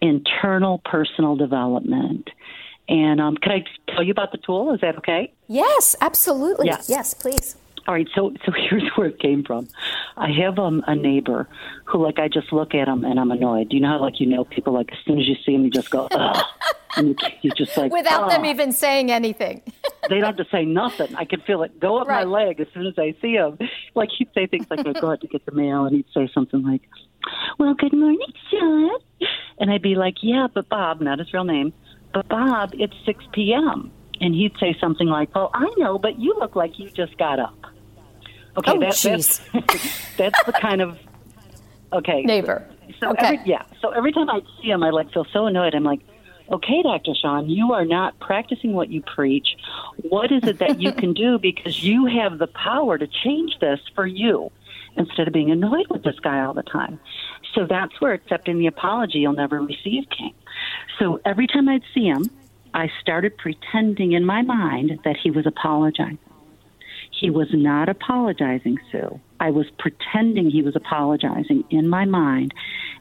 internal 0.00 0.78
personal 0.84 1.36
development. 1.36 2.28
And 2.88 3.20
um, 3.20 3.36
can 3.36 3.52
I 3.52 3.92
tell 3.92 4.02
you 4.02 4.10
about 4.10 4.32
the 4.32 4.38
tool? 4.38 4.74
Is 4.74 4.80
that 4.80 4.96
okay? 4.98 5.32
Yes, 5.46 5.94
absolutely. 6.00 6.66
Yes, 6.66 6.88
yes 6.88 7.14
please. 7.14 7.56
All 7.86 7.94
right, 7.94 8.08
so 8.14 8.32
so 8.44 8.52
here's 8.70 8.88
where 8.94 9.08
it 9.08 9.18
came 9.18 9.42
from. 9.42 9.68
I 10.16 10.30
have 10.32 10.58
um, 10.58 10.84
a 10.86 10.94
neighbor 10.94 11.48
who, 11.84 12.02
like, 12.02 12.18
I 12.18 12.28
just 12.28 12.52
look 12.52 12.74
at 12.74 12.88
him 12.88 13.04
and 13.04 13.18
I'm 13.18 13.30
annoyed. 13.30 13.70
Do 13.70 13.76
you 13.76 13.82
know 13.82 13.88
how, 13.88 14.00
like, 14.00 14.20
you 14.20 14.26
know, 14.26 14.44
people 14.44 14.72
like 14.72 14.92
as 14.92 14.98
soon 15.04 15.18
as 15.18 15.26
you 15.26 15.36
see 15.44 15.52
them, 15.52 15.64
you 15.64 15.70
just 15.70 15.90
go, 15.90 16.08
Ugh. 16.10 16.44
and 16.96 17.08
you, 17.08 17.16
you 17.42 17.50
just 17.52 17.76
like 17.76 17.92
without 17.92 18.24
Ugh. 18.24 18.30
them 18.30 18.44
even 18.44 18.72
saying 18.72 19.10
anything. 19.10 19.62
they 20.08 20.20
don't 20.20 20.24
have 20.24 20.36
to 20.36 20.46
say 20.50 20.64
nothing. 20.64 21.14
I 21.16 21.24
can 21.24 21.40
feel 21.40 21.62
it 21.62 21.78
go 21.80 21.98
up 21.98 22.08
right. 22.08 22.26
my 22.26 22.30
leg 22.30 22.60
as 22.60 22.66
soon 22.74 22.86
as 22.86 22.94
I 22.98 23.14
see 23.20 23.32
him. 23.32 23.58
Like 23.94 24.10
he'd 24.16 24.28
say 24.34 24.46
things 24.46 24.66
like, 24.70 24.86
"I 24.86 24.92
go 24.92 25.10
out 25.10 25.20
to 25.22 25.26
get 25.26 25.44
the 25.46 25.52
mail," 25.52 25.84
and 25.84 25.96
he'd 25.96 26.06
say 26.12 26.30
something 26.32 26.62
like, 26.62 26.82
"Well, 27.58 27.74
good 27.74 27.92
morning, 27.92 28.32
Shawne," 28.52 29.00
and 29.58 29.70
I'd 29.70 29.82
be 29.82 29.94
like, 29.94 30.16
"Yeah, 30.22 30.48
but 30.52 30.68
Bob, 30.68 31.00
not 31.00 31.18
his 31.18 31.32
real 31.32 31.44
name, 31.44 31.72
but 32.12 32.28
Bob, 32.28 32.72
it's 32.74 32.94
six 33.04 33.24
p.m." 33.32 33.90
And 34.20 34.34
he'd 34.34 34.52
say 34.58 34.76
something 34.80 35.08
like, 35.08 35.30
"Oh, 35.34 35.50
I 35.54 35.70
know, 35.78 35.98
but 35.98 36.18
you 36.18 36.34
look 36.38 36.56
like 36.56 36.78
you 36.78 36.90
just 36.90 37.16
got 37.18 37.38
up." 37.38 37.54
Okay, 38.56 38.72
oh, 38.72 38.80
that, 38.80 38.96
that's 39.02 39.40
that's 40.16 40.44
the 40.44 40.52
kind 40.52 40.82
of 40.82 40.98
okay 41.92 42.22
neighbor. 42.22 42.66
So 42.98 43.10
okay. 43.10 43.26
every, 43.26 43.40
yeah, 43.44 43.62
so 43.80 43.90
every 43.90 44.12
time 44.12 44.28
I 44.28 44.40
see 44.60 44.70
him, 44.70 44.82
I 44.82 44.90
like 44.90 45.12
feel 45.12 45.26
so 45.32 45.46
annoyed. 45.46 45.74
I'm 45.74 45.84
like, 45.84 46.00
okay, 46.50 46.82
Dr. 46.82 47.12
Shawne, 47.12 47.48
you 47.48 47.72
are 47.72 47.84
not 47.84 48.18
practicing 48.18 48.72
what 48.72 48.90
you 48.90 49.02
preach. 49.02 49.56
What 50.08 50.32
is 50.32 50.42
it 50.44 50.58
that 50.58 50.80
you 50.80 50.92
can 50.92 51.12
do 51.12 51.38
because 51.42 51.82
you 51.82 52.06
have 52.06 52.38
the 52.38 52.48
power 52.48 52.98
to 52.98 53.06
change 53.06 53.58
this 53.60 53.80
for 53.94 54.06
you 54.06 54.50
instead 54.96 55.26
of 55.26 55.32
being 55.32 55.50
annoyed 55.50 55.86
with 55.90 56.02
this 56.02 56.18
guy 56.22 56.44
all 56.44 56.54
the 56.54 56.62
time? 56.62 56.98
So 57.54 57.66
that's 57.68 58.00
where 58.00 58.12
accepting 58.12 58.58
the 58.58 58.66
apology 58.66 59.18
you'll 59.18 59.32
never 59.32 59.60
receive 59.60 60.04
came. 60.16 60.34
So 60.98 61.20
every 61.24 61.46
time 61.46 61.68
I'd 61.68 61.82
see 61.94 62.06
him, 62.06 62.30
I 62.74 62.90
started 63.00 63.36
pretending 63.36 64.12
in 64.12 64.24
my 64.24 64.42
mind 64.42 65.00
that 65.04 65.16
he 65.16 65.30
was 65.30 65.46
apologizing. 65.46 66.18
He 67.10 67.28
was 67.30 67.48
not 67.52 67.88
apologizing, 67.88 68.78
Sue. 68.90 69.20
I 69.40 69.50
was 69.50 69.66
pretending 69.78 70.50
he 70.50 70.62
was 70.62 70.76
apologizing 70.76 71.64
in 71.70 71.88
my 71.88 72.04
mind. 72.04 72.54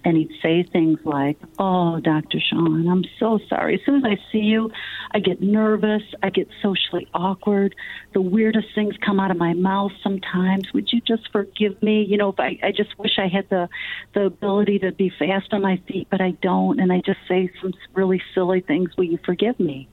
and 0.05 0.15
he'd 0.15 0.31
say 0.41 0.63
things 0.63 0.97
like, 1.03 1.37
"Oh, 1.57 1.99
Dr. 1.99 2.39
Shawne, 2.39 2.89
I'm 2.89 3.03
so 3.19 3.37
sorry. 3.49 3.75
As 3.75 3.81
soon 3.85 3.95
as 3.97 4.05
I 4.05 4.17
see 4.31 4.39
you, 4.39 4.71
I 5.11 5.19
get 5.19 5.41
nervous. 5.41 6.03
I 6.23 6.29
get 6.29 6.47
socially 6.61 7.05
awkward. 7.13 7.75
The 8.13 8.21
weirdest 8.21 8.67
things 8.73 8.95
come 9.05 9.19
out 9.19 9.29
of 9.29 9.35
my 9.37 9.53
mouth 9.53 9.91
sometimes. 10.01 10.71
Would 10.73 10.93
you 10.93 11.01
just 11.01 11.29
forgive 11.33 11.81
me? 11.83 12.03
You 12.03 12.17
know, 12.17 12.29
if 12.29 12.39
I, 12.39 12.57
I 12.63 12.71
just 12.71 12.97
wish 12.97 13.19
I 13.19 13.27
had 13.27 13.49
the 13.49 13.67
the 14.13 14.25
ability 14.27 14.79
to 14.79 14.93
be 14.93 15.09
fast 15.09 15.53
on 15.53 15.61
my 15.61 15.77
feet, 15.87 16.07
but 16.09 16.21
I 16.21 16.31
don't, 16.41 16.79
and 16.79 16.93
I 16.93 17.01
just 17.01 17.19
say 17.27 17.51
some 17.61 17.73
really 17.93 18.21
silly 18.33 18.61
things. 18.61 18.95
Will 18.97 19.03
you 19.05 19.19
forgive 19.25 19.59
me?" 19.59 19.89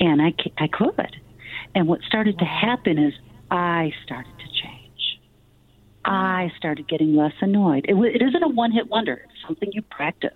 And 0.00 0.22
I, 0.22 0.32
I 0.58 0.68
could. 0.68 1.16
And 1.74 1.86
what 1.86 2.00
started 2.02 2.38
to 2.38 2.44
happen 2.44 2.98
is 2.98 3.12
I 3.50 3.92
started 4.04 4.32
to 4.38 4.62
change. 4.62 5.20
I 6.04 6.50
started 6.56 6.88
getting 6.88 7.14
less 7.14 7.34
annoyed. 7.40 7.84
It, 7.88 7.94
it 7.94 8.22
isn't 8.22 8.42
a 8.42 8.48
one 8.48 8.72
hit 8.72 8.88
wonder, 8.88 9.24
it's 9.24 9.46
something 9.46 9.70
you 9.72 9.82
practice. 9.82 10.32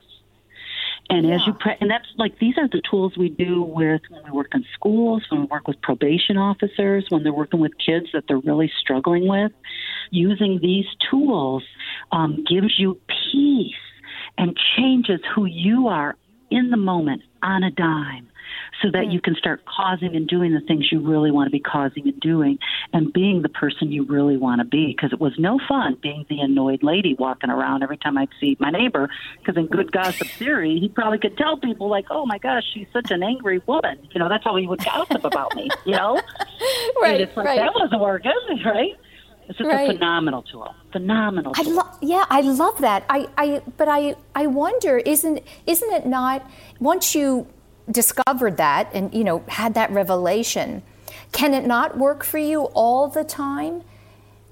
And 1.11 1.27
yeah. 1.27 1.35
as 1.35 1.47
you 1.47 1.53
pra- 1.53 1.77
and 1.81 1.91
that's 1.91 2.07
like 2.17 2.39
these 2.39 2.57
are 2.59 2.69
the 2.69 2.81
tools 2.89 3.17
we 3.17 3.29
do 3.29 3.63
with 3.63 4.03
when 4.09 4.23
we 4.25 4.31
work 4.31 4.55
in 4.55 4.65
schools, 4.75 5.25
when 5.31 5.43
we 5.43 5.47
work 5.47 5.67
with 5.67 5.81
probation 5.83 6.37
officers, 6.37 7.07
when 7.09 7.23
they're 7.23 7.33
working 7.33 7.61
with 7.61 7.73
kids 7.85 8.07
that 8.13 8.25
they're 8.29 8.39
really 8.39 8.71
struggling 8.81 9.27
with. 9.29 9.53
Using 10.11 10.59
these 10.63 10.87
tools 11.11 11.65
um, 12.13 12.45
gives 12.49 12.79
you 12.79 13.01
peace 13.09 13.75
and 14.39 14.57
changes 14.77 15.21
who 15.35 15.45
you 15.45 15.89
are 15.89 16.17
in 16.51 16.71
the 16.71 16.77
moment 16.77 17.23
on 17.43 17.63
a 17.63 17.71
dime 17.71 18.29
so 18.83 18.91
that 18.93 19.11
you 19.11 19.21
mm. 19.21 19.25
can 19.25 19.35
start 19.37 19.63
causing 19.65 20.17
and 20.17 20.27
doing 20.27 20.53
the 20.53 20.61
things 20.61 20.91
you 20.91 21.01
really 21.01 21.31
want 21.31 21.47
to 21.47 21.51
be 21.51 21.61
causing 21.61 22.09
and 22.09 22.19
doing 22.21 22.59
and 22.93 23.13
being 23.13 23.43
the 23.43 23.49
person 23.49 23.93
you 23.93 24.05
really 24.05 24.37
want 24.37 24.61
to 24.61 24.65
be. 24.65 24.95
Because 24.95 25.13
it 25.13 25.21
was 25.21 25.33
no 25.39 25.59
fun 25.69 25.97
being 26.03 26.27
the 26.29 26.41
annoyed 26.41 26.83
lady 26.83 27.15
walking 27.19 27.51
around 27.51 27.83
every 27.83 27.97
time 27.97 28.19
I'd 28.19 28.29
see 28.41 28.57
my 28.61 28.71
neighbor. 28.71 29.09
Because 29.39 29.57
in 29.57 29.67
good 29.67 29.93
gossip 29.93 30.29
theory, 30.29 30.79
he 30.79 30.89
probably 30.89 31.19
could 31.19 31.37
tell 31.37 31.57
people, 31.57 31.89
like, 31.89 32.07
oh 32.11 32.27
my 32.27 32.39
gosh, 32.39 32.65
she's 32.73 32.87
such 32.93 33.11
an 33.11 33.23
angry 33.23 33.61
woman. 33.67 33.99
You 34.13 34.21
know, 34.21 34.29
that's 34.29 34.45
how 34.45 34.57
he 34.57 34.67
would 34.67 34.85
gossip 34.85 35.25
about 35.25 35.55
me, 35.55 35.69
you 35.85 35.93
know? 35.93 36.15
right. 37.01 37.15
And 37.15 37.23
it's 37.23 37.37
like, 37.37 37.47
right. 37.47 37.59
that 37.59 37.75
wasn't 37.75 38.01
working, 38.01 38.33
right? 38.65 38.97
It's 39.49 39.59
just 39.59 39.69
right. 39.69 39.91
a 39.91 39.93
phenomenal 39.93 40.43
tool. 40.43 40.75
Phenomenal. 40.93 41.53
Tool. 41.55 41.81
I 41.81 41.83
lo- 41.83 41.99
yeah, 42.01 42.25
I 42.31 42.41
love 42.43 42.81
that. 42.81 43.05
I, 43.09 43.29
I, 43.37 43.63
but 43.77 43.89
I, 43.89 44.17
I 44.35 44.47
wonder, 44.47 44.99
isn't, 44.99 45.41
isn't 45.67 45.93
it 45.93 46.07
not 46.07 46.49
once 46.81 47.15
you 47.15 47.47
discovered 47.91 48.57
that 48.57 48.89
and 48.95 49.13
you 49.13 49.25
know 49.25 49.45
had 49.49 49.75
that 49.75 49.91
revelation 49.91 50.83
can 51.33 51.55
it 51.55 51.67
not 51.67 51.99
work 51.99 52.25
for 52.25 52.39
you 52.39 52.65
all 52.75 53.09
the 53.09 53.25
time? 53.25 53.83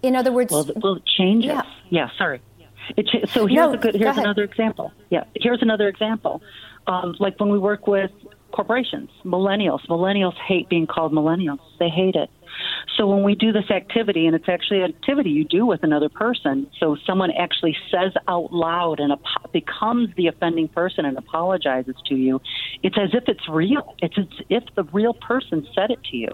In 0.02 0.16
other 0.16 0.32
words 0.32 0.50
well, 0.50 0.68
well 0.76 0.94
it 0.94 1.04
changes. 1.04 1.50
Yeah, 1.50 1.62
yeah 1.90 2.08
sorry. 2.16 2.40
It 2.96 3.06
so 3.30 3.46
here's 3.46 3.56
no, 3.56 3.74
a 3.74 3.76
good 3.76 3.94
here's 3.94 4.16
go 4.16 4.22
another 4.22 4.42
example. 4.42 4.92
Yeah 5.10 5.24
here's 5.36 5.62
another 5.62 5.88
example 5.88 6.42
um, 6.86 7.14
like 7.20 7.38
when 7.38 7.50
we 7.50 7.58
work 7.58 7.86
with 7.86 8.10
corporations 8.52 9.10
millennials. 9.24 9.86
Millennials 9.86 10.34
hate 10.34 10.68
being 10.68 10.86
called 10.86 11.12
millennials. 11.12 11.60
They 11.78 11.88
hate 11.88 12.16
it 12.16 12.30
so 12.96 13.06
when 13.06 13.22
we 13.22 13.34
do 13.34 13.52
this 13.52 13.70
activity, 13.70 14.26
and 14.26 14.34
it's 14.34 14.48
actually 14.48 14.82
an 14.82 14.90
activity 14.90 15.30
you 15.30 15.44
do 15.44 15.64
with 15.66 15.82
another 15.82 16.08
person, 16.08 16.66
so 16.78 16.96
someone 17.06 17.30
actually 17.30 17.76
says 17.90 18.12
out 18.28 18.52
loud 18.52 19.00
and 19.00 19.12
ap- 19.12 19.52
becomes 19.52 20.08
the 20.16 20.26
offending 20.26 20.68
person 20.68 21.04
and 21.04 21.16
apologizes 21.16 21.96
to 22.06 22.14
you, 22.14 22.40
it's 22.82 22.96
as 22.98 23.10
if 23.14 23.24
it's 23.26 23.48
real. 23.48 23.94
It's 23.98 24.18
as 24.18 24.26
if 24.48 24.64
the 24.76 24.84
real 24.84 25.14
person 25.14 25.66
said 25.74 25.90
it 25.90 26.02
to 26.10 26.16
you. 26.16 26.28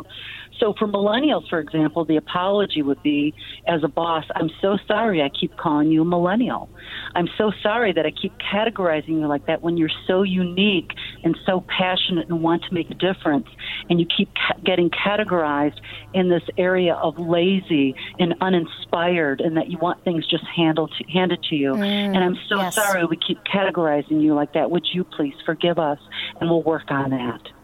So 0.58 0.74
for 0.78 0.88
millennials, 0.88 1.48
for 1.48 1.58
example, 1.58 2.04
the 2.04 2.16
apology 2.16 2.82
would 2.82 3.02
be, 3.02 3.34
as 3.66 3.82
a 3.84 3.88
boss, 3.88 4.24
I'm 4.34 4.50
so 4.60 4.78
sorry 4.86 5.22
I 5.22 5.28
keep 5.28 5.56
calling 5.56 5.90
you 5.90 6.02
a 6.02 6.04
millennial. 6.04 6.68
I'm 7.14 7.28
so 7.36 7.52
sorry 7.62 7.92
that 7.92 8.06
I 8.06 8.10
keep 8.10 8.32
categorizing 8.38 9.20
you 9.20 9.26
like 9.26 9.46
that 9.46 9.62
when 9.62 9.76
you're 9.76 9.90
so 10.06 10.22
unique 10.22 10.92
and 11.24 11.36
so 11.44 11.64
passionate 11.68 12.28
and 12.28 12.42
want 12.42 12.62
to 12.64 12.74
make 12.74 12.90
a 12.90 12.94
difference, 12.94 13.48
and 13.90 14.00
you 14.00 14.06
keep 14.06 14.30
ca- 14.34 14.58
getting 14.64 14.90
categorized 14.90 15.78
in 16.14 16.28
this 16.28 16.42
area 16.56 16.94
of 16.94 17.18
lazy 17.18 17.94
and 18.18 18.34
uninspired, 18.40 19.40
and 19.40 19.56
that 19.56 19.70
you 19.70 19.78
want 19.78 20.02
things 20.04 20.26
just 20.26 20.44
handled 20.44 20.92
to, 20.98 21.04
handed 21.12 21.42
to 21.44 21.54
you. 21.54 21.72
Mm, 21.74 21.82
and 22.14 22.18
I'm 22.18 22.38
so 22.48 22.56
yes. 22.56 22.74
sorry 22.74 23.04
we 23.04 23.16
keep 23.16 23.38
categorizing 23.44 24.22
you 24.22 24.34
like 24.34 24.54
that. 24.54 24.70
Would 24.70 24.86
you 24.92 25.04
please 25.04 25.34
forgive 25.44 25.78
us, 25.78 25.98
and 26.40 26.48
we'll 26.48 26.62
work 26.62 26.90
on 26.90 27.10
that. 27.10 27.55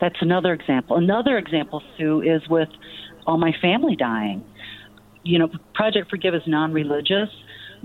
That's 0.00 0.20
another 0.20 0.52
example. 0.52 0.96
Another 0.96 1.38
example, 1.38 1.82
Sue, 1.96 2.22
is 2.22 2.48
with 2.48 2.68
all 3.26 3.38
my 3.38 3.52
family 3.60 3.96
dying. 3.96 4.44
You 5.24 5.38
know, 5.40 5.50
Project 5.74 6.08
Forgive 6.10 6.34
is 6.34 6.42
non 6.46 6.72
religious, 6.72 7.28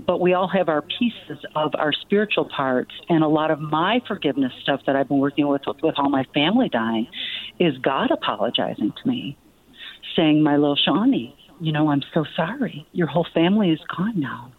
but 0.06 0.20
we 0.20 0.32
all 0.32 0.48
have 0.48 0.68
our 0.68 0.82
pieces 0.82 1.44
of 1.54 1.74
our 1.74 1.92
spiritual 1.92 2.46
parts. 2.46 2.92
And 3.08 3.22
a 3.24 3.28
lot 3.28 3.50
of 3.50 3.60
my 3.60 4.00
forgiveness 4.06 4.52
stuff 4.62 4.80
that 4.86 4.96
I've 4.96 5.08
been 5.08 5.18
working 5.18 5.48
with 5.48 5.62
with 5.82 5.94
all 5.98 6.08
my 6.08 6.24
family 6.32 6.68
dying 6.68 7.08
is 7.58 7.76
God 7.78 8.10
apologizing 8.10 8.92
to 9.02 9.08
me, 9.08 9.36
saying, 10.16 10.42
My 10.42 10.56
little 10.56 10.76
Shawnee, 10.76 11.36
you 11.60 11.72
know, 11.72 11.90
I'm 11.90 12.02
so 12.12 12.24
sorry. 12.36 12.86
Your 12.92 13.08
whole 13.08 13.26
family 13.34 13.70
is 13.70 13.80
gone 13.96 14.18
now. 14.20 14.52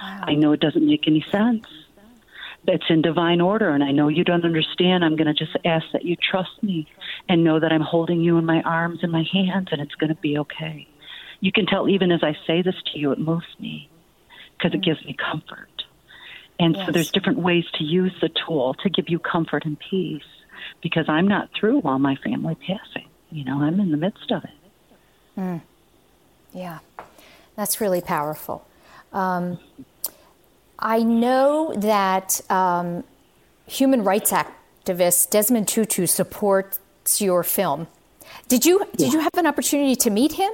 Wow. 0.00 0.24
I 0.24 0.34
know 0.34 0.52
it 0.52 0.60
doesn't 0.60 0.86
make 0.86 1.08
any 1.08 1.24
sense 1.32 1.66
it's 2.66 2.84
in 2.88 3.02
divine 3.02 3.40
order 3.40 3.70
and 3.70 3.82
I 3.82 3.92
know 3.92 4.08
you 4.08 4.24
don't 4.24 4.44
understand. 4.44 5.04
I'm 5.04 5.16
going 5.16 5.32
to 5.32 5.34
just 5.34 5.56
ask 5.64 5.84
that 5.92 6.04
you 6.04 6.16
trust 6.16 6.62
me 6.62 6.86
and 7.28 7.44
know 7.44 7.60
that 7.60 7.72
I'm 7.72 7.80
holding 7.82 8.20
you 8.20 8.38
in 8.38 8.44
my 8.44 8.62
arms 8.62 9.00
and 9.02 9.12
my 9.12 9.24
hands 9.32 9.68
and 9.70 9.80
it's 9.80 9.94
going 9.94 10.14
to 10.14 10.20
be 10.20 10.38
okay. 10.38 10.86
You 11.40 11.52
can 11.52 11.66
tell 11.66 11.88
even 11.88 12.10
as 12.10 12.20
I 12.22 12.34
say 12.46 12.62
this 12.62 12.74
to 12.92 12.98
you, 12.98 13.12
it 13.12 13.18
moves 13.18 13.46
me 13.60 13.90
because 14.56 14.74
it 14.74 14.82
gives 14.82 15.04
me 15.04 15.14
comfort. 15.14 15.68
And 16.58 16.74
Yes. 16.74 16.86
so 16.86 16.92
there's 16.92 17.10
different 17.10 17.38
ways 17.38 17.64
to 17.74 17.84
use 17.84 18.14
the 18.20 18.30
tool 18.46 18.74
to 18.82 18.90
give 18.90 19.08
you 19.08 19.18
comfort 19.18 19.64
and 19.64 19.78
peace 19.78 20.22
because 20.82 21.04
I'm 21.08 21.28
not 21.28 21.50
through 21.58 21.80
while 21.80 21.98
my 21.98 22.16
family 22.16 22.54
passing. 22.54 23.08
You 23.30 23.44
know, 23.44 23.60
I'm 23.60 23.78
in 23.80 23.90
the 23.90 23.96
midst 23.96 24.30
of 24.30 24.44
it. 24.44 24.50
Mm. 25.38 25.60
Yeah, 26.54 26.78
that's 27.54 27.80
really 27.80 28.00
powerful. 28.00 28.66
Um, 29.12 29.58
I 30.78 31.02
know 31.02 31.72
that 31.76 32.40
um, 32.50 33.04
human 33.66 34.04
rights 34.04 34.32
activist 34.32 35.30
Desmond 35.30 35.68
Tutu 35.68 36.06
supports 36.06 37.20
your 37.20 37.42
film. 37.42 37.86
Did 38.48 38.66
you 38.66 38.84
did 38.96 39.12
you 39.12 39.20
have 39.20 39.34
an 39.34 39.46
opportunity 39.46 39.96
to 39.96 40.10
meet 40.10 40.32
him? 40.32 40.50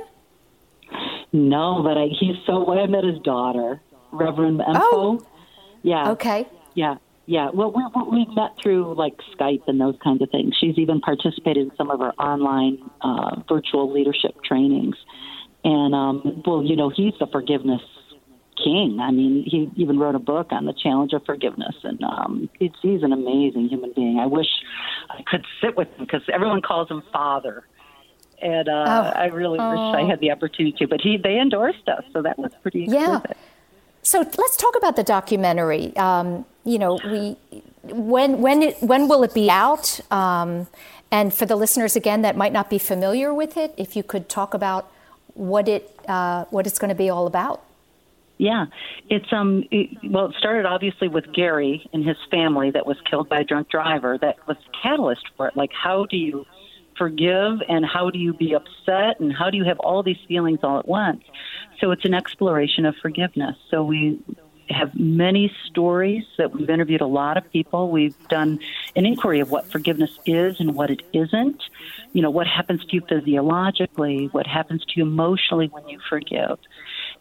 No, 1.33 1.83
but 1.83 1.97
I, 1.97 2.07
he's 2.18 2.37
so. 2.47 2.70
I 2.70 2.87
met 2.87 3.05
his 3.05 3.18
daughter, 3.20 3.81
Reverend 4.12 4.61
Mpho. 4.61 4.77
Oh. 4.77 5.27
yeah. 5.83 6.11
Okay. 6.11 6.47
Yeah, 6.75 6.97
yeah. 7.27 7.51
Well, 7.53 7.73
we, 7.73 7.83
we, 7.95 8.18
we've 8.18 8.37
met 8.37 8.53
through 8.62 8.95
like 8.95 9.14
Skype 9.35 9.62
and 9.66 9.81
those 9.81 9.97
kinds 10.05 10.23
of 10.23 10.31
things. 10.31 10.55
She's 10.61 10.77
even 10.79 11.01
participated 11.01 11.68
in 11.68 11.77
some 11.77 11.91
of 11.91 12.01
our 12.01 12.12
online 12.18 12.79
uh, 13.01 13.41
virtual 13.49 13.91
leadership 13.91 14.37
trainings. 14.45 14.97
And 15.64 15.95
um, 15.95 16.43
well, 16.47 16.62
you 16.62 16.77
know, 16.77 16.91
he's 16.91 17.14
the 17.18 17.27
forgiveness 17.27 17.83
king. 18.57 18.99
I 19.01 19.11
mean, 19.11 19.45
he 19.45 19.71
even 19.77 19.99
wrote 19.99 20.15
a 20.15 20.19
book 20.21 20.49
on 20.53 20.67
the 20.67 20.73
challenge 20.73 21.13
of 21.13 21.25
forgiveness, 21.25 21.75
and 21.83 22.03
um, 22.05 22.49
it's, 22.61 22.77
he's 22.83 23.03
an 23.03 23.13
amazing 23.13 23.69
human 23.69 23.93
being. 23.93 24.19
I 24.19 24.27
wish 24.27 24.49
I 25.11 25.23
could 25.23 25.45
sit 25.61 25.77
with 25.77 25.89
him 25.97 26.05
because 26.05 26.23
everyone 26.33 26.63
calls 26.63 26.89
him 26.91 27.03
father. 27.13 27.65
And 28.41 28.69
uh, 28.69 28.85
Oh. 29.15 29.19
I 29.19 29.27
really 29.27 29.59
wish 29.59 29.79
Oh. 29.79 29.93
I 29.93 30.03
had 30.03 30.21
the 30.21 30.31
opportunity 30.33 30.77
to, 30.79 30.89
but 30.89 31.01
he 31.01 31.17
they 31.17 31.39
endorsed 31.39 31.89
us, 31.89 32.05
so 32.13 32.23
that 32.23 32.39
was 32.39 32.53
pretty 32.63 32.87
Yeah. 32.89 33.17
exquisite. 33.17 33.37
So 34.05 34.19
let's 34.19 34.57
talk 34.57 34.75
about 34.77 34.97
the 34.97 35.05
documentary. 35.05 35.97
Um, 35.97 36.45
you 36.65 36.79
know, 36.79 36.99
we 37.05 37.37
when 37.85 38.41
when 38.43 38.63
it, 38.63 38.83
when 38.83 39.07
will 39.09 39.23
it 39.23 39.33
be 39.33 39.49
out? 39.49 40.01
Um, 40.11 40.67
and 41.13 41.33
for 41.33 41.47
the 41.47 41.55
listeners 41.57 41.95
again 41.95 42.23
that 42.23 42.37
might 42.37 42.53
not 42.53 42.69
be 42.69 42.79
familiar 42.79 43.33
with 43.33 43.57
it, 43.57 43.73
if 43.77 43.95
you 43.97 44.03
could 44.03 44.29
talk 44.29 44.55
about 44.55 44.91
what 45.35 45.69
it 45.69 45.89
uh, 46.09 46.45
what 46.51 46.67
it's 46.67 46.79
going 46.81 46.89
to 46.89 46.95
be 46.97 47.09
all 47.11 47.27
about. 47.29 47.63
Yeah, 48.43 48.66
it's 49.09 49.32
um. 49.32 49.62
It, 49.70 49.90
well, 50.03 50.26
it 50.26 50.34
started 50.36 50.66
obviously 50.66 51.07
with 51.07 51.32
Gary 51.32 51.88
and 51.93 52.05
his 52.05 52.16
family 52.28 52.72
that 52.72 52.84
was 52.84 52.97
killed 53.09 53.28
by 53.28 53.43
a 53.43 53.45
drunk 53.45 53.70
driver. 53.70 54.18
That 54.20 54.36
was 54.49 54.57
the 54.57 54.78
catalyst 54.82 55.22
for 55.36 55.47
it. 55.47 55.57
Like, 55.57 55.70
how 55.72 56.07
do 56.07 56.16
you 56.16 56.45
forgive 56.99 57.62
and 57.68 57.86
how 57.86 58.11
do 58.11 58.18
you 58.18 58.34
be 58.34 58.57
upset 58.57 59.20
and 59.20 59.32
how 59.32 59.49
do 59.49 59.59
you 59.59 59.64
have 59.66 59.78
all 59.78 60.03
these 60.03 60.18
feelings 60.26 60.59
all 60.64 60.80
at 60.80 60.88
once? 60.88 61.22
So 61.80 61.93
it's 61.93 62.05
an 62.05 62.14
exploration 62.14 62.84
of 62.84 62.97
forgiveness. 63.01 63.55
So 63.70 63.84
we 63.84 64.20
have 64.68 64.93
many 64.97 65.53
stories 65.66 66.24
that 66.36 66.53
we've 66.53 66.68
interviewed 66.68 67.01
a 67.01 67.07
lot 67.07 67.36
of 67.36 67.49
people. 67.53 67.93
We've 67.93 68.16
done 68.26 68.59
an 68.97 69.07
inquiry 69.07 69.38
of 69.38 69.53
what 69.53 69.70
forgiveness 69.70 70.18
is 70.26 70.59
and 70.59 70.74
what 70.74 70.90
it 70.90 71.03
isn't. 71.12 71.62
You 72.12 72.22
know, 72.22 72.30
what 72.30 72.49
happens 72.49 72.84
to 72.86 72.97
you 72.97 73.03
physiologically, 73.09 74.30
what 74.32 74.49
happens 74.49 74.84
to 74.84 74.93
you 74.97 75.05
emotionally 75.05 75.68
when 75.68 75.88
you 75.88 76.01
forgive 76.09 76.59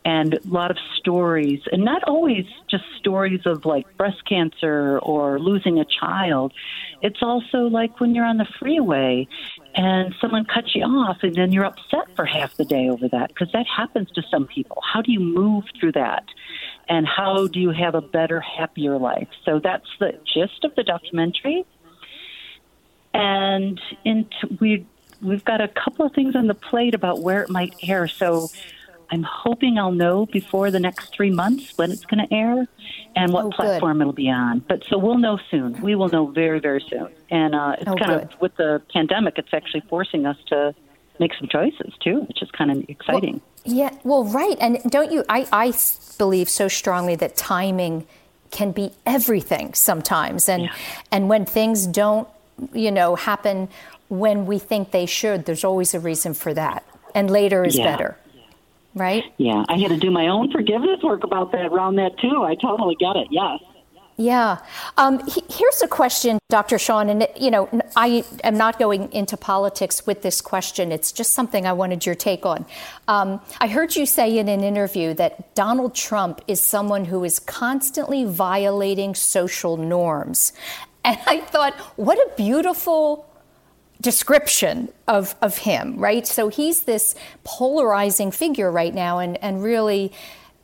and 0.03 0.33
a 0.33 0.39
lot 0.47 0.71
of 0.71 0.77
stories, 0.97 1.61
and 1.71 1.83
not 1.85 2.03
always 2.05 2.45
just 2.69 2.83
stories 2.97 3.41
of 3.45 3.65
like 3.65 3.85
breast 3.97 4.25
cancer 4.27 4.99
or 4.99 5.39
losing 5.39 5.79
a 5.79 5.85
child. 5.85 6.53
It's 7.01 7.21
also 7.21 7.67
like 7.67 7.99
when 7.99 8.15
you're 8.15 8.25
on 8.25 8.37
the 8.37 8.47
freeway 8.59 9.27
and 9.75 10.13
someone 10.19 10.45
cuts 10.45 10.75
you 10.75 10.83
off, 10.83 11.17
and 11.21 11.35
then 11.35 11.51
you're 11.51 11.65
upset 11.65 12.15
for 12.15 12.25
half 12.25 12.55
the 12.57 12.65
day 12.65 12.89
over 12.89 13.07
that 13.09 13.29
because 13.29 13.51
that 13.53 13.65
happens 13.67 14.09
to 14.11 14.23
some 14.29 14.47
people. 14.47 14.81
How 14.83 15.01
do 15.01 15.11
you 15.11 15.19
move 15.19 15.65
through 15.79 15.93
that? 15.93 16.25
and 16.91 17.07
how 17.07 17.47
do 17.47 17.59
you 17.59 17.71
have 17.71 17.95
a 17.95 18.01
better, 18.01 18.41
happier 18.41 18.97
life. 18.97 19.29
So 19.45 19.59
that's 19.59 19.87
the 19.99 20.19
gist 20.25 20.65
of 20.65 20.75
the 20.75 20.83
documentary. 20.83 21.65
And 23.13 23.79
into, 24.03 24.57
we 24.59 24.85
we've 25.21 25.45
got 25.45 25.61
a 25.61 25.69
couple 25.69 26.05
of 26.05 26.13
things 26.13 26.35
on 26.35 26.47
the 26.47 26.53
plate 26.53 26.93
about 26.93 27.21
where 27.21 27.43
it 27.43 27.49
might 27.49 27.75
air. 27.81 28.09
So 28.09 28.49
I'm 29.11 29.23
hoping 29.23 29.77
I'll 29.77 29.91
know 29.91 30.25
before 30.25 30.71
the 30.71 30.79
next 30.79 31.13
three 31.13 31.31
months 31.31 31.77
when 31.77 31.91
it's 31.91 32.05
going 32.05 32.25
to 32.27 32.33
air 32.33 32.65
and 33.15 33.33
what 33.33 33.45
Oh, 33.45 33.49
platform 33.51 33.97
good. 33.97 34.01
it'll 34.01 34.13
be 34.13 34.29
on. 34.29 34.59
But 34.59 34.83
so 34.89 34.97
we'll 34.97 35.17
know 35.17 35.37
soon. 35.49 35.79
We 35.81 35.95
will 35.95 36.07
know 36.09 36.27
very, 36.27 36.59
very 36.59 36.83
soon. 36.89 37.09
And 37.29 37.53
uh, 37.53 37.75
it's 37.79 37.89
Oh, 37.89 37.95
kind 37.95 38.21
good. 38.21 38.33
of 38.33 38.41
with 38.41 38.55
the 38.55 38.81
pandemic, 38.93 39.37
it's 39.37 39.53
actually 39.53 39.81
forcing 39.89 40.25
us 40.25 40.37
to 40.47 40.73
make 41.19 41.33
some 41.37 41.49
choices 41.49 41.93
too, 41.99 42.21
which 42.21 42.41
is 42.41 42.49
kind 42.51 42.71
of 42.71 42.89
exciting. 42.89 43.41
Yeah, 43.65 43.91
well, 44.03 44.23
right. 44.23 44.55
And 44.61 44.79
don't 44.89 45.11
you, 45.11 45.23
I, 45.29 45.45
I 45.51 45.73
believe 46.17 46.49
so 46.49 46.67
strongly 46.67 47.15
that 47.17 47.35
timing 47.35 48.07
can 48.49 48.71
be 48.71 48.91
everything 49.05 49.73
sometimes. 49.73 50.47
And, 50.49 50.69
and 51.11 51.27
when 51.29 51.45
things 51.45 51.85
don't, 51.85 52.27
you 52.73 52.91
know, 52.91 53.15
happen 53.15 53.67
when 54.07 54.45
we 54.45 54.57
think 54.57 54.91
they 54.91 55.05
should, 55.05 55.45
there's 55.45 55.63
always 55.63 55.93
a 55.93 55.99
reason 55.99 56.33
for 56.33 56.53
that. 56.53 56.83
And 57.13 57.29
later 57.29 57.63
is 57.65 57.77
Yeah. 57.77 57.83
better. 57.91 58.17
Right? 58.93 59.23
Yeah, 59.37 59.63
I 59.69 59.77
had 59.77 59.89
to 59.89 59.97
do 59.97 60.11
my 60.11 60.27
own 60.27 60.51
forgiveness 60.51 61.01
work 61.01 61.23
about 61.23 61.51
that 61.53 61.67
around 61.67 61.95
that 61.95 62.17
too. 62.19 62.43
I 62.43 62.55
totally 62.55 62.95
get 62.99 63.15
it. 63.15 63.27
Yes. 63.31 63.59
Yeah. 64.17 64.57
Um, 64.97 65.25
he- 65.25 65.43
here's 65.49 65.81
a 65.81 65.87
question, 65.87 66.37
Dr. 66.49 66.75
Shawne, 66.75 67.09
and 67.09 67.27
you 67.39 67.49
know, 67.49 67.69
I 67.95 68.23
am 68.43 68.55
not 68.57 68.77
going 68.77 69.11
into 69.13 69.37
politics 69.37 70.05
with 70.05 70.21
this 70.21 70.41
question. 70.41 70.91
It's 70.91 71.11
just 71.11 71.33
something 71.33 71.65
I 71.65 71.73
wanted 71.73 72.05
your 72.05 72.13
take 72.13 72.45
on. 72.45 72.65
Um, 73.07 73.39
I 73.59 73.67
heard 73.67 73.95
you 73.95 74.05
say 74.05 74.37
in 74.37 74.47
an 74.47 74.63
interview 74.63 75.13
that 75.15 75.55
Donald 75.55 75.95
Trump 75.95 76.41
is 76.47 76.61
someone 76.61 77.05
who 77.05 77.23
is 77.23 77.39
constantly 77.39 78.25
violating 78.25 79.15
social 79.15 79.77
norms, 79.77 80.53
and 81.03 81.17
I 81.25 81.39
thought, 81.39 81.73
what 81.95 82.17
a 82.19 82.29
beautiful 82.35 83.25
description 84.01 84.89
of, 85.07 85.35
of 85.41 85.59
him, 85.59 85.97
right? 85.97 86.27
So 86.27 86.49
he's 86.49 86.83
this 86.83 87.15
polarizing 87.43 88.31
figure 88.31 88.71
right 88.71 88.93
now, 88.93 89.19
and, 89.19 89.41
and 89.43 89.63
really, 89.63 90.11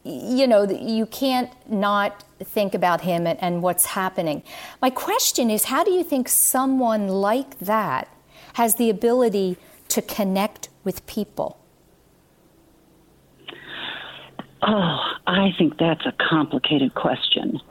you 0.04 0.48
know, 0.48 0.64
you 0.64 1.06
can't 1.06 1.52
not 1.70 2.24
think 2.40 2.74
about 2.74 3.02
him 3.02 3.28
and, 3.28 3.42
and 3.42 3.62
what's 3.62 3.86
happening. 3.86 4.44
My 4.82 4.90
question 4.90 5.50
is 5.50 5.66
how 5.66 5.84
do 5.84 5.92
you 5.92 6.04
think 6.04 6.28
someone 6.30 7.08
like 7.08 7.58
that 7.60 8.08
has 8.54 8.76
the 8.76 8.90
ability 8.90 9.58
to 9.90 10.02
connect 10.02 10.70
with 10.84 11.06
people? 11.08 11.58
Oh, 14.62 15.00
I 15.28 15.52
think 15.58 15.78
that's 15.78 16.06
a 16.06 16.14
complicated 16.30 16.96
question. 16.96 17.62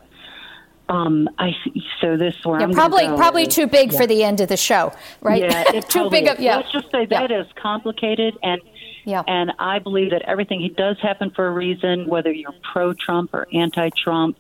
Um, 0.89 1.29
I 1.39 1.53
so 2.01 2.17
this 2.17 2.37
where 2.45 2.61
Yeah, 2.61 2.67
I'm 2.67 2.73
probably 2.73 3.07
go 3.07 3.17
probably 3.17 3.43
is- 3.43 3.55
too 3.55 3.67
big 3.67 3.93
yeah. 3.93 3.99
for 3.99 4.07
the 4.07 4.23
end 4.23 4.41
of 4.41 4.49
the 4.49 4.57
show, 4.57 4.93
right? 5.21 5.43
Yeah, 5.43 5.65
it 5.75 5.89
too 5.89 6.09
big. 6.11 6.29
Of, 6.29 6.39
yeah. 6.39 6.57
Let's 6.57 6.71
just 6.73 6.91
say 6.93 7.07
that 7.07 7.33
is 7.33 7.47
complicated, 7.57 8.39
and 8.43 8.61
yeah. 9.05 9.23
and 9.27 9.53
I 9.59 9.81
believe 9.81 10.11
that 10.11 10.23
everything 10.23 10.61
he 10.61 10.69
does 10.69 10.99
happen 11.01 11.31
for 11.31 11.47
a 11.47 11.51
reason. 11.51 12.07
Whether 12.07 12.31
you're 12.31 12.55
pro-Trump 12.73 13.35
or 13.35 13.49
anti-Trump, 13.53 14.39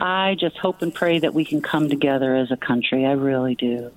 I 0.00 0.36
just 0.38 0.56
hope 0.58 0.82
and 0.82 0.92
pray 0.92 1.20
that 1.20 1.32
we 1.32 1.44
can 1.44 1.62
come 1.62 1.88
together 1.88 2.34
as 2.34 2.50
a 2.50 2.56
country. 2.56 3.06
I 3.06 3.12
really 3.12 3.54
do. 3.54 3.92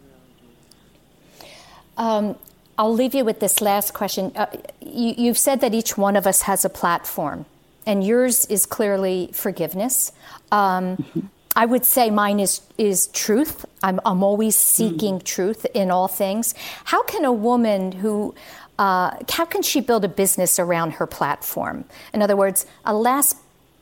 Um, 1.97 2.35
I'll 2.77 2.93
leave 2.93 3.15
you 3.15 3.25
with 3.25 3.39
this 3.39 3.59
last 3.59 3.93
question. 3.93 4.31
Uh, 4.35 4.45
you, 4.81 5.15
you've 5.17 5.37
said 5.37 5.61
that 5.61 5.73
each 5.73 5.97
one 5.97 6.15
of 6.15 6.27
us 6.27 6.43
has 6.43 6.63
a 6.63 6.69
platform, 6.69 7.45
and 7.87 8.05
yours 8.05 8.45
is 8.45 8.67
clearly 8.67 9.31
forgiveness. 9.33 10.11
Um, 10.51 11.31
I 11.57 11.65
would 11.65 11.85
say 11.85 12.11
mine 12.11 12.39
is 12.39 12.61
is 12.77 13.07
truth. 13.07 13.65
I'm, 13.81 13.99
I'm 14.05 14.23
always 14.23 14.55
seeking 14.55 15.19
truth 15.19 15.65
in 15.73 15.89
all 15.89 16.07
things. 16.07 16.53
How 16.85 17.01
can 17.03 17.25
a 17.25 17.33
woman 17.33 17.91
who 17.91 18.35
uh, 18.77 19.11
how 19.29 19.45
can 19.45 19.63
she 19.63 19.81
build 19.81 20.05
a 20.05 20.07
business 20.07 20.59
around 20.59 20.91
her 20.93 21.07
platform? 21.07 21.85
In 22.13 22.21
other 22.21 22.35
words, 22.35 22.67
a 22.85 22.93
last 22.93 23.37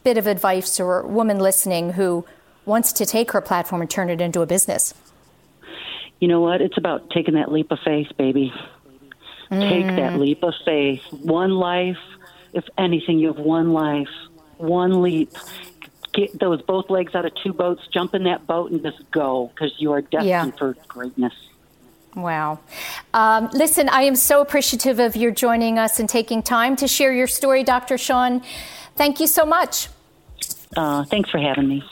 bit 0.05 0.17
of 0.17 0.25
advice 0.25 0.79
or 0.79 1.01
a 1.01 1.07
woman 1.07 1.37
listening 1.39 1.93
who 1.93 2.25
wants 2.65 2.93
to 2.93 3.05
take 3.05 3.31
her 3.33 3.41
platform 3.41 3.81
and 3.81 3.89
turn 3.89 4.09
it 4.09 4.21
into 4.21 4.41
a 4.41 4.45
business. 4.45 4.93
You 6.21 6.29
know 6.29 6.39
what? 6.39 6.61
It's 6.61 6.77
about 6.77 7.09
taking 7.09 7.33
that 7.33 7.51
leap 7.51 7.71
of 7.71 7.79
faith, 7.83 8.07
baby. 8.17 8.53
Take 9.51 9.85
that 9.87 10.13
Mm. 10.13 10.19
leap 10.19 10.43
of 10.43 10.53
faith. 10.63 11.01
One 11.11 11.51
life. 11.51 11.99
If 12.53 12.63
anything, 12.77 13.19
you 13.19 13.27
have 13.27 13.37
one 13.37 13.73
life. 13.73 14.09
One 14.57 15.01
leap. 15.01 15.29
Get 16.15 16.39
those 16.39 16.61
both 16.61 16.89
legs 16.89 17.13
out 17.13 17.25
of 17.25 17.35
two 17.35 17.51
boats. 17.53 17.85
Jump 17.91 18.15
in 18.15 18.23
that 18.23 18.47
boat 18.47 18.71
and 18.71 18.81
just 18.81 18.99
go 19.11 19.51
because 19.53 19.73
you 19.77 19.91
are 19.91 20.01
destined 20.01 20.27
Yeah. 20.29 20.49
for 20.51 20.75
greatness. 20.87 21.33
Wow. 22.15 22.59
Um, 23.13 23.49
listen, 23.51 23.89
I 23.89 24.03
am 24.03 24.15
so 24.15 24.39
appreciative 24.41 24.99
of 24.99 25.17
your 25.17 25.31
joining 25.31 25.77
us 25.77 25.99
and 25.99 26.07
taking 26.07 26.41
time 26.41 26.77
to 26.77 26.87
share 26.87 27.11
your 27.11 27.27
story, 27.27 27.63
Dr. 27.63 27.95
Shawne. 27.95 28.41
Thank 28.95 29.19
you 29.19 29.27
so 29.27 29.45
much. 29.45 29.89
Uh, 30.77 31.03
thanks 31.03 31.29
for 31.29 31.39
having 31.39 31.67
me. 31.67 31.83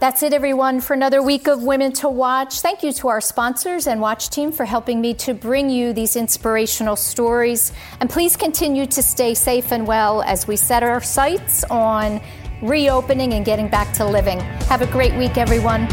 That's 0.00 0.24
it, 0.24 0.32
everyone, 0.32 0.80
for 0.80 0.94
another 0.94 1.22
week 1.22 1.46
of 1.46 1.62
Women 1.62 1.92
to 1.92 2.08
Watch. 2.08 2.60
Thank 2.60 2.82
you 2.82 2.92
to 2.94 3.06
our 3.06 3.20
sponsors 3.20 3.86
and 3.86 4.00
Watch 4.00 4.30
team 4.30 4.50
for 4.50 4.64
helping 4.64 5.00
me 5.00 5.14
to 5.14 5.32
bring 5.32 5.70
you 5.70 5.92
these 5.92 6.16
inspirational 6.16 6.96
stories. 6.96 7.70
And 8.00 8.10
please 8.10 8.36
continue 8.36 8.86
to 8.86 9.00
stay 9.00 9.34
safe 9.34 9.70
and 9.70 9.86
well 9.86 10.22
as 10.22 10.48
we 10.48 10.56
set 10.56 10.82
our 10.82 11.00
sights 11.00 11.62
on 11.70 12.20
reopening 12.62 13.34
and 13.34 13.44
getting 13.44 13.68
back 13.68 13.92
to 13.94 14.06
living. 14.06 14.40
Have 14.70 14.82
a 14.82 14.86
great 14.86 15.14
week, 15.14 15.36
everyone. 15.36 15.88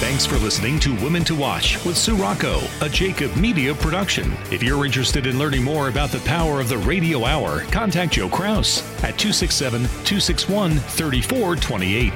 Thanks 0.00 0.24
for 0.24 0.38
listening 0.38 0.80
to 0.80 0.94
Women 0.96 1.24
to 1.24 1.34
Watch 1.34 1.84
with 1.84 1.96
Sue 1.96 2.16
Rocco, 2.16 2.60
a 2.80 2.88
Jacob 2.88 3.36
Media 3.36 3.74
production. 3.74 4.32
If 4.50 4.62
you're 4.62 4.84
interested 4.84 5.26
in 5.26 5.38
learning 5.38 5.62
more 5.62 5.88
about 5.88 6.10
the 6.10 6.20
power 6.20 6.60
of 6.60 6.68
the 6.68 6.78
radio 6.78 7.24
hour, 7.24 7.60
contact 7.66 8.14
Joe 8.14 8.28
Kraus 8.28 8.82
at 9.04 9.18
267 9.18 9.82
261 9.82 10.76
3428. 10.76 12.14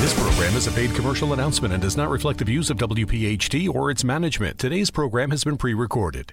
This 0.00 0.14
program 0.14 0.54
is 0.54 0.66
a 0.66 0.72
paid 0.72 0.94
commercial 0.94 1.32
announcement 1.32 1.74
and 1.74 1.82
does 1.82 1.96
not 1.96 2.10
reflect 2.10 2.38
the 2.38 2.44
views 2.44 2.70
of 2.70 2.76
WPHT 2.76 3.68
or 3.74 3.90
its 3.90 4.04
management. 4.04 4.58
Today's 4.58 4.90
program 4.90 5.30
has 5.30 5.42
been 5.42 5.56
pre 5.56 5.74
recorded. 5.74 6.32